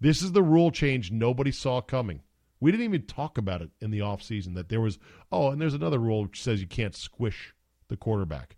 This 0.00 0.22
is 0.22 0.32
the 0.32 0.42
rule 0.42 0.70
change 0.70 1.10
nobody 1.10 1.52
saw 1.52 1.82
coming. 1.82 2.22
We 2.60 2.70
didn't 2.70 2.84
even 2.84 3.02
talk 3.02 3.36
about 3.36 3.60
it 3.60 3.68
in 3.82 3.90
the 3.90 3.98
offseason 3.98 4.54
that 4.54 4.70
there 4.70 4.80
was, 4.80 4.98
oh, 5.30 5.50
and 5.50 5.60
there's 5.60 5.74
another 5.74 5.98
rule 5.98 6.22
which 6.22 6.42
says 6.42 6.62
you 6.62 6.66
can't 6.66 6.96
squish 6.96 7.52
the 7.88 7.96
quarterback. 7.98 8.56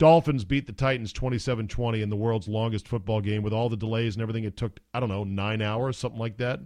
Dolphins 0.00 0.44
beat 0.44 0.66
the 0.66 0.72
Titans 0.72 1.12
27 1.12 1.68
20 1.68 2.02
in 2.02 2.10
the 2.10 2.16
world's 2.16 2.48
longest 2.48 2.88
football 2.88 3.20
game 3.20 3.42
with 3.42 3.52
all 3.52 3.68
the 3.68 3.76
delays 3.76 4.16
and 4.16 4.22
everything. 4.22 4.42
It 4.42 4.56
took, 4.56 4.80
I 4.92 4.98
don't 4.98 5.08
know, 5.08 5.22
nine 5.22 5.62
hours, 5.62 5.96
something 5.96 6.18
like 6.18 6.38
that. 6.38 6.60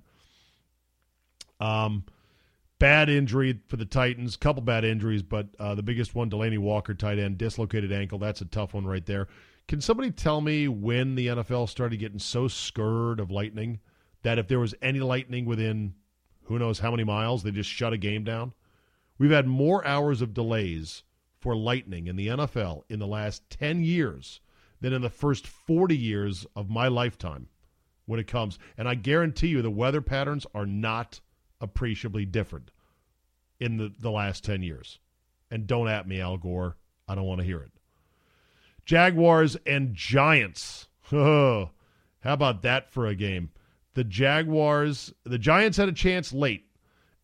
Um, 1.60 2.04
bad 2.78 3.10
injury 3.10 3.60
for 3.68 3.76
the 3.76 3.84
Titans, 3.84 4.36
couple 4.36 4.62
bad 4.62 4.84
injuries, 4.84 5.22
but 5.22 5.48
uh, 5.58 5.74
the 5.74 5.82
biggest 5.82 6.14
one, 6.14 6.30
Delanie 6.30 6.58
Walker, 6.58 6.94
tight 6.94 7.18
end, 7.18 7.36
dislocated 7.36 7.92
ankle. 7.92 8.18
That's 8.18 8.40
a 8.40 8.46
tough 8.46 8.72
one 8.72 8.86
right 8.86 9.04
there. 9.04 9.28
Can 9.68 9.80
somebody 9.80 10.10
tell 10.10 10.40
me 10.40 10.68
when 10.68 11.14
the 11.14 11.26
NFL 11.26 11.68
started 11.68 11.98
getting 11.98 12.18
so 12.18 12.48
scared 12.48 13.20
of 13.20 13.30
lightning 13.30 13.80
that 14.22 14.38
if 14.38 14.48
there 14.48 14.58
was 14.58 14.74
any 14.80 15.00
lightning 15.00 15.44
within 15.44 15.94
who 16.44 16.58
knows 16.58 16.78
how 16.78 16.90
many 16.90 17.04
miles. 17.04 17.42
They 17.42 17.50
just 17.50 17.70
shut 17.70 17.92
a 17.92 17.98
game 17.98 18.24
down. 18.24 18.52
We've 19.18 19.30
had 19.30 19.46
more 19.46 19.86
hours 19.86 20.22
of 20.22 20.34
delays 20.34 21.02
for 21.44 21.54
lightning 21.54 22.06
in 22.06 22.16
the 22.16 22.28
NFL 22.28 22.84
in 22.88 22.98
the 22.98 23.06
last 23.06 23.42
10 23.50 23.84
years 23.84 24.40
than 24.80 24.94
in 24.94 25.02
the 25.02 25.10
first 25.10 25.46
40 25.46 25.94
years 25.94 26.46
of 26.56 26.70
my 26.70 26.88
lifetime 26.88 27.48
when 28.06 28.18
it 28.18 28.26
comes. 28.26 28.58
And 28.78 28.88
I 28.88 28.94
guarantee 28.94 29.48
you 29.48 29.60
the 29.60 29.70
weather 29.70 30.00
patterns 30.00 30.46
are 30.54 30.64
not 30.64 31.20
appreciably 31.60 32.24
different 32.24 32.70
in 33.60 33.76
the, 33.76 33.92
the 34.00 34.10
last 34.10 34.42
10 34.42 34.62
years. 34.62 34.98
And 35.50 35.66
don't 35.66 35.88
at 35.88 36.08
me, 36.08 36.18
Al 36.18 36.38
Gore. 36.38 36.78
I 37.06 37.14
don't 37.14 37.26
want 37.26 37.42
to 37.42 37.46
hear 37.46 37.60
it. 37.60 37.72
Jaguars 38.86 39.54
and 39.66 39.94
Giants. 39.94 40.88
How 41.10 41.70
about 42.24 42.62
that 42.62 42.90
for 42.90 43.06
a 43.06 43.14
game? 43.14 43.50
the 43.94 44.04
Jaguars, 44.04 45.12
the 45.24 45.38
Giants 45.38 45.78
had 45.78 45.88
a 45.88 45.92
chance 45.92 46.32
late, 46.32 46.66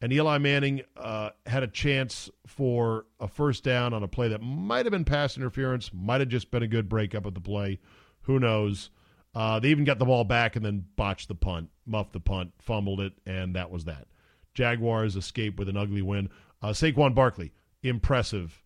and 0.01 0.13
Eli 0.13 0.39
Manning 0.39 0.83
uh, 0.97 1.31
had 1.47 1.63
a 1.63 1.69
chance 1.69 2.31
for 2.47 3.07
a 3.19 3.29
first 3.29 3.65
down 3.65 3.93
on 3.93 4.03
a 4.03 4.09
play 4.09 4.29
that 4.29 4.41
might 4.41 4.87
have 4.87 4.93
been 4.93 5.05
pass 5.05 5.37
interference, 5.37 5.91
might 5.93 6.21
have 6.21 6.29
just 6.29 6.51
been 6.51 6.63
a 6.63 6.69
good 6.69 6.89
breakup 6.89 7.27
of 7.27 7.35
the 7.35 7.41
play. 7.41 7.79
Who 8.23 8.39
knows? 8.39 8.91
Uh, 9.35 9.61
they 9.61 9.69
even 9.69 9.85
got 9.85 9.99
the 9.99 10.05
ball 10.05 10.25
back 10.25 10.57
and 10.57 10.65
then 10.65 10.87
botched 10.97 11.29
the 11.29 11.35
punt, 11.35 11.71
muffed 11.87 12.13
the 12.13 12.21
punt, 12.21 12.53
fumbled 12.59 13.01
it, 13.01 13.13
and 13.27 13.55
that 13.55 13.71
was 13.71 13.85
that. 13.85 14.09
Jaguars 14.55 15.17
escape 15.17 15.59
with 15.59 15.69
an 15.69 15.77
ugly 15.77 16.03
win. 16.03 16.31
Uh, 16.63 16.71
Saquon 16.71 17.15
Barkley, 17.15 17.53
impressive 17.83 18.63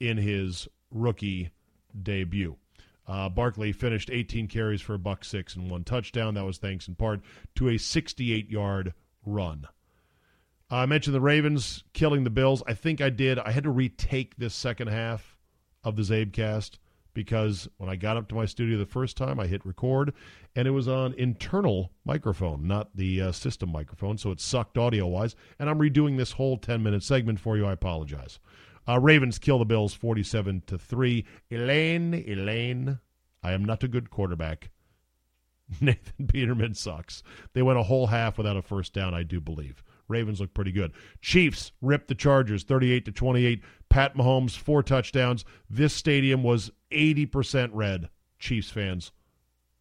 in 0.00 0.16
his 0.16 0.68
rookie 0.90 1.50
debut. 2.02 2.56
Uh, 3.06 3.28
Barkley 3.28 3.72
finished 3.72 4.10
18 4.10 4.48
carries 4.48 4.80
for 4.80 4.94
a 4.94 4.98
buck 4.98 5.24
six 5.24 5.56
and 5.56 5.70
one 5.70 5.84
touchdown. 5.84 6.34
That 6.34 6.44
was 6.44 6.58
thanks 6.58 6.88
in 6.88 6.94
part 6.94 7.20
to 7.56 7.68
a 7.68 7.78
68 7.78 8.50
yard 8.50 8.94
run. 9.24 9.66
I 10.70 10.84
mentioned 10.86 11.14
the 11.14 11.20
Ravens 11.20 11.82
killing 11.94 12.24
the 12.24 12.30
Bills. 12.30 12.62
I 12.66 12.74
think 12.74 13.00
I 13.00 13.08
did. 13.08 13.38
I 13.38 13.52
had 13.52 13.64
to 13.64 13.70
retake 13.70 14.36
this 14.36 14.54
second 14.54 14.88
half 14.88 15.38
of 15.82 15.96
the 15.96 16.02
Zabecast 16.02 16.78
because 17.14 17.68
when 17.78 17.88
I 17.88 17.96
got 17.96 18.18
up 18.18 18.28
to 18.28 18.34
my 18.34 18.44
studio 18.44 18.76
the 18.76 18.84
first 18.84 19.16
time, 19.16 19.40
I 19.40 19.46
hit 19.46 19.64
record 19.64 20.12
and 20.54 20.68
it 20.68 20.72
was 20.72 20.86
on 20.86 21.14
internal 21.14 21.90
microphone, 22.04 22.66
not 22.66 22.94
the 22.94 23.22
uh, 23.22 23.32
system 23.32 23.72
microphone, 23.72 24.18
so 24.18 24.30
it 24.30 24.40
sucked 24.40 24.76
audio 24.76 25.06
wise. 25.06 25.34
And 25.58 25.70
I'm 25.70 25.78
redoing 25.78 26.18
this 26.18 26.32
whole 26.32 26.58
10 26.58 26.82
minute 26.82 27.02
segment 27.02 27.40
for 27.40 27.56
you. 27.56 27.64
I 27.64 27.72
apologize. 27.72 28.38
Uh, 28.86 29.00
Ravens 29.00 29.38
kill 29.38 29.58
the 29.58 29.64
Bills 29.64 29.94
47 29.94 30.62
to 30.66 30.78
3. 30.78 31.24
Elaine, 31.50 32.14
Elaine, 32.14 32.98
I 33.42 33.52
am 33.52 33.64
not 33.64 33.84
a 33.84 33.88
good 33.88 34.10
quarterback. 34.10 34.70
Nathan 35.80 36.26
Peterman 36.26 36.74
sucks. 36.74 37.22
They 37.54 37.62
went 37.62 37.78
a 37.78 37.84
whole 37.84 38.08
half 38.08 38.36
without 38.36 38.56
a 38.56 38.62
first 38.62 38.92
down, 38.92 39.14
I 39.14 39.22
do 39.22 39.40
believe. 39.40 39.82
Ravens 40.08 40.40
look 40.40 40.54
pretty 40.54 40.72
good. 40.72 40.92
Chiefs 41.20 41.72
ripped 41.80 42.08
the 42.08 42.14
Chargers 42.14 42.64
38 42.64 43.04
to 43.04 43.12
28. 43.12 43.62
Pat 43.88 44.16
Mahomes, 44.16 44.56
four 44.56 44.82
touchdowns. 44.82 45.44
This 45.70 45.94
stadium 45.94 46.42
was 46.42 46.70
80% 46.90 47.70
red, 47.72 48.08
Chiefs 48.38 48.70
fans. 48.70 49.12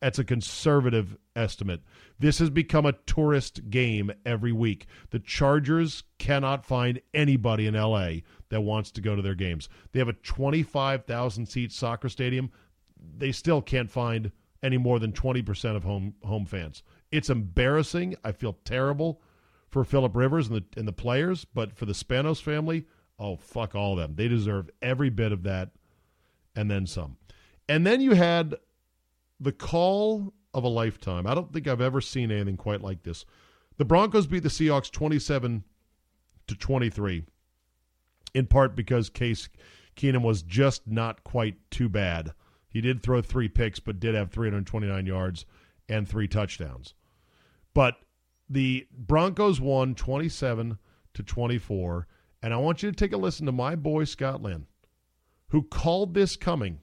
That's 0.01 0.19
a 0.19 0.23
conservative 0.23 1.17
estimate. 1.35 1.81
This 2.19 2.37
has 2.39 2.49
become 2.49 2.85
a 2.85 2.93
tourist 2.93 3.69
game 3.69 4.11
every 4.25 4.51
week. 4.51 4.85
The 5.09 5.19
Chargers 5.19 6.03
cannot 6.19 6.65
find 6.65 7.01
anybody 7.13 7.65
in 7.65 7.73
LA 7.73 8.17
that 8.49 8.61
wants 8.61 8.91
to 8.91 9.01
go 9.01 9.15
to 9.15 9.21
their 9.21 9.35
games. 9.35 9.69
They 9.91 9.99
have 9.99 10.07
a 10.07 10.13
25,000 10.13 11.45
seat 11.47 11.71
soccer 11.71 12.09
stadium. 12.09 12.51
They 13.17 13.31
still 13.31 13.61
can't 13.61 13.89
find 13.89 14.31
any 14.61 14.77
more 14.77 14.99
than 14.99 15.13
20% 15.13 15.75
of 15.75 15.83
home 15.83 16.15
home 16.23 16.45
fans. 16.45 16.83
It's 17.11 17.29
embarrassing. 17.29 18.15
I 18.23 18.33
feel 18.33 18.57
terrible 18.65 19.21
for 19.69 19.83
Philip 19.83 20.15
Rivers 20.15 20.47
and 20.47 20.57
the 20.57 20.79
and 20.79 20.87
the 20.87 20.93
players, 20.93 21.45
but 21.45 21.75
for 21.75 21.85
the 21.85 21.93
Spanos 21.93 22.41
family, 22.41 22.85
oh 23.19 23.35
fuck 23.35 23.75
all 23.75 23.93
of 23.93 23.99
them. 23.99 24.15
They 24.15 24.27
deserve 24.27 24.69
every 24.81 25.09
bit 25.09 25.31
of 25.31 25.43
that 25.43 25.71
and 26.55 26.71
then 26.71 26.85
some. 26.87 27.17
And 27.69 27.85
then 27.85 28.01
you 28.01 28.13
had 28.13 28.55
the 29.39 29.51
call 29.51 30.33
of 30.53 30.63
a 30.63 30.69
lifetime. 30.69 31.27
I 31.27 31.35
don't 31.35 31.51
think 31.53 31.67
I've 31.67 31.81
ever 31.81 32.01
seen 32.01 32.31
anything 32.31 32.57
quite 32.57 32.81
like 32.81 33.03
this. 33.03 33.25
The 33.77 33.85
Broncos 33.85 34.25
beat 34.25 34.43
the 34.43 34.49
Seahawks 34.49 34.89
27 34.89 35.63
to 36.47 36.55
23 36.55 37.23
in 38.33 38.47
part 38.47 38.75
because 38.75 39.09
Case 39.09 39.49
Keenum 39.95 40.23
was 40.23 40.41
just 40.41 40.87
not 40.87 41.23
quite 41.23 41.55
too 41.71 41.89
bad. 41.89 42.31
He 42.69 42.81
did 42.81 43.01
throw 43.01 43.21
three 43.21 43.47
picks, 43.47 43.79
but 43.79 43.99
did 43.99 44.15
have 44.15 44.31
329 44.31 45.05
yards 45.05 45.45
and 45.89 46.07
three 46.07 46.27
touchdowns. 46.27 46.93
But 47.73 47.95
the 48.49 48.87
Broncos 48.91 49.59
won 49.59 49.95
27 49.95 50.77
to 51.13 51.23
24. 51.23 52.07
And 52.41 52.53
I 52.53 52.57
want 52.57 52.83
you 52.83 52.91
to 52.91 52.95
take 52.95 53.13
a 53.13 53.17
listen 53.17 53.45
to 53.47 53.51
my 53.51 53.75
boy, 53.75 54.03
Scott 54.03 54.41
Linn, 54.41 54.67
who 55.49 55.63
called 55.63 56.13
this 56.13 56.35
coming 56.35 56.79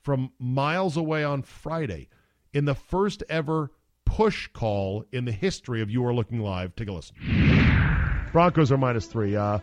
from 0.00 0.32
miles 0.38 0.96
away 0.96 1.24
on 1.24 1.42
Friday 1.42 2.08
in 2.52 2.64
the 2.64 2.74
first 2.74 3.22
ever 3.28 3.70
push 4.04 4.48
call 4.48 5.04
in 5.12 5.24
the 5.24 5.32
history 5.32 5.82
of 5.82 5.90
You 5.90 6.06
Are 6.06 6.14
Looking 6.14 6.40
Live. 6.40 6.76
Take 6.76 6.88
a 6.88 6.92
listen. 6.92 7.16
Broncos 8.32 8.70
are 8.70 8.78
minus 8.78 9.06
three. 9.06 9.34
Uh, 9.34 9.58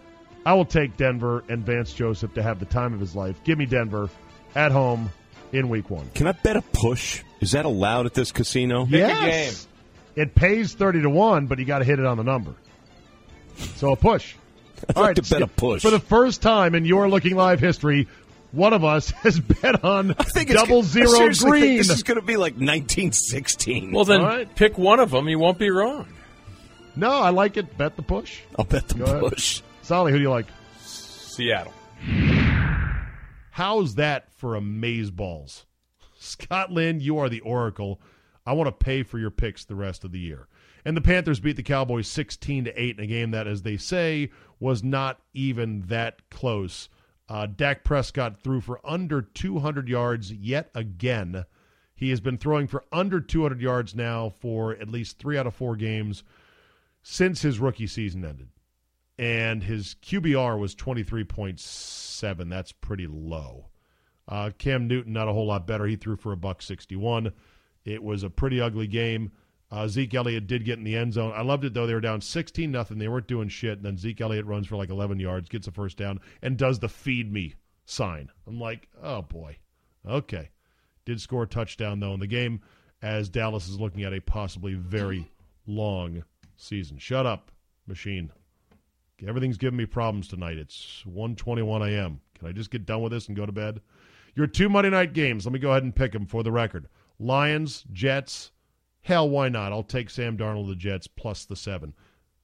I 0.45 0.53
will 0.53 0.65
take 0.65 0.97
Denver 0.97 1.43
and 1.49 1.65
Vance 1.65 1.93
Joseph 1.93 2.33
to 2.33 2.43
have 2.43 2.59
the 2.59 2.65
time 2.65 2.93
of 2.93 2.99
his 2.99 3.15
life. 3.15 3.41
Give 3.43 3.57
me 3.57 3.65
Denver 3.65 4.09
at 4.55 4.71
home 4.71 5.11
in 5.51 5.69
week 5.69 5.89
one. 5.89 6.09
Can 6.15 6.27
I 6.27 6.31
bet 6.31 6.55
a 6.55 6.61
push? 6.61 7.23
Is 7.39 7.51
that 7.51 7.65
allowed 7.65 8.05
at 8.05 8.13
this 8.13 8.31
casino? 8.31 8.85
Yes. 8.89 9.67
It 10.15 10.35
pays 10.35 10.73
30 10.73 11.03
to 11.03 11.09
1, 11.09 11.47
but 11.47 11.59
you 11.59 11.65
got 11.65 11.79
to 11.79 11.85
hit 11.85 11.99
it 11.99 12.05
on 12.05 12.17
the 12.17 12.23
number. 12.23 12.53
So 13.75 13.91
a 13.91 13.95
push. 13.95 14.35
I'd 14.89 14.97
like 14.97 15.15
to 15.17 15.21
bet 15.23 15.41
a 15.41 15.47
push. 15.47 15.81
For 15.81 15.91
the 15.91 15.99
first 15.99 16.41
time 16.41 16.73
in 16.75 16.85
your 16.85 17.07
Looking 17.09 17.35
Live 17.35 17.59
history, 17.59 18.07
one 18.51 18.73
of 18.73 18.83
us 18.83 19.11
has 19.11 19.39
bet 19.39 19.83
on 19.83 20.11
I 20.17 20.23
think 20.23 20.49
double 20.51 20.83
zero 20.83 21.09
I 21.29 21.33
green. 21.33 21.61
Think 21.61 21.77
this 21.79 21.89
is 21.91 22.03
going 22.03 22.19
to 22.19 22.25
be 22.25 22.35
like 22.37 22.53
1916. 22.53 23.91
Well, 23.91 24.05
then 24.05 24.21
All 24.21 24.27
right. 24.27 24.55
pick 24.55 24.77
one 24.77 24.99
of 24.99 25.11
them. 25.11 25.29
You 25.29 25.39
won't 25.39 25.57
be 25.59 25.69
wrong. 25.69 26.07
no, 26.95 27.11
I 27.11 27.29
like 27.29 27.57
it. 27.57 27.77
Bet 27.77 27.95
the 27.95 28.01
push. 28.01 28.39
I'll 28.57 28.65
bet 28.65 28.87
the 28.89 28.95
Go 28.95 29.05
ahead. 29.05 29.19
push. 29.21 29.61
Solly, 29.83 30.11
who 30.11 30.17
do 30.17 30.23
you 30.23 30.29
like? 30.29 30.47
Seattle. 30.79 31.73
How's 33.51 33.95
that 33.95 34.31
for 34.33 34.55
a 34.55 34.61
maze 34.61 35.11
balls? 35.11 35.65
Scott 36.19 36.71
Linn, 36.71 36.99
you 36.99 37.17
are 37.19 37.29
the 37.29 37.41
oracle. 37.41 37.99
I 38.45 38.53
want 38.53 38.67
to 38.67 38.85
pay 38.85 39.03
for 39.03 39.19
your 39.19 39.31
picks 39.31 39.65
the 39.65 39.75
rest 39.75 40.03
of 40.03 40.11
the 40.11 40.19
year. 40.19 40.47
And 40.83 40.97
the 40.97 41.01
Panthers 41.01 41.39
beat 41.39 41.57
the 41.57 41.63
Cowboys 41.63 42.07
16 42.07 42.65
to 42.65 42.81
8 42.81 42.97
in 42.97 43.03
a 43.03 43.07
game 43.07 43.31
that, 43.31 43.47
as 43.47 43.61
they 43.61 43.77
say, 43.77 44.31
was 44.59 44.83
not 44.83 45.19
even 45.33 45.81
that 45.87 46.29
close. 46.29 46.89
Uh, 47.29 47.45
Dak 47.45 47.83
Prescott 47.83 48.41
threw 48.41 48.59
for 48.59 48.79
under 48.83 49.21
200 49.21 49.87
yards 49.87 50.31
yet 50.31 50.71
again. 50.73 51.45
He 51.93 52.09
has 52.09 52.19
been 52.19 52.39
throwing 52.39 52.67
for 52.67 52.83
under 52.91 53.21
200 53.21 53.61
yards 53.61 53.95
now 53.95 54.33
for 54.39 54.71
at 54.73 54.89
least 54.89 55.19
three 55.19 55.37
out 55.37 55.45
of 55.45 55.53
four 55.53 55.75
games 55.75 56.23
since 57.03 57.43
his 57.43 57.59
rookie 57.59 57.87
season 57.87 58.25
ended. 58.25 58.49
And 59.19 59.63
his 59.63 59.95
QBR 60.01 60.57
was 60.57 60.73
23.7. 60.73 62.49
That's 62.49 62.71
pretty 62.71 63.05
low. 63.05 63.67
Uh, 64.27 64.49
Cam 64.57 64.87
Newton, 64.87 65.13
not 65.13 65.27
a 65.27 65.33
whole 65.33 65.45
lot 65.45 65.67
better. 65.67 65.85
He 65.85 65.95
threw 65.95 66.15
for 66.15 66.31
a 66.31 66.37
buck 66.37 66.61
61. 66.61 67.33
It 67.85 68.03
was 68.03 68.23
a 68.23 68.29
pretty 68.29 68.61
ugly 68.61 68.87
game. 68.87 69.31
Uh, 69.71 69.87
Zeke 69.87 70.13
Elliott 70.13 70.47
did 70.47 70.65
get 70.65 70.77
in 70.77 70.83
the 70.83 70.97
end 70.97 71.13
zone. 71.13 71.31
I 71.33 71.41
loved 71.41 71.63
it 71.63 71.73
though. 71.73 71.87
They 71.87 71.93
were 71.93 72.01
down 72.01 72.21
16 72.21 72.69
nothing. 72.69 72.97
They 72.97 73.07
weren't 73.07 73.27
doing 73.27 73.47
shit. 73.47 73.77
And 73.77 73.85
then 73.85 73.97
Zeke 73.97 74.21
Elliott 74.21 74.45
runs 74.45 74.67
for 74.67 74.75
like 74.75 74.89
11 74.89 75.19
yards, 75.19 75.49
gets 75.49 75.67
a 75.67 75.71
first 75.71 75.97
down, 75.97 76.19
and 76.41 76.57
does 76.57 76.79
the 76.79 76.89
feed 76.89 77.31
me 77.31 77.55
sign. 77.85 78.29
I'm 78.45 78.59
like, 78.59 78.89
oh 79.01 79.21
boy, 79.21 79.57
okay. 80.07 80.49
Did 81.05 81.21
score 81.21 81.43
a 81.43 81.47
touchdown 81.47 81.99
though 81.99 82.13
in 82.13 82.19
the 82.19 82.27
game 82.27 82.61
as 83.01 83.29
Dallas 83.29 83.67
is 83.67 83.79
looking 83.79 84.03
at 84.03 84.13
a 84.13 84.19
possibly 84.19 84.73
very 84.73 85.31
long 85.65 86.23
season. 86.57 86.97
Shut 86.97 87.25
up, 87.25 87.51
machine. 87.87 88.31
Everything's 89.25 89.57
giving 89.57 89.77
me 89.77 89.85
problems 89.85 90.27
tonight. 90.27 90.57
It's 90.57 91.03
1:21 91.07 91.87
a.m. 91.87 92.21
Can 92.37 92.47
I 92.47 92.51
just 92.51 92.71
get 92.71 92.85
done 92.85 93.01
with 93.01 93.11
this 93.11 93.27
and 93.27 93.37
go 93.37 93.45
to 93.45 93.51
bed? 93.51 93.81
Your 94.35 94.47
two 94.47 94.69
Monday 94.69 94.89
night 94.89 95.13
games. 95.13 95.45
Let 95.45 95.53
me 95.53 95.59
go 95.59 95.71
ahead 95.71 95.83
and 95.83 95.95
pick 95.95 96.11
them 96.11 96.25
for 96.25 96.43
the 96.43 96.51
record. 96.51 96.87
Lions, 97.21 97.85
Jets. 97.91 98.51
Hell, 99.01 99.29
why 99.29 99.49
not? 99.49 99.71
I'll 99.71 99.83
take 99.83 100.09
Sam 100.09 100.37
Darnold, 100.37 100.67
the 100.67 100.75
Jets, 100.75 101.07
plus 101.07 101.45
the 101.45 101.55
seven. 101.55 101.93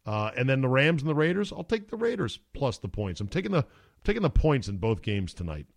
Uh, 0.05 0.31
and 0.37 0.47
then 0.47 0.61
the 0.61 0.69
Rams 0.69 1.01
and 1.01 1.09
the 1.09 1.15
Raiders. 1.15 1.51
I'll 1.51 1.63
take 1.63 1.89
the 1.89 1.97
Raiders 1.97 2.39
plus 2.53 2.77
the 2.77 2.87
points. 2.87 3.19
I'm 3.19 3.27
taking 3.27 3.51
the 3.51 3.59
I'm 3.59 4.03
taking 4.03 4.21
the 4.21 4.29
points 4.29 4.67
in 4.67 4.77
both 4.77 5.01
games 5.01 5.33
tonight 5.33 5.67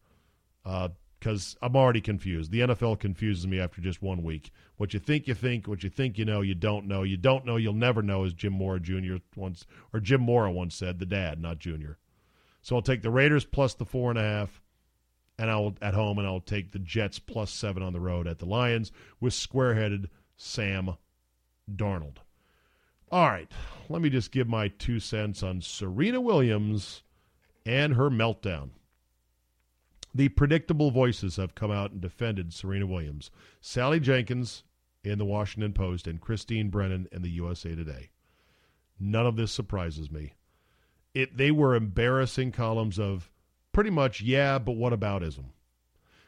because 1.21 1.57
I'm 1.61 1.75
already 1.75 2.01
confused. 2.01 2.53
The 2.53 2.61
NFL 2.61 3.01
confuses 3.01 3.47
me 3.47 3.59
after 3.59 3.81
just 3.81 4.03
one 4.03 4.23
week. 4.23 4.53
What 4.77 4.95
you 4.95 5.01
think 5.01 5.27
you 5.27 5.35
think, 5.35 5.67
what 5.67 5.83
you 5.83 5.91
think 5.91 6.17
you 6.17 6.25
know, 6.25 6.43
you 6.43 6.55
don't 6.55 6.87
know. 6.87 7.03
You 7.03 7.17
don't 7.17 7.45
know, 7.45 7.57
you'll 7.57 7.75
never 7.75 8.03
know, 8.03 8.25
as 8.25 8.33
Jim 8.33 8.53
Mora 8.53 8.81
Jr. 8.81 9.17
once 9.35 9.67
or 9.93 10.01
Jim 10.01 10.21
Mora 10.21 10.53
once 10.53 10.75
said, 10.75 10.99
the 10.99 11.07
dad, 11.07 11.41
not 11.41 11.59
Junior. 11.59 11.99
So 12.63 12.77
I'll 12.77 12.83
take 12.83 13.03
the 13.03 13.11
Raiders 13.11 13.45
plus 13.45 13.75
the 13.75 13.85
four 13.85 14.11
and 14.11 14.19
a 14.19 14.23
half, 14.23 14.63
and 15.41 15.51
I'll 15.51 15.75
at 15.81 15.95
home, 15.95 16.19
and 16.19 16.29
I'll 16.29 16.41
take 16.41 16.71
the 16.71 16.79
Jets 16.79 17.19
plus 17.19 17.51
seven 17.51 17.83
on 17.83 17.95
the 17.95 18.01
road 18.01 18.27
at 18.27 18.39
the 18.39 18.45
Lions 18.45 18.93
with 19.21 19.33
square-headed 19.33 20.11
Sam 20.37 20.99
Darnold. 21.75 22.19
All 23.11 23.27
right, 23.27 23.51
let 23.89 24.03
me 24.03 24.11
just 24.11 24.33
give 24.33 24.47
my 24.47 24.69
two 24.69 25.01
cents 25.01 25.43
on 25.43 25.63
Serena 25.63 26.21
Williams 26.21 27.03
and 27.65 27.95
her 27.95 28.11
meltdown. 28.11 28.69
The 30.15 30.29
predictable 30.29 30.91
voices 30.91 31.37
have 31.37 31.55
come 31.55 31.71
out 31.71 31.91
and 31.91 32.03
defended 32.03 32.53
Serena 32.53 32.87
Williams. 32.87 33.31
Sally 33.63 33.99
Jenkins 33.99 34.65
in 35.03 35.19
the 35.19 35.25
Washington 35.25 35.73
Post 35.73 36.07
and 36.07 36.21
Christine 36.21 36.69
Brennan 36.69 37.09
in 37.13 37.23
the 37.23 37.31
USA 37.31 37.75
Today. 37.75 38.11
None 38.99 39.25
of 39.25 39.37
this 39.37 39.53
surprises 39.53 40.11
me. 40.11 40.35
It 41.15 41.39
they 41.39 41.51
were 41.51 41.75
embarrassing 41.75 42.53
columns 42.53 42.99
of 42.99 43.31
pretty 43.73 43.91
much 43.91 44.21
yeah, 44.21 44.59
but 44.59 44.73
what 44.73 44.93
aboutism? 44.93 45.47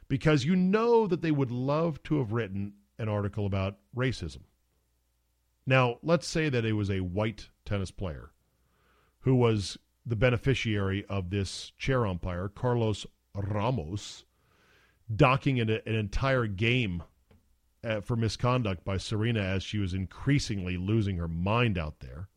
Because 0.09 0.45
you 0.45 0.57
know 0.57 1.07
that 1.07 1.23
they 1.23 1.31
would 1.31 1.51
love 1.51 2.03
to 2.05 2.19
have 2.19 2.33
written 2.33 2.75
an 2.99 3.09
article 3.09 3.47
about 3.47 3.79
racism. 3.97 4.43
Now, 5.67 5.99
let's 6.03 6.27
say 6.27 6.49
that 6.49 6.65
it 6.65 6.73
was 6.73 6.91
a 6.91 7.01
white 7.01 7.49
tennis 7.65 7.91
player 7.91 8.31
who 9.21 9.35
was 9.37 9.79
the 10.05 10.17
beneficiary 10.17 11.05
of 11.09 11.31
this 11.31 11.73
chair 11.79 12.07
umpire, 12.07 12.49
Carlos 12.49 13.07
Ramos, 13.35 14.25
docking 15.15 15.61
an, 15.61 15.71
an 15.71 15.95
entire 15.95 16.47
game 16.47 17.03
uh, 17.85 18.01
for 18.01 18.17
misconduct 18.17 18.85
by 18.85 18.97
Serena 18.97 19.41
as 19.41 19.63
she 19.63 19.79
was 19.79 19.95
increasingly 19.95 20.77
losing 20.77 21.17
her 21.17 21.29
mind 21.29 21.79
out 21.79 22.01
there. 22.01 22.29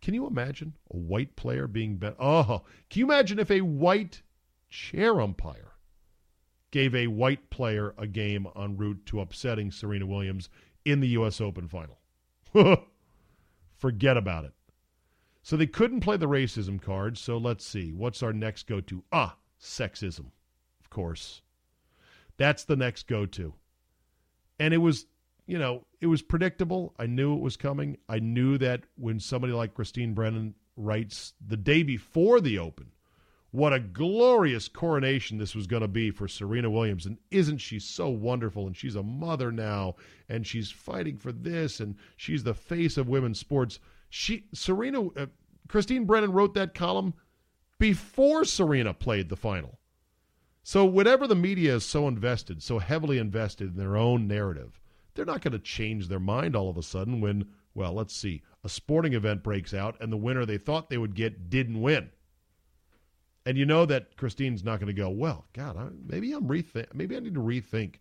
Can 0.00 0.14
you 0.14 0.26
imagine 0.26 0.74
a 0.92 0.96
white 0.96 1.36
player 1.36 1.66
being 1.66 1.96
bet? 1.96 2.16
Oh, 2.18 2.62
can 2.90 3.00
you 3.00 3.06
imagine 3.06 3.38
if 3.38 3.50
a 3.50 3.62
white 3.62 4.22
chair 4.74 5.20
umpire 5.20 5.74
gave 6.72 6.96
a 6.96 7.06
white 7.06 7.48
player 7.48 7.94
a 7.96 8.08
game 8.08 8.48
en 8.56 8.76
route 8.76 9.06
to 9.06 9.20
upsetting 9.20 9.70
Serena 9.70 10.04
Williams 10.04 10.48
in 10.84 10.98
the 10.98 11.08
U.S. 11.10 11.40
Open 11.40 11.68
final? 11.68 12.00
Forget 13.76 14.16
about 14.16 14.44
it. 14.44 14.52
So 15.42 15.56
they 15.56 15.68
couldn't 15.68 16.00
play 16.00 16.16
the 16.16 16.26
racism 16.26 16.82
card. 16.82 17.16
So 17.16 17.38
let's 17.38 17.64
see. 17.64 17.92
What's 17.92 18.22
our 18.22 18.32
next 18.32 18.66
go 18.66 18.80
to? 18.80 19.04
Ah, 19.12 19.36
sexism, 19.60 20.26
of 20.80 20.90
course. 20.90 21.42
That's 22.36 22.64
the 22.64 22.76
next 22.76 23.06
go 23.06 23.26
to. 23.26 23.54
And 24.58 24.74
it 24.74 24.78
was, 24.78 25.06
you 25.46 25.58
know, 25.58 25.86
it 26.00 26.08
was 26.08 26.22
predictable. 26.22 26.94
I 26.98 27.06
knew 27.06 27.36
it 27.36 27.40
was 27.40 27.56
coming. 27.56 27.96
I 28.08 28.18
knew 28.18 28.58
that 28.58 28.82
when 28.96 29.20
somebody 29.20 29.52
like 29.52 29.74
Christine 29.74 30.14
Brennan 30.14 30.54
writes 30.76 31.34
the 31.46 31.56
day 31.56 31.84
before 31.84 32.40
the 32.40 32.58
Open, 32.58 32.90
what 33.54 33.72
a 33.72 33.78
glorious 33.78 34.66
coronation 34.66 35.38
this 35.38 35.54
was 35.54 35.68
going 35.68 35.82
to 35.82 35.86
be 35.86 36.10
for 36.10 36.26
Serena 36.26 36.68
Williams. 36.68 37.06
And 37.06 37.18
isn't 37.30 37.58
she 37.58 37.78
so 37.78 38.08
wonderful? 38.08 38.66
And 38.66 38.76
she's 38.76 38.96
a 38.96 39.02
mother 39.04 39.52
now, 39.52 39.94
and 40.28 40.44
she's 40.44 40.72
fighting 40.72 41.18
for 41.18 41.30
this, 41.30 41.78
and 41.78 41.94
she's 42.16 42.42
the 42.42 42.52
face 42.52 42.96
of 42.96 43.06
women's 43.06 43.38
sports. 43.38 43.78
She, 44.10 44.46
Serena, 44.52 45.06
uh, 45.06 45.26
Christine 45.68 46.04
Brennan 46.04 46.32
wrote 46.32 46.54
that 46.54 46.74
column 46.74 47.14
before 47.78 48.44
Serena 48.44 48.92
played 48.92 49.28
the 49.28 49.36
final. 49.36 49.78
So, 50.64 50.84
whatever 50.84 51.28
the 51.28 51.36
media 51.36 51.76
is 51.76 51.86
so 51.86 52.08
invested, 52.08 52.60
so 52.60 52.80
heavily 52.80 53.18
invested 53.18 53.70
in 53.70 53.76
their 53.76 53.96
own 53.96 54.26
narrative, 54.26 54.80
they're 55.14 55.24
not 55.24 55.42
going 55.42 55.52
to 55.52 55.60
change 55.60 56.08
their 56.08 56.18
mind 56.18 56.56
all 56.56 56.68
of 56.68 56.76
a 56.76 56.82
sudden 56.82 57.20
when, 57.20 57.46
well, 57.72 57.92
let's 57.92 58.16
see, 58.16 58.42
a 58.64 58.68
sporting 58.68 59.12
event 59.12 59.44
breaks 59.44 59.72
out 59.72 59.96
and 60.00 60.12
the 60.12 60.16
winner 60.16 60.44
they 60.44 60.58
thought 60.58 60.90
they 60.90 60.98
would 60.98 61.14
get 61.14 61.48
didn't 61.50 61.80
win. 61.80 62.10
And 63.46 63.58
you 63.58 63.66
know 63.66 63.84
that 63.86 64.16
Christine's 64.16 64.64
not 64.64 64.80
going 64.80 64.86
to 64.86 64.92
go, 64.94 65.10
well, 65.10 65.44
God, 65.52 65.76
I, 65.76 65.88
maybe 66.06 66.32
I'm 66.32 66.48
rethink, 66.48 66.94
maybe 66.94 67.16
I 67.16 67.20
need 67.20 67.34
to 67.34 67.40
rethink 67.40 67.96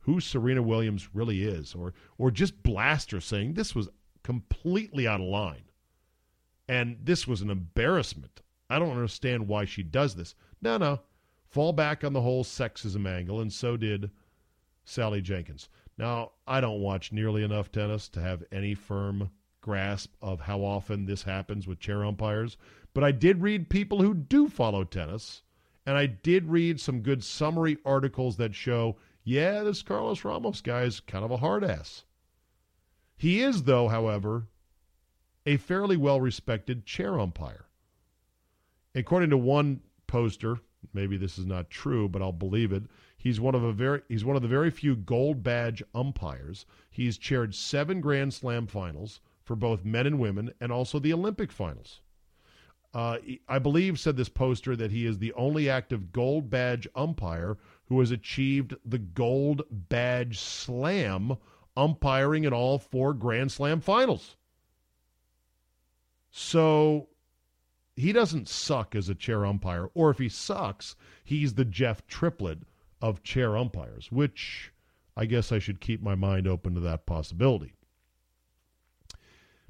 who 0.00 0.20
Serena 0.20 0.62
Williams 0.62 1.14
really 1.14 1.44
is, 1.44 1.74
or 1.74 1.94
or 2.18 2.30
just 2.30 2.62
blast 2.62 3.10
her 3.10 3.20
saying 3.20 3.54
this 3.54 3.74
was 3.74 3.88
completely 4.22 5.06
out 5.06 5.20
of 5.20 5.26
line, 5.26 5.64
and 6.68 6.98
this 7.02 7.26
was 7.26 7.40
an 7.40 7.50
embarrassment. 7.50 8.40
I 8.68 8.78
don't 8.78 8.90
understand 8.90 9.46
why 9.46 9.64
she 9.64 9.82
does 9.82 10.14
this. 10.16 10.34
No, 10.60 10.76
no, 10.78 11.00
fall 11.46 11.72
back 11.72 12.02
on 12.02 12.14
the 12.14 12.22
whole 12.22 12.42
sexism 12.42 13.06
angle, 13.06 13.40
and 13.40 13.52
so 13.52 13.76
did 13.76 14.10
Sally 14.84 15.20
Jenkins. 15.20 15.68
Now, 15.98 16.32
I 16.46 16.60
don't 16.60 16.80
watch 16.80 17.12
nearly 17.12 17.44
enough 17.44 17.70
tennis 17.70 18.08
to 18.10 18.20
have 18.20 18.42
any 18.50 18.74
firm 18.74 19.30
grasp 19.60 20.14
of 20.20 20.40
how 20.40 20.60
often 20.60 21.04
this 21.04 21.22
happens 21.22 21.68
with 21.68 21.78
chair 21.78 22.04
umpires, 22.04 22.56
but 22.94 23.04
I 23.04 23.12
did 23.12 23.42
read 23.42 23.70
people 23.70 24.02
who 24.02 24.14
do 24.14 24.48
follow 24.48 24.84
tennis, 24.84 25.42
and 25.86 25.96
I 25.96 26.06
did 26.06 26.50
read 26.50 26.80
some 26.80 27.00
good 27.00 27.24
summary 27.24 27.78
articles 27.84 28.36
that 28.36 28.54
show 28.54 28.96
yeah, 29.24 29.62
this 29.62 29.82
Carlos 29.82 30.24
Ramos 30.24 30.60
guy 30.60 30.82
is 30.82 30.98
kind 30.98 31.24
of 31.24 31.30
a 31.30 31.36
hard 31.36 31.62
ass. 31.62 32.04
He 33.16 33.40
is, 33.40 33.64
though, 33.64 33.86
however, 33.86 34.48
a 35.46 35.56
fairly 35.56 35.96
well 35.96 36.20
respected 36.20 36.86
chair 36.86 37.20
umpire. 37.20 37.66
According 38.94 39.30
to 39.30 39.36
one 39.36 39.80
poster, 40.08 40.58
maybe 40.92 41.16
this 41.16 41.38
is 41.38 41.46
not 41.46 41.70
true, 41.70 42.08
but 42.08 42.20
I'll 42.20 42.32
believe 42.32 42.72
it. 42.72 42.82
He's 43.16 43.40
one 43.40 43.54
of 43.54 43.62
a 43.62 43.72
very 43.72 44.02
he's 44.08 44.24
one 44.24 44.34
of 44.34 44.42
the 44.42 44.48
very 44.48 44.70
few 44.70 44.96
gold 44.96 45.44
badge 45.44 45.84
umpires. 45.94 46.66
He's 46.90 47.16
chaired 47.16 47.54
seven 47.54 48.00
Grand 48.00 48.34
Slam 48.34 48.66
finals 48.66 49.20
for 49.44 49.54
both 49.54 49.84
men 49.84 50.06
and 50.06 50.18
women, 50.18 50.52
and 50.60 50.72
also 50.72 50.98
the 50.98 51.12
Olympic 51.12 51.52
finals. 51.52 52.00
Uh, 52.94 53.18
I 53.48 53.58
believe, 53.58 53.98
said 53.98 54.16
this 54.16 54.28
poster, 54.28 54.76
that 54.76 54.90
he 54.90 55.06
is 55.06 55.18
the 55.18 55.32
only 55.32 55.70
active 55.70 56.12
gold 56.12 56.50
badge 56.50 56.86
umpire 56.94 57.56
who 57.86 58.00
has 58.00 58.10
achieved 58.10 58.74
the 58.84 58.98
gold 58.98 59.62
badge 59.70 60.38
slam 60.38 61.36
umpiring 61.76 62.44
in 62.44 62.52
all 62.52 62.78
four 62.78 63.14
Grand 63.14 63.50
Slam 63.50 63.80
finals. 63.80 64.36
So 66.30 67.08
he 67.96 68.12
doesn't 68.12 68.48
suck 68.48 68.94
as 68.94 69.08
a 69.08 69.14
chair 69.14 69.44
umpire, 69.44 69.88
or 69.94 70.10
if 70.10 70.18
he 70.18 70.28
sucks, 70.28 70.96
he's 71.24 71.54
the 71.54 71.64
Jeff 71.64 72.06
Triplett 72.06 72.60
of 73.00 73.22
chair 73.22 73.56
umpires, 73.56 74.12
which 74.12 74.72
I 75.16 75.26
guess 75.26 75.52
I 75.52 75.58
should 75.58 75.80
keep 75.80 76.02
my 76.02 76.14
mind 76.14 76.46
open 76.46 76.74
to 76.74 76.80
that 76.80 77.06
possibility. 77.06 77.74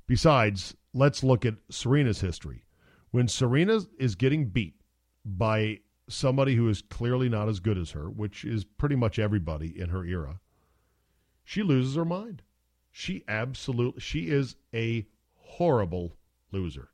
Besides, 0.07 0.77
let's 0.93 1.25
look 1.25 1.47
at 1.47 1.55
Serena's 1.70 2.20
history. 2.20 2.64
When 3.12 3.28
Serena 3.28 3.80
is 3.98 4.14
getting 4.14 4.46
beat 4.46 4.74
by 5.24 5.80
somebody 6.08 6.56
who 6.56 6.68
is 6.68 6.82
clearly 6.82 7.28
not 7.28 7.48
as 7.48 7.60
good 7.60 7.78
as 7.78 7.90
her, 7.90 8.10
which 8.10 8.44
is 8.44 8.64
pretty 8.64 8.96
much 8.96 9.18
everybody 9.18 9.78
in 9.78 9.90
her 9.90 10.04
era, 10.04 10.40
she 11.44 11.62
loses 11.62 11.94
her 11.94 12.06
mind. 12.06 12.42
She 12.90 13.22
absolutely 13.28 14.00
she 14.00 14.28
is 14.28 14.56
a 14.74 15.06
horrible 15.34 16.16
loser. 16.50 16.88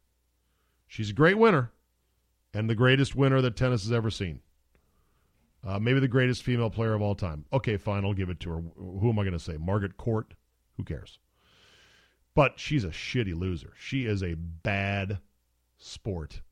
She's 0.88 1.10
a 1.10 1.14
great 1.14 1.38
winner 1.38 1.72
and 2.52 2.68
the 2.68 2.74
greatest 2.74 3.14
winner 3.14 3.40
that 3.40 3.56
tennis 3.56 3.84
has 3.84 3.92
ever 3.92 4.10
seen. 4.10 4.40
Uh, 5.64 5.78
maybe 5.78 6.00
the 6.00 6.08
greatest 6.08 6.42
female 6.42 6.70
player 6.70 6.94
of 6.94 7.02
all 7.02 7.14
time. 7.14 7.44
Okay, 7.52 7.76
fine, 7.76 8.04
I'll 8.04 8.12
give 8.14 8.30
it 8.30 8.40
to 8.40 8.50
her. 8.50 8.62
Who 8.76 9.10
am 9.10 9.18
I 9.18 9.22
going 9.22 9.32
to 9.32 9.38
say? 9.38 9.56
Margaret 9.56 9.96
Court? 9.96 10.34
Who 10.76 10.84
cares? 10.84 11.18
But 12.34 12.58
she's 12.58 12.84
a 12.84 12.90
shitty 12.90 13.38
loser. 13.38 13.72
She 13.78 14.04
is 14.04 14.22
a 14.22 14.34
bad 14.34 15.18
sport. 15.78 16.42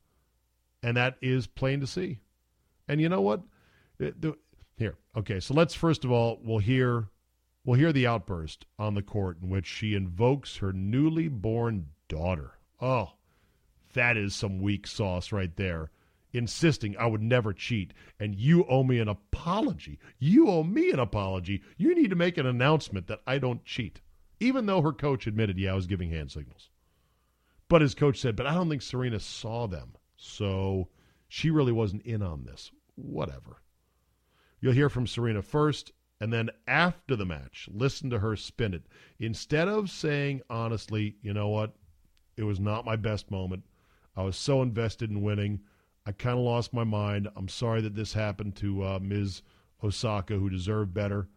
And 0.81 0.97
that 0.97 1.17
is 1.21 1.47
plain 1.47 1.79
to 1.81 1.87
see. 1.87 2.19
And 2.87 3.01
you 3.01 3.09
know 3.09 3.21
what? 3.21 3.41
here, 4.77 4.95
okay. 5.15 5.39
So 5.39 5.53
let's 5.53 5.73
first 5.73 6.05
of 6.05 6.11
all 6.11 6.39
we'll 6.43 6.59
hear 6.59 7.07
we'll 7.65 7.79
hear 7.79 7.91
the 7.91 8.07
outburst 8.07 8.65
on 8.77 8.93
the 8.93 9.01
court 9.01 9.37
in 9.41 9.49
which 9.49 9.65
she 9.65 9.95
invokes 9.95 10.57
her 10.57 10.71
newly 10.71 11.27
born 11.27 11.87
daughter. 12.07 12.51
Oh, 12.79 13.13
that 13.93 14.17
is 14.17 14.35
some 14.35 14.61
weak 14.61 14.87
sauce 14.87 15.31
right 15.31 15.55
there. 15.55 15.89
Insisting 16.33 16.95
I 16.97 17.07
would 17.07 17.23
never 17.23 17.53
cheat, 17.53 17.93
and 18.19 18.35
you 18.35 18.65
owe 18.65 18.83
me 18.83 18.99
an 18.99 19.07
apology. 19.07 19.97
You 20.19 20.49
owe 20.49 20.63
me 20.63 20.91
an 20.91 20.99
apology. 20.99 21.63
You 21.77 21.95
need 21.95 22.09
to 22.09 22.15
make 22.15 22.37
an 22.37 22.45
announcement 22.45 23.07
that 23.07 23.21
I 23.25 23.39
don't 23.39 23.63
cheat, 23.65 24.01
even 24.39 24.65
though 24.65 24.81
her 24.81 24.91
coach 24.91 25.25
admitted, 25.25 25.57
yeah, 25.57 25.71
I 25.71 25.75
was 25.75 25.87
giving 25.87 26.11
hand 26.11 26.31
signals. 26.31 26.69
But 27.69 27.81
his 27.81 27.95
coach 27.95 28.19
said, 28.19 28.35
but 28.35 28.47
I 28.47 28.53
don't 28.53 28.69
think 28.69 28.81
Serena 28.81 29.19
saw 29.19 29.67
them. 29.67 29.93
So 30.15 30.87
she 31.27 31.49
really 31.49 31.71
wasn't 31.71 32.03
in 32.03 32.21
on 32.21 32.45
this. 32.45 32.71
Whatever. 32.95 33.61
You'll 34.59 34.73
hear 34.73 34.89
from 34.89 35.05
Serena 35.05 35.41
first, 35.41 35.91
and 36.19 36.33
then 36.33 36.49
after 36.67 37.15
the 37.15 37.25
match, 37.25 37.69
listen 37.71 38.09
to 38.09 38.19
her 38.19 38.35
spin 38.35 38.73
it. 38.73 38.83
Instead 39.19 39.67
of 39.67 39.89
saying, 39.89 40.41
honestly, 40.49 41.15
you 41.21 41.33
know 41.33 41.49
what? 41.49 41.75
It 42.37 42.43
was 42.43 42.59
not 42.59 42.85
my 42.85 42.95
best 42.95 43.29
moment. 43.29 43.63
I 44.15 44.23
was 44.23 44.35
so 44.35 44.61
invested 44.61 45.11
in 45.11 45.21
winning. 45.21 45.59
I 46.05 46.11
kind 46.11 46.39
of 46.39 46.45
lost 46.45 46.73
my 46.73 46.83
mind. 46.83 47.27
I'm 47.35 47.49
sorry 47.49 47.81
that 47.81 47.95
this 47.95 48.13
happened 48.13 48.55
to 48.57 48.83
uh, 48.83 48.99
Ms. 48.99 49.41
Osaka, 49.83 50.35
who 50.35 50.49
deserved 50.49 50.93
better 50.93 51.27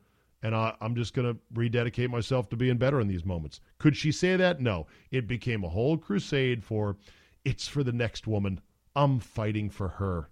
and 0.42 0.54
I, 0.54 0.74
am 0.80 0.94
just 0.94 1.14
going 1.14 1.32
to 1.32 1.40
rededicate 1.54 2.10
myself 2.10 2.48
to 2.50 2.56
being 2.56 2.78
better 2.78 3.00
in 3.00 3.08
these 3.08 3.24
moments. 3.24 3.60
Could 3.78 3.96
she 3.96 4.10
say 4.12 4.36
that? 4.36 4.60
No. 4.60 4.86
It 5.10 5.26
became 5.26 5.64
a 5.64 5.68
whole 5.68 5.98
crusade 5.98 6.64
for 6.64 6.96
it's 7.44 7.68
for 7.68 7.82
the 7.82 7.92
next 7.92 8.26
woman. 8.26 8.60
I'm 8.96 9.18
fighting 9.20 9.70
for 9.70 9.88
her. 9.88 10.30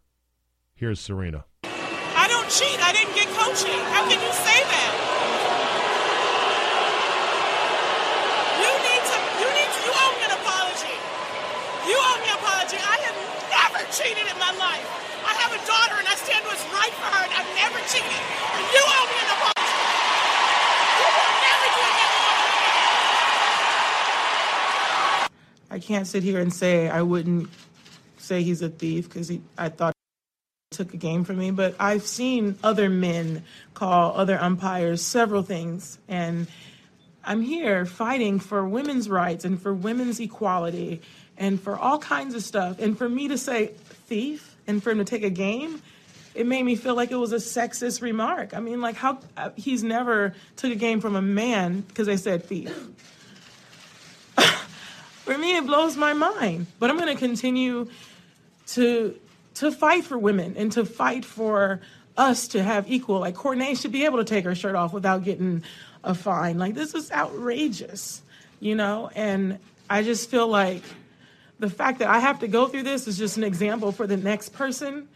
Here's 0.74 1.00
Serena. 1.00 1.44
I 1.64 2.26
don't 2.28 2.48
cheat. 2.48 2.78
I 2.80 2.92
didn't 2.92 3.14
get 3.14 3.28
coaching. 3.36 3.80
How 3.92 4.04
can 4.08 4.20
you 4.20 4.32
say 4.32 4.60
that? 4.60 4.92
You 8.60 8.72
need 8.86 9.02
to, 9.08 9.16
you 9.40 9.48
need 9.56 9.70
to, 9.72 9.80
you 9.88 9.92
owe 9.92 10.12
me 10.16 10.22
an 10.28 10.34
apology. 10.36 10.96
You 11.88 11.96
owe 11.96 12.18
me 12.20 12.28
an 12.28 12.36
apology. 12.38 12.78
I 12.80 12.96
have 13.08 13.18
never 13.48 13.80
cheated 13.92 14.26
in 14.26 14.38
my 14.40 14.52
life. 14.56 14.88
I 15.24 15.32
have 15.36 15.52
a 15.52 15.60
daughter 15.68 15.96
and 16.00 16.08
I 16.08 16.16
stand 16.16 16.44
what's 16.44 16.64
right 16.72 16.94
for 16.96 17.08
her 17.08 17.22
and 17.24 17.32
I've 17.36 17.52
never 17.56 17.78
cheated. 17.88 18.08
And 18.08 18.64
you 18.72 18.82
owe 18.84 19.06
me 19.08 19.16
an 19.16 19.28
apology. 19.28 19.37
I 25.78 25.80
can't 25.80 26.08
sit 26.08 26.24
here 26.24 26.40
and 26.40 26.52
say 26.52 26.88
I 26.88 27.02
wouldn't 27.02 27.48
say 28.16 28.42
he's 28.42 28.62
a 28.62 28.68
thief 28.68 29.08
because 29.08 29.30
I 29.56 29.68
thought 29.68 29.94
he 30.72 30.76
took 30.76 30.92
a 30.92 30.96
game 30.96 31.22
from 31.22 31.38
me, 31.38 31.52
but 31.52 31.76
I've 31.78 32.02
seen 32.02 32.58
other 32.64 32.90
men 32.90 33.44
call 33.74 34.12
other 34.16 34.36
umpires 34.36 35.02
several 35.02 35.44
things, 35.44 36.00
and 36.08 36.48
I'm 37.22 37.42
here 37.42 37.86
fighting 37.86 38.40
for 38.40 38.66
women's 38.66 39.08
rights 39.08 39.44
and 39.44 39.62
for 39.62 39.72
women's 39.72 40.18
equality 40.18 41.00
and 41.36 41.60
for 41.60 41.76
all 41.76 42.00
kinds 42.00 42.34
of 42.34 42.42
stuff. 42.42 42.80
And 42.80 42.98
for 42.98 43.08
me 43.08 43.28
to 43.28 43.38
say 43.38 43.68
thief 44.08 44.56
and 44.66 44.82
for 44.82 44.90
him 44.90 44.98
to 44.98 45.04
take 45.04 45.22
a 45.22 45.30
game, 45.30 45.80
it 46.34 46.44
made 46.44 46.64
me 46.64 46.74
feel 46.74 46.96
like 46.96 47.12
it 47.12 47.18
was 47.18 47.32
a 47.32 47.36
sexist 47.36 48.02
remark. 48.02 48.52
I 48.52 48.58
mean, 48.58 48.80
like 48.80 48.96
how 48.96 49.20
uh, 49.36 49.50
he's 49.54 49.84
never 49.84 50.34
took 50.56 50.72
a 50.72 50.76
game 50.76 51.00
from 51.00 51.14
a 51.14 51.22
man 51.22 51.82
because 51.82 52.08
they 52.08 52.16
said 52.16 52.46
thief. 52.46 52.76
For 55.28 55.36
me, 55.36 55.58
it 55.58 55.66
blows 55.66 55.94
my 55.94 56.14
mind. 56.14 56.68
But 56.78 56.88
I'm 56.88 56.96
going 56.96 57.14
to 57.14 57.20
continue 57.20 57.90
to 58.68 59.14
to 59.56 59.70
fight 59.70 60.04
for 60.04 60.16
women 60.16 60.54
and 60.56 60.72
to 60.72 60.86
fight 60.86 61.22
for 61.22 61.82
us 62.16 62.48
to 62.48 62.62
have 62.62 62.90
equal. 62.90 63.18
Like 63.18 63.34
Cornet 63.34 63.76
should 63.76 63.92
be 63.92 64.06
able 64.06 64.16
to 64.16 64.24
take 64.24 64.46
her 64.46 64.54
shirt 64.54 64.74
off 64.74 64.94
without 64.94 65.24
getting 65.24 65.64
a 66.02 66.14
fine. 66.14 66.58
Like 66.58 66.72
this 66.72 66.94
is 66.94 67.12
outrageous, 67.12 68.22
you 68.58 68.74
know. 68.74 69.10
And 69.14 69.58
I 69.90 70.02
just 70.02 70.30
feel 70.30 70.48
like 70.48 70.82
the 71.58 71.68
fact 71.68 71.98
that 71.98 72.08
I 72.08 72.20
have 72.20 72.40
to 72.40 72.48
go 72.48 72.66
through 72.66 72.84
this 72.84 73.06
is 73.06 73.18
just 73.18 73.36
an 73.36 73.44
example 73.44 73.92
for 73.92 74.06
the 74.06 74.16
next 74.16 74.54
person 74.54 75.08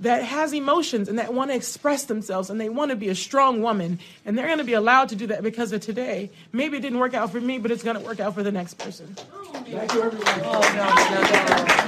that 0.00 0.24
has 0.24 0.52
emotions 0.52 1.08
and 1.08 1.18
that 1.18 1.32
want 1.32 1.50
to 1.50 1.56
express 1.56 2.04
themselves 2.04 2.50
and 2.50 2.60
they 2.60 2.68
want 2.68 2.90
to 2.90 2.96
be 2.96 3.08
a 3.08 3.14
strong 3.14 3.62
woman 3.62 3.98
and 4.24 4.36
they're 4.36 4.46
going 4.46 4.58
to 4.58 4.64
be 4.64 4.72
allowed 4.72 5.10
to 5.10 5.16
do 5.16 5.26
that 5.28 5.42
because 5.42 5.72
of 5.72 5.80
today. 5.82 6.30
Maybe 6.52 6.78
it 6.78 6.80
didn't 6.80 6.98
work 6.98 7.14
out 7.14 7.30
for 7.30 7.40
me, 7.40 7.58
but 7.58 7.70
it's 7.70 7.82
going 7.82 7.96
to 7.96 8.02
work 8.02 8.18
out 8.18 8.34
for 8.34 8.42
the 8.42 8.50
next 8.50 8.74
person. 8.74 9.14
Thank 9.52 9.94
you, 9.94 10.02
everyone. 10.02 10.40
Oh, 10.44 11.80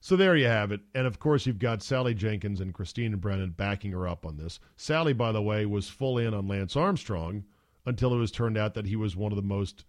so 0.00 0.16
there 0.16 0.36
you 0.36 0.46
have 0.46 0.72
it. 0.72 0.80
And 0.94 1.06
of 1.06 1.18
course, 1.18 1.44
you've 1.44 1.58
got 1.58 1.82
Sally 1.82 2.14
Jenkins 2.14 2.60
and 2.60 2.72
Christine 2.72 3.16
Brennan 3.16 3.50
backing 3.50 3.90
her 3.92 4.08
up 4.08 4.24
on 4.24 4.36
this. 4.36 4.60
Sally, 4.76 5.12
by 5.12 5.32
the 5.32 5.42
way, 5.42 5.66
was 5.66 5.88
full 5.88 6.18
in 6.18 6.34
on 6.34 6.48
Lance 6.48 6.76
Armstrong 6.76 7.44
until 7.84 8.14
it 8.14 8.18
was 8.18 8.30
turned 8.30 8.56
out 8.56 8.74
that 8.74 8.86
he 8.86 8.96
was 8.96 9.16
one 9.16 9.32
of 9.32 9.36
the 9.36 9.42
most 9.42 9.84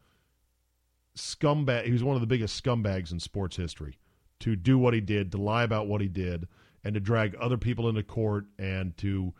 scumbag. 1.15 1.85
He 1.85 1.91
was 1.91 2.03
one 2.03 2.15
of 2.15 2.21
the 2.21 2.27
biggest 2.27 2.63
scumbags 2.63 3.11
in 3.11 3.19
sports 3.19 3.55
history 3.55 3.99
to 4.39 4.55
do 4.55 4.77
what 4.77 4.93
he 4.93 5.01
did, 5.01 5.31
to 5.31 5.37
lie 5.37 5.63
about 5.63 5.87
what 5.87 6.01
he 6.01 6.07
did, 6.07 6.47
and 6.83 6.93
to 6.93 6.99
drag 6.99 7.35
other 7.35 7.57
people 7.57 7.87
into 7.89 8.03
court 8.03 8.45
and 8.57 8.95
to 8.97 9.33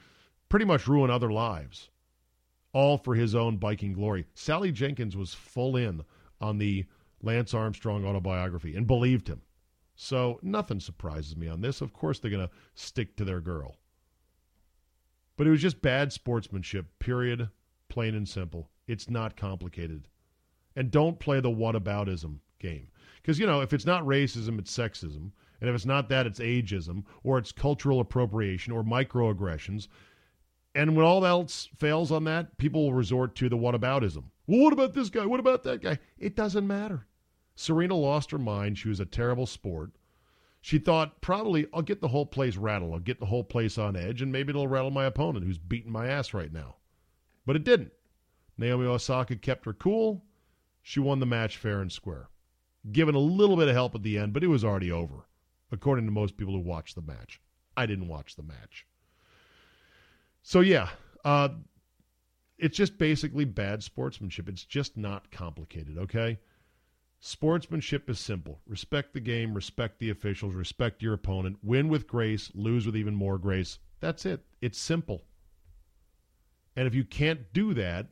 pretty 0.50 0.66
much 0.66 0.88
ruin 0.88 1.10
other 1.10 1.32
lives, 1.32 1.89
all 2.74 2.98
for 2.98 3.16
his 3.16 3.36
own 3.36 3.58
biking 3.58 3.94
glory. 3.94 4.26
Sally 4.34 4.72
Jenkins 4.72 5.16
was 5.16 5.34
full 5.34 5.76
in 5.76 6.04
on 6.39 6.58
the 6.58 6.86
Lance 7.22 7.54
Armstrong 7.54 8.06
autobiography 8.06 8.76
and 8.76 8.88
believed 8.88 9.28
him. 9.28 9.42
So 9.96 10.39
nothing 10.42 10.80
surprises 10.80 11.38
me 11.38 11.48
on 11.48 11.62
this. 11.62 11.82
Of 11.82 11.94
course, 11.94 12.20
they're 12.20 12.32
going 12.32 12.48
to 12.48 12.54
stick 12.74 13.16
to 13.18 13.26
their 13.26 13.42
girl. 13.42 13.78
But 15.38 15.48
it 15.48 15.52
was 15.52 15.62
just 15.62 15.82
bad 15.82 16.12
sportsmanship, 16.12 16.88
period, 17.00 17.50
plain 17.89 18.16
and 18.16 18.28
simple. 18.28 18.70
It's 18.88 19.10
not 19.10 19.38
complicated. 19.38 20.08
And 20.76 20.92
don't 20.92 21.20
play 21.20 21.39
the 21.39 21.50
whataboutism 21.50 22.39
game. 22.60 22.88
Because, 23.22 23.39
you 23.39 23.46
know, 23.46 23.62
if 23.62 23.74
it's 23.74 23.86
not 23.86 24.04
racism, 24.06 24.58
it's 24.60 24.76
sexism. 24.76 25.32
And 25.62 25.70
if 25.70 25.76
it's 25.76 25.86
not 25.86 26.09
that, 26.09 26.26
it's 26.26 26.39
ageism, 26.39 27.03
or 27.24 27.38
it's 27.38 27.51
cultural 27.51 27.99
appropriation, 27.99 28.74
or 28.74 28.84
microaggressions. 28.84 29.88
And 30.74 30.95
when 30.95 31.05
all 31.05 31.26
else 31.26 31.70
fails 31.78 32.12
on 32.12 32.24
that, 32.26 32.57
people 32.57 32.84
will 32.84 32.93
resort 32.93 33.36
to 33.36 33.47
the 33.47 33.57
whataboutism. 33.57 34.24
Well, 34.47 34.62
what 34.62 34.74
about 34.74 34.93
this 34.93 35.09
guy? 35.09 35.26
What 35.26 35.39
about 35.39 35.64
that 35.64 35.82
guy? 35.82 35.99
It 36.18 36.36
doesn't 36.36 36.66
matter. 36.66 37.05
Serena 37.55 37.95
lost 37.95 38.32
her 38.32 38.38
mind. 38.38 38.78
She 38.78 38.89
was 38.89 38.99
a 38.99 39.05
terrible 39.05 39.45
sport. 39.45 39.91
She 40.62 40.78
thought, 40.80 41.22
probably, 41.22 41.68
I'll 41.74 41.82
get 41.82 42.01
the 42.01 42.07
whole 42.07 42.26
place 42.26 42.55
rattled. 42.55 42.93
I'll 42.93 42.99
get 42.99 43.20
the 43.20 43.26
whole 43.26 43.43
place 43.43 43.78
on 43.78 43.95
edge, 43.95 44.22
and 44.22 44.32
maybe 44.32 44.51
it'll 44.51 44.68
rattle 44.68 44.91
my 44.91 45.05
opponent 45.05 45.45
who's 45.45 45.57
beating 45.57 45.91
my 45.91 46.07
ass 46.07 46.34
right 46.34 46.51
now. 46.51 46.78
But 47.45 47.55
it 47.55 47.64
didn't. 47.64 47.91
Naomi 48.57 48.86
Osaka 48.86 49.36
kept 49.36 49.66
her 49.66 49.74
cool. 49.74 50.24
She 50.82 50.99
won 50.99 51.20
the 51.20 51.26
match 51.26 51.57
fair 51.57 51.82
and 51.82 51.91
square. 51.91 52.30
Given 52.91 53.16
a 53.16 53.20
little 53.20 53.57
bit 53.57 53.68
of 53.68 53.74
help 53.74 53.95
at 53.95 54.03
the 54.03 54.18
end, 54.18 54.34
but 54.34 54.43
it 54.43 54.47
was 54.47 54.64
already 54.64 54.91
over, 54.91 55.28
according 55.72 56.05
to 56.05 56.11
most 56.11 56.38
people 56.38 56.53
who 56.53 56.59
watch 56.59 56.95
the 56.95 57.01
match. 57.01 57.41
I 57.78 57.86
didn't 57.86 58.07
watch 58.07 58.36
the 58.36 58.43
match. 58.43 58.86
So, 60.43 60.59
yeah, 60.59 60.89
uh, 61.24 61.49
it's 62.57 62.78
just 62.78 62.97
basically 62.97 63.45
bad 63.45 63.84
sportsmanship. 63.84 64.49
It's 64.49 64.65
just 64.65 64.97
not 64.97 65.32
complicated, 65.32 65.97
okay? 65.97 66.39
Sportsmanship 67.19 68.09
is 68.09 68.19
simple. 68.19 68.61
Respect 68.65 69.13
the 69.13 69.19
game, 69.19 69.53
respect 69.53 69.99
the 69.99 70.09
officials, 70.09 70.55
respect 70.55 71.03
your 71.03 71.13
opponent, 71.13 71.57
win 71.61 71.88
with 71.88 72.07
grace, 72.07 72.51
lose 72.55 72.86
with 72.86 72.97
even 72.97 73.15
more 73.15 73.38
grace. 73.38 73.80
That's 73.99 74.26
it. 74.26 74.43
It's 74.59 74.80
simple. 74.80 75.24
And 76.76 76.88
if 76.88 76.95
you 76.95 77.03
can't 77.03 77.53
do 77.53 77.74
that, 77.76 78.07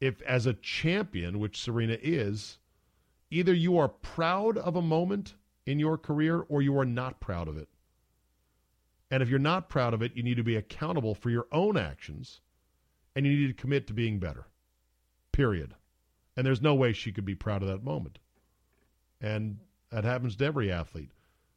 if 0.00 0.22
as 0.22 0.46
a 0.46 0.54
champion, 0.54 1.38
which 1.38 1.60
Serena 1.60 1.96
is, 2.00 2.58
either 3.30 3.52
you 3.52 3.78
are 3.78 3.88
proud 3.88 4.56
of 4.58 4.76
a 4.76 4.82
moment 4.82 5.34
in 5.66 5.78
your 5.78 5.98
career 5.98 6.44
or 6.48 6.62
you 6.62 6.76
are 6.78 6.84
not 6.84 7.20
proud 7.20 7.48
of 7.48 7.56
it. 7.56 7.68
And 9.10 9.22
if 9.22 9.28
you're 9.28 9.38
not 9.38 9.68
proud 9.68 9.94
of 9.94 10.02
it, 10.02 10.16
you 10.16 10.22
need 10.22 10.38
to 10.38 10.42
be 10.42 10.56
accountable 10.56 11.14
for 11.14 11.30
your 11.30 11.46
own 11.52 11.76
actions 11.76 12.40
and 13.14 13.26
you 13.26 13.32
need 13.32 13.48
to 13.48 13.60
commit 13.60 13.86
to 13.86 13.92
being 13.92 14.18
better. 14.18 14.46
Period. 15.32 15.74
And 16.36 16.46
there's 16.46 16.62
no 16.62 16.74
way 16.74 16.92
she 16.92 17.12
could 17.12 17.24
be 17.24 17.34
proud 17.34 17.62
of 17.62 17.68
that 17.68 17.84
moment. 17.84 18.18
And 19.20 19.58
that 19.90 20.04
happens 20.04 20.36
to 20.36 20.44
every 20.44 20.72
athlete. 20.72 21.10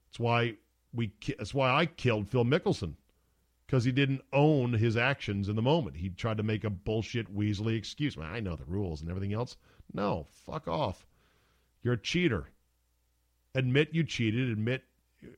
That's 0.08 0.20
why 0.20 0.56
we. 0.93 1.12
That's 1.38 1.53
why 1.53 1.72
I 1.72 1.86
killed 1.86 2.30
Phil 2.30 2.43
Mickelson 2.43 2.95
because 3.66 3.84
he 3.84 3.91
didn't 3.91 4.22
own 4.32 4.74
his 4.74 4.95
actions 4.95 5.49
in 5.49 5.56
the 5.56 5.62
moment. 5.62 5.97
He 5.97 6.10
tried 6.10 6.38
to 6.38 6.43
make 6.43 6.64
a 6.64 6.70
bullshit 6.70 7.34
Weasley 7.36 7.78
excuse. 7.78 8.18
I 8.18 8.39
know 8.39 8.56
the 8.56 8.66
rules 8.66 9.01
and 9.01 9.10
everything 9.10 9.34
else. 9.34 9.58
No, 9.93 10.26
fuck 10.45 10.68
off. 10.68 11.06
You're 11.82 11.95
a 11.95 11.97
cheater. 11.97 12.49
Admit 13.56 13.89
you 13.93 14.03
cheated. 14.03 14.49
Admit, 14.49 14.84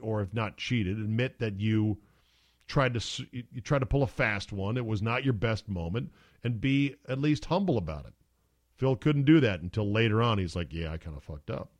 or 0.01 0.21
if 0.21 0.33
not 0.33 0.57
cheated, 0.57 0.97
admit 0.97 1.39
that 1.39 1.59
you 1.59 1.97
tried 2.67 2.93
to 2.93 3.25
you 3.31 3.61
tried 3.61 3.79
to 3.79 3.85
pull 3.85 4.03
a 4.03 4.07
fast 4.07 4.51
one. 4.51 4.75
It 4.75 4.85
was 4.85 5.01
not 5.01 5.23
your 5.23 5.33
best 5.33 5.69
moment, 5.69 6.11
and 6.43 6.59
be 6.59 6.95
at 7.07 7.19
least 7.19 7.45
humble 7.45 7.77
about 7.77 8.05
it. 8.05 8.13
Phil 8.75 8.95
couldn't 8.95 9.25
do 9.25 9.39
that 9.39 9.61
until 9.61 9.91
later 9.91 10.21
on. 10.21 10.37
He's 10.37 10.55
like, 10.55 10.71
yeah, 10.71 10.91
I 10.91 10.97
kind 10.97 11.15
of 11.15 11.23
fucked 11.23 11.49
up. 11.49 11.71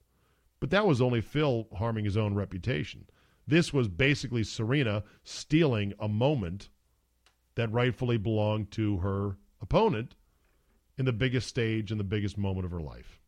But 0.60 0.72
that 0.72 0.88
was 0.88 1.02
only 1.02 1.22
Phil 1.22 1.68
harming 1.76 2.06
his 2.06 2.18
own 2.18 2.34
reputation. 2.34 3.06
This 3.46 3.72
was 3.72 3.88
basically 3.88 4.44
Serena 4.44 5.04
stealing 5.24 5.94
a 6.00 6.08
moment 6.08 6.70
that 7.56 7.72
rightfully 7.72 8.18
belonged 8.18 8.72
to 8.72 8.98
her 8.98 9.38
opponent 9.62 10.16
in 10.98 11.06
the 11.06 11.14
biggest 11.14 11.48
stage 11.48 11.92
and 11.92 12.00
the 12.00 12.04
biggest 12.04 12.38
moment 12.38 12.66
of 12.66 12.72
her 12.72 12.82
life. 12.82 13.20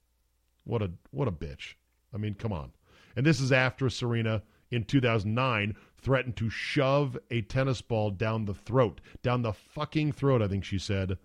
What 0.64 0.82
a 0.82 0.92
what 1.12 1.28
a 1.28 1.32
bitch. 1.32 1.76
I 2.14 2.18
mean, 2.18 2.34
come 2.34 2.52
on. 2.52 2.72
And 3.20 3.26
this 3.26 3.42
is 3.42 3.52
after 3.52 3.90
Serena 3.90 4.44
in 4.72 4.86
2009 4.86 5.76
threatened 5.98 6.38
to 6.38 6.50
shove 6.50 7.18
a 7.30 7.42
tennis 7.42 7.82
ball 7.82 8.12
down 8.12 8.46
the 8.46 8.54
throat, 8.54 9.02
down 9.22 9.42
the 9.42 9.52
fucking 9.52 10.14
throat, 10.14 10.42
I 10.42 10.48
think 10.48 10.64
she 10.64 10.80
said, 10.80 11.18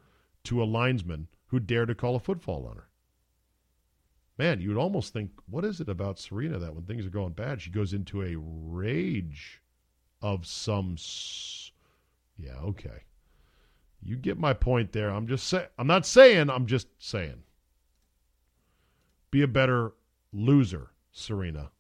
to 0.43 0.61
a 0.61 0.65
linesman 0.65 1.29
who 1.47 1.61
dared 1.61 1.87
to 1.87 1.95
call 1.95 2.17
a 2.17 2.19
footfall 2.19 2.67
on 2.67 2.79
her. 2.79 2.89
Man, 4.37 4.61
you 4.61 4.71
would 4.71 4.77
almost 4.77 5.13
think, 5.13 5.31
what 5.49 5.65
is 5.65 5.81
it 5.81 5.89
about 5.89 6.19
Serena 6.19 6.59
that 6.59 6.75
when 6.75 6.83
things 6.83 7.07
are 7.07 7.11
going 7.11 7.35
bad, 7.35 7.63
she 7.63 7.71
goes 7.71 7.93
into 7.93 8.23
a 8.23 8.35
rage 8.37 9.63
of 10.21 10.45
some. 10.49 10.95
S- 10.99 11.71
yeah, 12.37 12.57
okay. 12.57 13.05
You 14.03 14.17
get 14.17 14.37
my 14.37 14.53
point 14.53 14.91
there. 14.91 15.11
I'm 15.11 15.29
just 15.29 15.47
saying. 15.47 15.69
I'm 15.79 15.87
not 15.87 16.07
saying. 16.07 16.51
I'm 16.51 16.67
just 16.67 16.89
saying. 16.99 17.45
Be 19.31 19.43
a 19.43 19.47
better 19.47 19.93
loser, 20.33 20.91
Serena. 21.13 21.71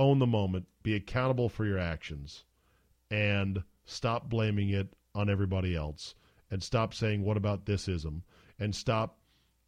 Own 0.00 0.18
the 0.18 0.26
moment. 0.26 0.66
Be 0.82 0.94
accountable 0.96 1.48
for 1.48 1.64
your 1.66 1.78
actions, 1.78 2.44
and 3.10 3.62
stop 3.84 4.28
blaming 4.28 4.70
it 4.70 4.96
on 5.14 5.28
everybody 5.28 5.76
else. 5.76 6.14
And 6.50 6.62
stop 6.62 6.94
saying, 6.94 7.22
"What 7.22 7.36
about 7.36 7.66
this 7.66 7.86
ism?" 7.86 8.24
And 8.58 8.74
stop 8.74 9.18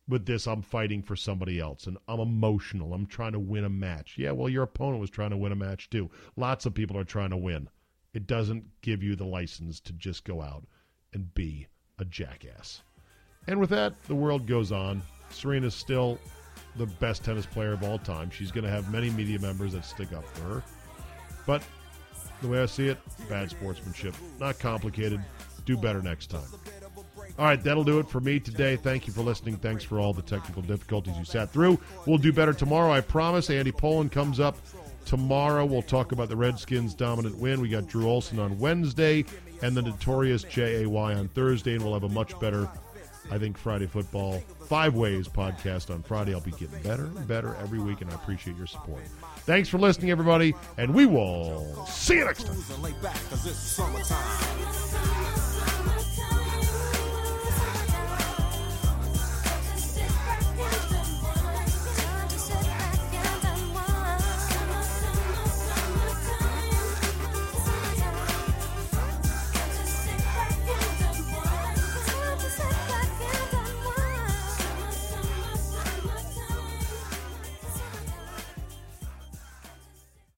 with 0.08 0.26
this, 0.26 0.46
I'm 0.46 0.62
fighting 0.62 1.02
for 1.02 1.16
somebody 1.16 1.60
else 1.60 1.86
and 1.86 1.96
I'm 2.08 2.20
emotional. 2.20 2.92
I'm 2.92 3.06
trying 3.06 3.32
to 3.32 3.38
win 3.38 3.64
a 3.64 3.70
match. 3.70 4.16
Yeah, 4.18 4.32
well, 4.32 4.48
your 4.48 4.64
opponent 4.64 5.00
was 5.00 5.10
trying 5.10 5.30
to 5.30 5.36
win 5.36 5.52
a 5.52 5.56
match 5.56 5.90
too. 5.90 6.10
Lots 6.36 6.66
of 6.66 6.74
people 6.74 6.98
are 6.98 7.04
trying 7.04 7.30
to 7.30 7.36
win. 7.36 7.68
It 8.12 8.26
doesn't 8.26 8.64
give 8.82 9.02
you 9.02 9.16
the 9.16 9.24
license 9.24 9.80
to 9.80 9.92
just 9.92 10.24
go 10.24 10.42
out 10.42 10.66
and 11.12 11.32
be 11.34 11.68
a 11.98 12.04
jackass. 12.04 12.82
And 13.46 13.60
with 13.60 13.70
that, 13.70 14.02
the 14.04 14.14
world 14.14 14.46
goes 14.46 14.72
on. 14.72 15.02
Serena's 15.30 15.74
still 15.74 16.18
the 16.76 16.86
best 16.86 17.24
tennis 17.24 17.46
player 17.46 17.72
of 17.72 17.82
all 17.82 17.98
time. 17.98 18.30
She's 18.30 18.50
going 18.50 18.64
to 18.64 18.70
have 18.70 18.90
many 18.90 19.10
media 19.10 19.38
members 19.38 19.72
that 19.72 19.84
stick 19.84 20.12
up 20.12 20.26
for 20.36 20.42
her. 20.44 20.62
But 21.46 21.62
the 22.40 22.48
way 22.48 22.62
I 22.62 22.66
see 22.66 22.88
it, 22.88 22.98
bad 23.28 23.50
sportsmanship. 23.50 24.14
Not 24.40 24.58
complicated. 24.58 25.20
Do 25.64 25.76
better 25.76 26.02
next 26.02 26.30
time. 26.30 26.48
All 27.38 27.46
right, 27.46 27.62
that'll 27.62 27.84
do 27.84 27.98
it 27.98 28.08
for 28.08 28.20
me 28.20 28.40
today. 28.40 28.76
Thank 28.76 29.06
you 29.06 29.12
for 29.12 29.22
listening. 29.22 29.56
Thanks 29.56 29.84
for 29.84 30.00
all 30.00 30.12
the 30.12 30.22
technical 30.22 30.60
difficulties 30.62 31.16
you 31.16 31.24
sat 31.24 31.50
through. 31.50 31.78
We'll 32.06 32.18
do 32.18 32.32
better 32.32 32.52
tomorrow, 32.52 32.92
I 32.92 33.00
promise. 33.00 33.48
Andy 33.48 33.72
Pollin 33.72 34.08
comes 34.08 34.40
up 34.40 34.58
tomorrow. 35.04 35.64
We'll 35.64 35.82
talk 35.82 36.12
about 36.12 36.28
the 36.28 36.36
Redskins' 36.36 36.94
dominant 36.94 37.38
win. 37.38 37.60
We 37.60 37.68
got 37.68 37.86
Drew 37.86 38.08
Olson 38.08 38.38
on 38.38 38.58
Wednesday 38.58 39.24
and 39.62 39.76
the 39.76 39.82
notorious 39.82 40.42
JAY 40.42 40.84
on 40.84 41.28
Thursday, 41.28 41.74
and 41.74 41.84
we'll 41.84 41.94
have 41.94 42.04
a 42.04 42.08
much 42.08 42.38
better, 42.40 42.68
I 43.30 43.38
think, 43.38 43.56
Friday 43.56 43.86
football 43.86 44.42
five 44.66 44.94
ways 44.94 45.28
podcast 45.28 45.92
on 45.92 46.02
Friday. 46.02 46.34
I'll 46.34 46.40
be 46.40 46.50
getting 46.52 46.80
better 46.82 47.04
and 47.04 47.26
better 47.28 47.54
every 47.56 47.78
week, 47.78 48.00
and 48.00 48.10
I 48.10 48.14
appreciate 48.14 48.56
your 48.56 48.66
support. 48.66 49.02
Thanks 49.38 49.68
for 49.68 49.78
listening, 49.78 50.10
everybody, 50.10 50.54
and 50.78 50.94
we 50.94 51.06
will 51.06 51.86
see 51.86 52.16
you 52.16 52.24
next 52.24 52.44
time. 52.46 52.56